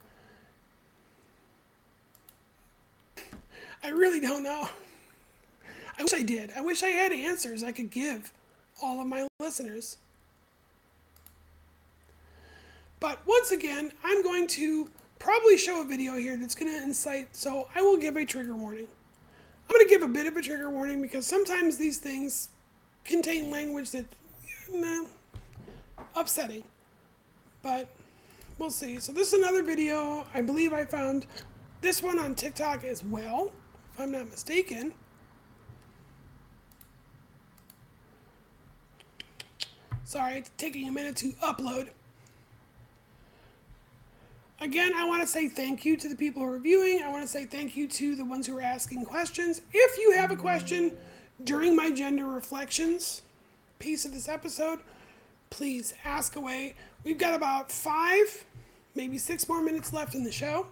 I 3.83 3.89
really 3.89 4.19
don't 4.19 4.41
know. 4.41 4.67
I 5.99 6.01
wish 6.01 6.13
I 6.15 6.23
did. 6.23 6.51
I 6.57 6.61
wish 6.61 6.81
I 6.81 6.87
had 6.87 7.11
answers 7.11 7.63
I 7.63 7.71
could 7.71 7.91
give 7.91 8.33
all 8.81 8.99
of 8.99 9.05
my 9.05 9.27
listeners. 9.39 9.97
But 13.03 13.19
once 13.27 13.51
again, 13.51 13.91
I'm 14.01 14.23
going 14.23 14.47
to 14.47 14.89
probably 15.19 15.57
show 15.57 15.81
a 15.81 15.83
video 15.83 16.13
here 16.13 16.37
that's 16.37 16.55
going 16.55 16.71
to 16.71 16.81
incite, 16.81 17.35
so 17.35 17.67
I 17.75 17.81
will 17.81 17.97
give 17.97 18.15
a 18.15 18.23
trigger 18.23 18.55
warning. 18.55 18.87
I'm 19.67 19.73
going 19.73 19.85
to 19.85 19.89
give 19.89 20.03
a 20.03 20.07
bit 20.07 20.25
of 20.25 20.37
a 20.37 20.41
trigger 20.41 20.69
warning 20.69 21.01
because 21.01 21.27
sometimes 21.27 21.75
these 21.75 21.97
things 21.97 22.47
contain 23.03 23.51
language 23.51 23.91
that, 23.91 24.05
you 24.47 24.79
know, 24.79 25.07
upsetting. 26.15 26.63
But 27.61 27.89
we'll 28.57 28.71
see. 28.71 29.01
So 29.01 29.11
this 29.11 29.33
is 29.33 29.33
another 29.33 29.63
video. 29.63 30.25
I 30.33 30.39
believe 30.39 30.71
I 30.71 30.85
found 30.85 31.25
this 31.81 32.01
one 32.01 32.17
on 32.19 32.35
TikTok 32.35 32.85
as 32.85 33.03
well, 33.03 33.51
if 33.93 33.99
I'm 33.99 34.13
not 34.13 34.29
mistaken. 34.29 34.93
Sorry, 40.05 40.35
it's 40.35 40.51
taking 40.57 40.87
a 40.87 40.91
minute 40.93 41.17
to 41.17 41.33
upload. 41.43 41.89
Again, 44.63 44.93
I 44.95 45.03
want 45.03 45.21
to 45.21 45.27
say 45.27 45.49
thank 45.49 45.83
you 45.83 45.97
to 45.97 46.07
the 46.07 46.15
people 46.15 46.41
who 46.41 46.47
are 46.47 46.53
reviewing. 46.53 47.03
I 47.03 47.09
want 47.09 47.21
to 47.21 47.27
say 47.27 47.43
thank 47.43 47.75
you 47.75 47.85
to 47.85 48.15
the 48.15 48.23
ones 48.23 48.47
who 48.47 48.57
are 48.57 48.61
asking 48.61 49.03
questions. 49.03 49.59
If 49.73 49.97
you 49.97 50.13
have 50.13 50.31
a 50.31 50.37
question 50.37 50.95
during 51.43 51.75
my 51.75 51.91
gender 51.91 52.25
reflections 52.25 53.23
piece 53.77 54.05
of 54.05 54.13
this 54.13 54.29
episode, 54.29 54.79
please 55.49 55.93
ask 56.05 56.37
away. 56.37 56.75
We've 57.03 57.17
got 57.17 57.33
about 57.33 57.73
five, 57.73 58.45
maybe 58.95 59.17
six 59.17 59.49
more 59.49 59.61
minutes 59.61 59.91
left 59.91 60.15
in 60.15 60.23
the 60.23 60.31
show. 60.31 60.67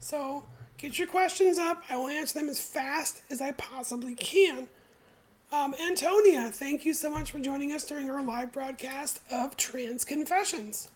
So 0.00 0.42
get 0.76 0.98
your 0.98 1.06
questions 1.06 1.56
up. 1.56 1.84
I 1.88 1.96
will 1.98 2.08
answer 2.08 2.40
them 2.40 2.48
as 2.48 2.58
fast 2.58 3.22
as 3.30 3.40
I 3.40 3.52
possibly 3.52 4.16
can. 4.16 4.66
Um, 5.52 5.76
Antonia, 5.80 6.50
thank 6.50 6.84
you 6.84 6.92
so 6.92 7.08
much 7.08 7.30
for 7.30 7.38
joining 7.38 7.70
us 7.70 7.84
during 7.84 8.10
our 8.10 8.24
live 8.24 8.50
broadcast 8.50 9.20
of 9.30 9.56
Trans 9.56 10.04
Confessions. 10.04 10.88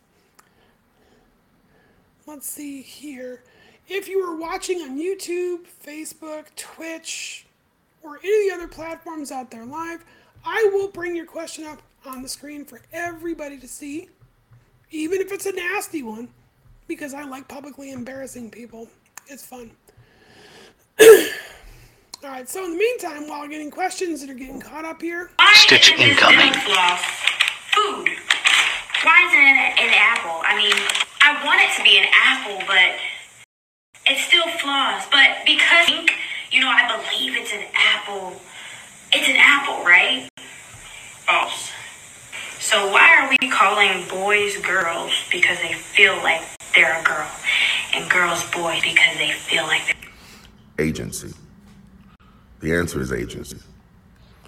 Let's 2.27 2.49
see 2.49 2.81
here. 2.81 3.43
If 3.87 4.09
you 4.09 4.19
are 4.21 4.35
watching 4.35 4.81
on 4.81 4.99
YouTube, 4.99 5.67
Facebook, 5.85 6.47
Twitch, 6.57 7.45
or 8.03 8.19
any 8.25 8.49
of 8.49 8.59
the 8.59 8.65
other 8.65 8.69
platforms 8.69 9.31
out 9.31 9.51
there 9.51 9.67
live, 9.67 10.03
I 10.43 10.71
will 10.73 10.89
bring 10.89 11.15
your 11.15 11.27
question 11.27 11.67
up 11.67 11.83
on 12.07 12.23
the 12.23 12.29
screen 12.29 12.65
for 12.65 12.81
everybody 12.95 13.59
to 13.59 13.69
see, 13.69 14.09
even 14.91 15.21
if 15.21 15.33
it's 15.33 15.45
a 15.45 15.53
nasty 15.53 16.03
one, 16.03 16.29
because 16.89 17.13
I 17.13 17.25
like 17.25 17.47
publicly 17.47 17.93
embarrassing 17.93 18.51
people. 18.51 18.89
It's 19.27 19.45
fun. 19.45 19.71
All 21.01 22.31
right, 22.31 22.49
so 22.49 22.65
in 22.65 22.71
the 22.73 22.79
meantime, 22.79 23.29
while 23.29 23.47
getting 23.47 23.71
questions 23.71 24.23
that 24.23 24.31
are 24.31 24.35
getting 24.35 24.61
caught 24.61 24.87
up 24.87 25.03
here. 25.03 25.31
Stitch 25.57 25.93
incoming. 25.93 26.55
Food. 26.55 28.09
Why 29.03 29.27
isn't 29.27 29.47
it 29.47 29.89
an 29.89 29.93
apple? 29.95 30.41
I 30.43 30.57
mean, 30.57 30.73
I 31.27 31.43
want 31.43 31.59
it 31.63 31.75
to 31.79 31.83
be 31.83 31.97
an 31.97 32.05
apple, 32.13 32.59
but 32.67 32.97
it 34.07 34.19
still 34.19 34.47
floss. 34.59 35.07
But 35.11 35.39
because, 35.47 35.89
you 36.53 36.61
know, 36.61 36.69
I 36.69 36.87
believe 36.87 37.35
it's 37.35 37.51
an 37.51 37.65
apple, 37.73 38.35
it's 39.11 39.27
an 39.27 39.37
apple, 39.39 39.83
right? 39.87 40.29
False. 41.25 41.71
So 42.59 42.93
why 42.93 43.17
are 43.17 43.31
we 43.31 43.49
calling 43.49 44.07
boys 44.07 44.59
girls 44.59 45.13
because 45.33 45.57
they 45.63 45.73
feel 45.73 46.15
like 46.19 46.43
they're 46.75 47.01
a 47.01 47.03
girl, 47.03 47.31
and 47.95 48.11
girls 48.11 48.45
boys 48.51 48.83
because 48.83 49.17
they 49.17 49.33
feel 49.33 49.65
like 49.65 49.81
they're 49.87 50.87
agency? 50.87 51.33
The 52.61 52.75
answer 52.75 53.01
is 53.01 53.13
agency. 53.13 53.57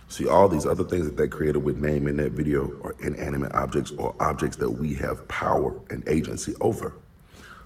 See, 0.09 0.29
all 0.29 0.49
these 0.49 0.67
other 0.67 0.85
things 0.85 1.07
that 1.07 1.17
they 1.17 1.29
created 1.29 1.59
with 1.59 1.79
name 1.79 2.07
in 2.07 2.17
that 2.19 2.33
video 2.33 2.71
are 2.85 2.95
inanimate 3.01 3.53
objects 3.55 3.93
or 3.99 4.15
objects 4.21 4.57
that 4.59 4.71
we 4.71 4.95
have 4.95 5.27
power 5.29 5.79
and 5.91 6.07
agency 6.09 6.55
over. 6.61 6.95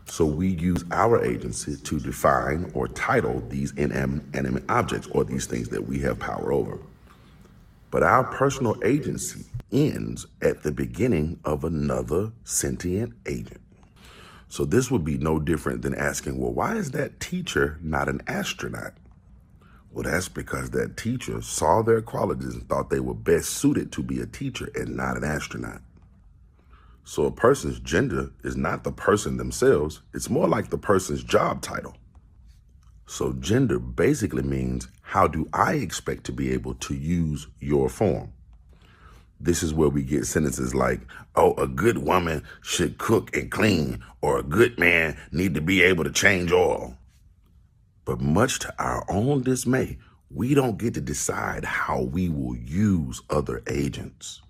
So 0.07 0.25
we 0.25 0.49
use 0.49 0.85
our 0.91 1.23
agency 1.23 1.77
to 1.77 2.01
define 2.01 2.71
or 2.75 2.89
title 2.89 3.43
these 3.49 3.73
inanimate 3.73 4.65
objects 4.69 5.07
or 5.13 5.25
these 5.25 5.47
things 5.47 5.69
that 5.69 5.87
we 5.87 5.99
have 6.01 6.19
power 6.19 6.53
over. 6.53 6.79
But 7.91 8.03
our 8.03 8.25
personal 8.25 8.77
agency 8.85 9.45
ends 9.71 10.27
at 10.43 10.63
the 10.63 10.73
beginning 10.73 11.39
of 11.45 11.65
another 11.65 12.33
sentient 12.45 13.13
agent. 13.27 13.61
So 14.49 14.65
this 14.65 14.91
would 14.91 15.05
be 15.05 15.19
no 15.19 15.39
different 15.39 15.83
than 15.83 15.95
asking, 15.95 16.39
well, 16.39 16.53
why 16.53 16.77
is 16.77 16.91
that 16.93 17.21
teacher 17.21 17.79
not 17.81 18.09
an 18.09 18.21
astronaut? 18.27 18.95
Well, 19.93 20.05
that's 20.05 20.29
because 20.29 20.71
that 20.71 20.97
teacher 20.97 21.43
saw 21.43 21.83
their 21.83 22.01
qualities 22.01 22.55
and 22.55 22.69
thought 22.69 22.91
they 22.91 23.01
were 23.01 23.15
best 23.15 23.51
suited 23.51 23.91
to 23.93 24.03
be 24.03 24.21
a 24.21 24.27
teacher 24.27 24.69
and 24.75 24.97
not 24.97 25.17
an 25.17 25.25
astronaut. 25.25 25.83
So 27.03 27.25
a 27.25 27.33
person's 27.33 27.81
gender 27.81 28.31
is 28.45 28.57
not 28.57 28.85
the 28.85 28.93
person 28.93 29.37
themselves, 29.37 30.01
it's 30.15 30.31
more 30.31 30.47
like 30.47 30.71
the 30.71 30.79
person's 30.79 31.25
job 31.25 31.61
title. 31.61 31.97
So 33.07 33.33
gender 33.33 33.81
basically 33.81 34.45
means 34.45 34.87
how 35.03 35.27
do 35.27 35.49
I 35.53 35.73
expect 35.75 36.23
to 36.25 36.33
be 36.33 36.53
able 36.53 36.75
to 36.75 36.95
use 36.95 37.49
your 37.59 37.89
form? 37.89 38.33
This 39.41 39.65
is 39.65 39.75
where 39.75 39.89
we 39.89 40.05
get 40.05 40.27
sentences 40.27 40.75
like, 40.75 41.01
oh, 41.35 41.55
a 41.55 41.67
good 41.67 41.99
woman 41.99 42.45
should 42.61 42.99
cook 42.99 43.35
and 43.37 43.51
clean, 43.51 44.05
or 44.21 44.39
a 44.39 44.45
good 44.45 44.79
man 44.79 45.19
need 45.33 45.55
to 45.55 45.61
be 45.61 45.83
able 45.83 46.05
to 46.05 46.13
change 46.13 46.53
oil. 46.53 46.97
But 48.05 48.21
much 48.21 48.61
to 48.61 48.75
our 48.83 49.05
own 49.09 49.43
dismay, 49.43 49.99
we 50.31 50.55
don't 50.55 50.79
get 50.79 50.95
to 50.95 51.01
decide 51.01 51.65
how 51.65 52.03
we 52.03 52.29
will 52.29 52.57
use 52.57 53.23
other 53.31 53.63
agents. 53.69 54.43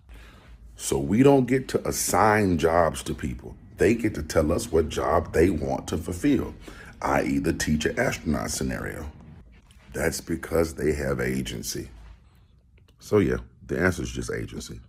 So 0.77 0.98
we 0.98 1.22
don't 1.22 1.47
get 1.47 1.68
to 1.68 1.89
assign 1.89 2.59
jobs 2.59 3.02
to 3.05 3.14
people. 3.14 3.56
They 3.78 3.94
get 3.94 4.14
to 4.14 4.22
tell 4.22 4.52
us 4.52 4.70
what 4.72 4.89
job 4.89 5.32
they 5.32 5.51
want 5.51 5.89
to 5.89 5.98
fulfill, 5.98 6.55
i.e., 7.02 7.39
the 7.39 7.52
teacher 7.52 7.94
astronaut 7.98 8.51
scenario. 8.51 9.10
That's 9.93 10.20
because 10.20 10.74
they 10.74 10.93
have 10.93 11.20
agency. 11.20 11.89
So, 12.98 13.18
yeah, 13.18 13.39
the 13.66 13.81
answer 13.81 14.02
is 14.02 14.10
just 14.10 14.31
agency. 14.32 14.81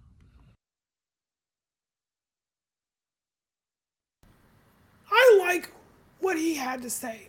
I 5.11 5.38
like 5.39 5.71
what 6.19 6.38
he 6.38 6.55
had 6.55 6.81
to 6.83 6.89
say. 6.89 7.27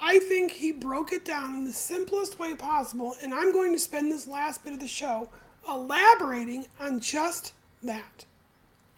I 0.00 0.18
think 0.18 0.50
he 0.50 0.72
broke 0.72 1.12
it 1.12 1.24
down 1.24 1.56
in 1.56 1.64
the 1.64 1.72
simplest 1.72 2.38
way 2.38 2.54
possible, 2.54 3.16
and 3.22 3.34
I'm 3.34 3.52
going 3.52 3.72
to 3.72 3.78
spend 3.78 4.10
this 4.10 4.26
last 4.26 4.64
bit 4.64 4.72
of 4.72 4.80
the 4.80 4.88
show 4.88 5.28
elaborating 5.68 6.66
on 6.80 7.00
just 7.00 7.52
that 7.82 8.24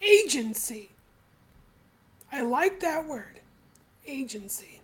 agency. 0.01 0.89
I 2.31 2.41
like 2.41 2.79
that 2.79 3.05
word, 3.05 3.41
agency. 4.07 4.81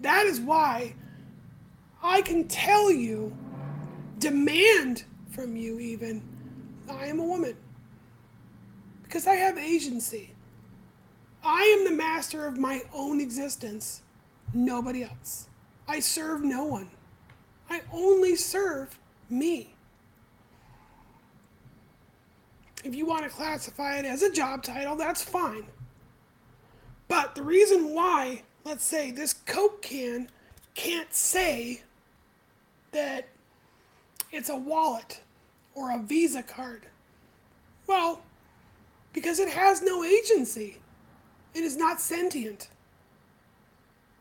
That 0.00 0.26
is 0.26 0.40
why 0.40 0.94
I 2.02 2.22
can 2.22 2.48
tell 2.48 2.90
you, 2.90 3.36
demand 4.18 5.04
from 5.30 5.54
you 5.54 5.78
even, 5.80 6.22
I 6.88 7.06
am 7.06 7.20
a 7.20 7.24
woman. 7.24 7.56
Because 9.02 9.26
I 9.26 9.34
have 9.34 9.58
agency. 9.58 10.34
I 11.44 11.62
am 11.78 11.84
the 11.84 11.96
master 11.96 12.46
of 12.46 12.58
my 12.58 12.82
own 12.92 13.20
existence 13.20 14.02
nobody 14.54 15.04
else. 15.04 15.48
I 15.86 16.00
serve 16.00 16.42
no 16.42 16.64
one. 16.64 16.90
I 17.70 17.82
only 17.92 18.36
serve 18.36 18.98
me. 19.30 19.74
If 22.84 22.94
you 22.94 23.06
want 23.06 23.24
to 23.24 23.30
classify 23.30 23.96
it 23.96 24.04
as 24.04 24.22
a 24.22 24.30
job 24.30 24.62
title, 24.62 24.96
that's 24.96 25.22
fine. 25.22 25.66
But 27.08 27.34
the 27.34 27.42
reason 27.42 27.94
why, 27.94 28.42
let's 28.64 28.84
say, 28.84 29.10
this 29.10 29.32
Coke 29.32 29.82
can 29.82 30.28
can't 30.74 31.12
say 31.12 31.82
that 32.92 33.28
it's 34.30 34.48
a 34.48 34.56
wallet 34.56 35.20
or 35.74 35.90
a 35.90 35.98
Visa 35.98 36.42
card, 36.42 36.86
well, 37.86 38.22
because 39.12 39.40
it 39.40 39.48
has 39.48 39.82
no 39.82 40.04
agency. 40.04 40.78
It 41.54 41.64
is 41.64 41.76
not 41.76 42.00
sentient. 42.00 42.68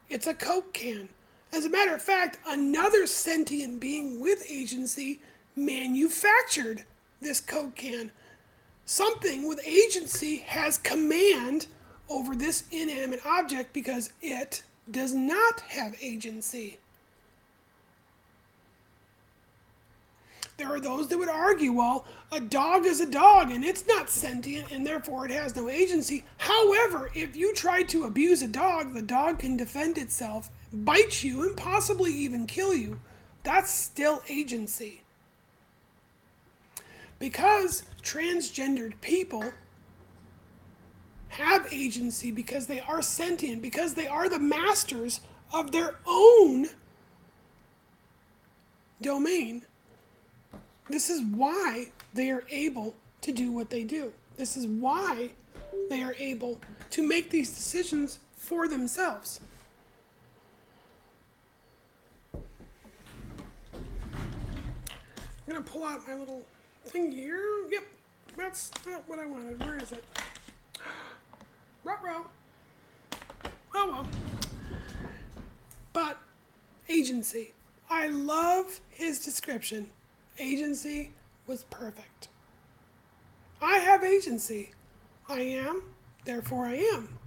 It's 0.10 0.28
a 0.28 0.34
Coke 0.34 0.74
can. 0.74 1.10
As 1.52 1.66
a 1.66 1.70
matter 1.70 1.94
of 1.94 2.02
fact, 2.02 2.40
another 2.48 3.08
sentient 3.08 3.80
being 3.80 4.20
with 4.20 4.46
agency 4.50 5.20
manufactured 5.56 6.84
this 7.22 7.42
Coke 7.42 7.76
can. 7.76 8.12
Something 8.86 9.48
with 9.48 9.60
agency 9.66 10.38
has 10.48 10.78
command 10.78 11.68
over 12.10 12.36
this 12.36 12.64
inanimate 12.72 13.26
object 13.26 13.74
because 13.74 14.12
it 14.22 14.64
does 14.90 15.14
not 15.14 15.60
have 15.62 15.96
agency. 16.02 16.80
There 20.58 20.74
are 20.74 20.80
those 20.80 21.08
that 21.08 21.20
would 21.20 21.30
argue, 21.30 21.72
well, 21.72 22.06
a 22.32 22.40
dog 22.40 22.88
is 22.88 23.00
a 23.00 23.06
dog 23.06 23.52
and 23.52 23.64
it's 23.64 23.86
not 23.86 24.10
sentient 24.10 24.72
and 24.72 24.86
therefore 24.86 25.26
it 25.26 25.32
has 25.32 25.56
no 25.56 25.70
agency. 25.70 26.26
However, 26.38 27.12
if 27.14 27.36
you 27.36 27.54
try 27.54 27.84
to 27.84 28.06
abuse 28.06 28.42
a 28.42 28.48
dog, 28.48 28.96
the 28.96 29.04
dog 29.04 29.38
can 29.38 29.56
defend 29.56 30.00
itself, 30.00 30.50
bite 30.74 31.24
you, 31.24 31.44
and 31.44 31.56
possibly 31.56 32.12
even 32.12 32.48
kill 32.48 32.74
you. 32.74 33.00
That's 33.44 33.72
still 33.72 34.24
agency. 34.28 35.04
Because 37.20 37.84
transgendered 38.02 39.00
people 39.00 39.54
have 41.30 41.72
agency 41.72 42.32
because 42.32 42.66
they 42.66 42.80
are 42.80 43.04
sentient, 43.04 43.62
because 43.62 43.94
they 43.94 44.08
are 44.08 44.28
the 44.28 44.40
masters 44.40 45.22
of 45.54 45.72
their 45.72 46.00
own 46.08 46.70
domain 49.02 49.67
this 50.90 51.10
is 51.10 51.22
why 51.22 51.92
they 52.14 52.32
are 52.32 52.44
able 52.50 52.96
to 53.22 53.32
do 53.32 53.52
what 53.52 53.70
they 53.70 53.84
do. 53.84 54.14
This 54.38 54.56
is 54.56 54.68
why 54.68 55.32
they 55.90 56.04
are 56.04 56.16
able 56.18 56.60
to 56.92 57.08
make 57.08 57.30
these 57.30 57.54
decisions 57.54 58.20
for 58.36 58.68
themselves. 58.68 59.42
I'm 65.50 65.64
to 65.64 65.72
pull 65.72 65.86
out 65.86 66.08
my 66.08 66.14
little 66.16 66.44
thing 66.86 67.12
here. 67.12 67.42
Yep, 67.72 67.84
that's 68.36 68.72
not 68.86 69.08
what 69.08 69.20
I 69.20 69.26
wanted. 69.26 69.60
Where 69.60 69.78
is 69.78 69.92
it? 69.92 70.04
Ruh-roh. 71.84 72.28
Oh 73.74 73.92
well. 73.92 74.08
But 75.94 76.18
agency. 76.90 77.54
I 77.90 78.08
love 78.08 78.82
his 78.90 79.24
description 79.24 79.90
agency 80.40 81.12
was 81.48 81.64
perfect. 81.66 82.30
I 83.62 83.78
have 83.78 84.04
agency. 84.04 84.72
I 85.30 85.40
am, 85.40 85.84
therefore 86.26 86.66
I 86.66 86.76
am. 86.76 87.18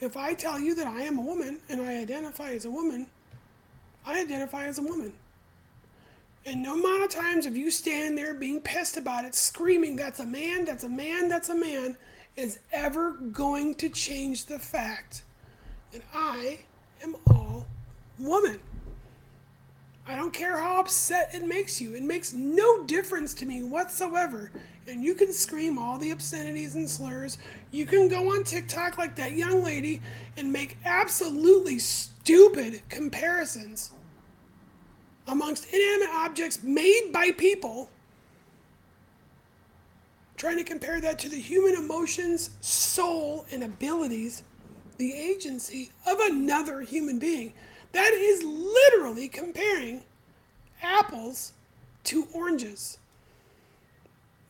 If 0.00 0.16
I 0.16 0.34
tell 0.34 0.58
you 0.58 0.74
that 0.76 0.86
I 0.86 1.02
am 1.02 1.18
a 1.18 1.22
woman 1.22 1.60
and 1.68 1.80
I 1.80 1.98
identify 1.98 2.50
as 2.52 2.64
a 2.64 2.70
woman, 2.70 3.06
I 4.06 4.20
identify 4.20 4.64
as 4.64 4.78
a 4.78 4.82
woman. 4.82 5.12
And 6.46 6.62
no 6.62 6.78
amount 6.78 7.02
of 7.02 7.10
times 7.10 7.44
of 7.44 7.54
you 7.54 7.70
standing 7.70 8.16
there 8.16 8.32
being 8.32 8.60
pissed 8.62 8.96
about 8.96 9.26
it, 9.26 9.34
screaming, 9.34 9.96
that's 9.96 10.20
a 10.20 10.26
man, 10.26 10.64
that's 10.64 10.84
a 10.84 10.88
man, 10.88 11.28
that's 11.28 11.50
a 11.50 11.54
man, 11.54 11.98
is 12.36 12.60
ever 12.72 13.12
going 13.12 13.74
to 13.74 13.90
change 13.90 14.46
the 14.46 14.58
fact 14.58 15.22
that 15.92 16.02
I 16.14 16.60
am 17.02 17.16
all 17.26 17.66
woman. 18.18 18.60
I 20.10 20.16
don't 20.16 20.32
care 20.32 20.58
how 20.58 20.80
upset 20.80 21.30
it 21.32 21.46
makes 21.46 21.80
you. 21.80 21.94
It 21.94 22.02
makes 22.02 22.32
no 22.32 22.82
difference 22.84 23.32
to 23.34 23.46
me 23.46 23.62
whatsoever. 23.62 24.50
And 24.88 25.04
you 25.04 25.14
can 25.14 25.32
scream 25.32 25.78
all 25.78 25.98
the 25.98 26.10
obscenities 26.10 26.74
and 26.74 26.90
slurs. 26.90 27.38
You 27.70 27.86
can 27.86 28.08
go 28.08 28.32
on 28.32 28.42
TikTok 28.42 28.98
like 28.98 29.14
that 29.16 29.32
young 29.32 29.62
lady 29.62 30.02
and 30.36 30.52
make 30.52 30.78
absolutely 30.84 31.78
stupid 31.78 32.82
comparisons 32.88 33.92
amongst 35.28 35.72
inanimate 35.72 36.12
objects 36.12 36.60
made 36.64 37.12
by 37.12 37.30
people. 37.30 37.88
Trying 40.36 40.56
to 40.56 40.64
compare 40.64 41.00
that 41.00 41.20
to 41.20 41.28
the 41.28 41.38
human 41.38 41.76
emotions, 41.76 42.50
soul, 42.60 43.46
and 43.52 43.62
abilities, 43.62 44.42
the 44.98 45.12
agency 45.12 45.92
of 46.04 46.18
another 46.18 46.80
human 46.80 47.20
being. 47.20 47.52
That 47.92 48.12
is 48.12 48.42
literally 48.42 49.28
comparing 49.28 50.02
apples 50.82 51.52
to 52.04 52.26
oranges. 52.32 52.98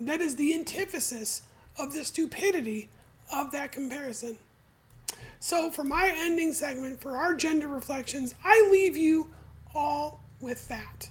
That 0.01 0.21
is 0.21 0.37
the 0.37 0.55
antithesis 0.55 1.43
of 1.79 1.93
the 1.93 2.05
stupidity 2.05 2.89
of 3.33 3.53
that 3.53 3.73
comparison. 3.73 4.39
So, 5.41 5.71
for 5.71 5.85
my 5.85 6.13
ending 6.15 6.53
segment, 6.53 7.01
for 7.01 7.17
our 7.17 7.35
gender 7.35 7.69
reflections, 7.69 8.35
I 8.45 8.69
leave 8.71 8.97
you 8.97 9.31
all 9.75 10.21
with 10.41 10.69
that. 10.69 11.09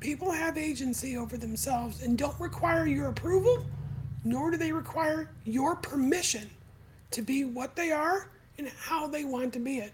People 0.00 0.30
have 0.30 0.56
agency 0.56 1.16
over 1.16 1.36
themselves 1.36 2.02
and 2.02 2.16
don't 2.16 2.38
require 2.40 2.86
your 2.86 3.08
approval, 3.08 3.66
nor 4.24 4.50
do 4.50 4.56
they 4.56 4.72
require 4.72 5.30
your 5.44 5.76
permission 5.76 6.48
to 7.10 7.22
be 7.22 7.44
what 7.44 7.74
they 7.74 7.90
are 7.90 8.28
and 8.58 8.68
how 8.68 9.06
they 9.06 9.24
want 9.24 9.52
to 9.52 9.58
be 9.58 9.78
it. 9.78 9.92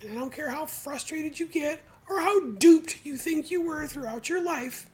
And 0.00 0.12
I 0.12 0.14
don't 0.14 0.32
care 0.32 0.50
how 0.50 0.66
frustrated 0.66 1.38
you 1.38 1.46
get 1.46 1.82
or 2.08 2.20
how 2.20 2.40
duped 2.40 3.04
you 3.04 3.16
think 3.16 3.50
you 3.50 3.62
were 3.62 3.86
throughout 3.86 4.28
your 4.28 4.42
life 4.42 4.86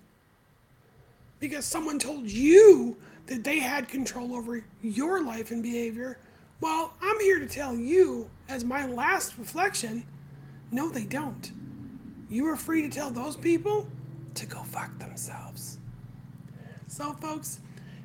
because 1.42 1.64
someone 1.64 1.98
told 1.98 2.30
you 2.30 2.96
that 3.26 3.42
they 3.42 3.58
had 3.58 3.88
control 3.88 4.34
over 4.34 4.64
your 4.80 5.24
life 5.24 5.50
and 5.50 5.60
behavior. 5.62 6.18
Well, 6.60 6.94
I'm 7.02 7.18
here 7.18 7.40
to 7.40 7.48
tell 7.48 7.74
you, 7.74 8.30
as 8.48 8.64
my 8.64 8.86
last 8.86 9.36
reflection, 9.36 10.06
no, 10.70 10.88
they 10.88 11.04
don't. 11.04 11.50
You 12.30 12.46
are 12.46 12.56
free 12.56 12.82
to 12.82 12.88
tell 12.88 13.10
those 13.10 13.36
people 13.36 13.88
to 14.34 14.46
go 14.46 14.62
fuck 14.62 14.96
themselves. 15.00 15.78
So, 16.86 17.12
folks, 17.14 17.58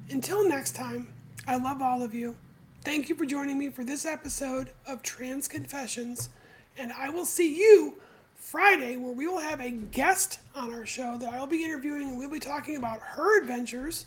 until 0.09 0.47
next 0.47 0.75
time, 0.75 1.13
I 1.45 1.57
love 1.57 1.81
all 1.81 2.01
of 2.01 2.15
you. 2.15 2.35
Thank 2.83 3.07
you 3.07 3.15
for 3.15 3.25
joining 3.25 3.59
me 3.59 3.69
for 3.69 3.83
this 3.83 4.05
episode 4.05 4.71
of 4.87 5.03
Trans 5.03 5.47
Confessions, 5.47 6.29
and 6.77 6.91
I 6.93 7.09
will 7.09 7.25
see 7.25 7.57
you 7.57 7.95
Friday, 8.35 8.97
where 8.97 9.13
we 9.13 9.27
will 9.27 9.39
have 9.39 9.59
a 9.59 9.71
guest 9.71 10.39
on 10.55 10.73
our 10.73 10.85
show 10.85 11.17
that 11.17 11.33
I'll 11.33 11.47
be 11.47 11.63
interviewing, 11.63 12.03
and 12.03 12.17
we'll 12.17 12.29
be 12.29 12.39
talking 12.39 12.77
about 12.77 12.99
her 13.01 13.41
adventures, 13.41 14.05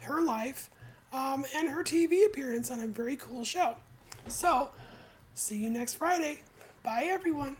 her 0.00 0.20
life, 0.20 0.70
um, 1.12 1.46
and 1.56 1.68
her 1.70 1.82
TV 1.82 2.26
appearance 2.26 2.70
on 2.70 2.80
a 2.80 2.86
very 2.86 3.16
cool 3.16 3.44
show. 3.44 3.76
So, 4.26 4.70
see 5.34 5.56
you 5.56 5.70
next 5.70 5.94
Friday. 5.94 6.42
Bye, 6.82 7.06
everyone. 7.08 7.56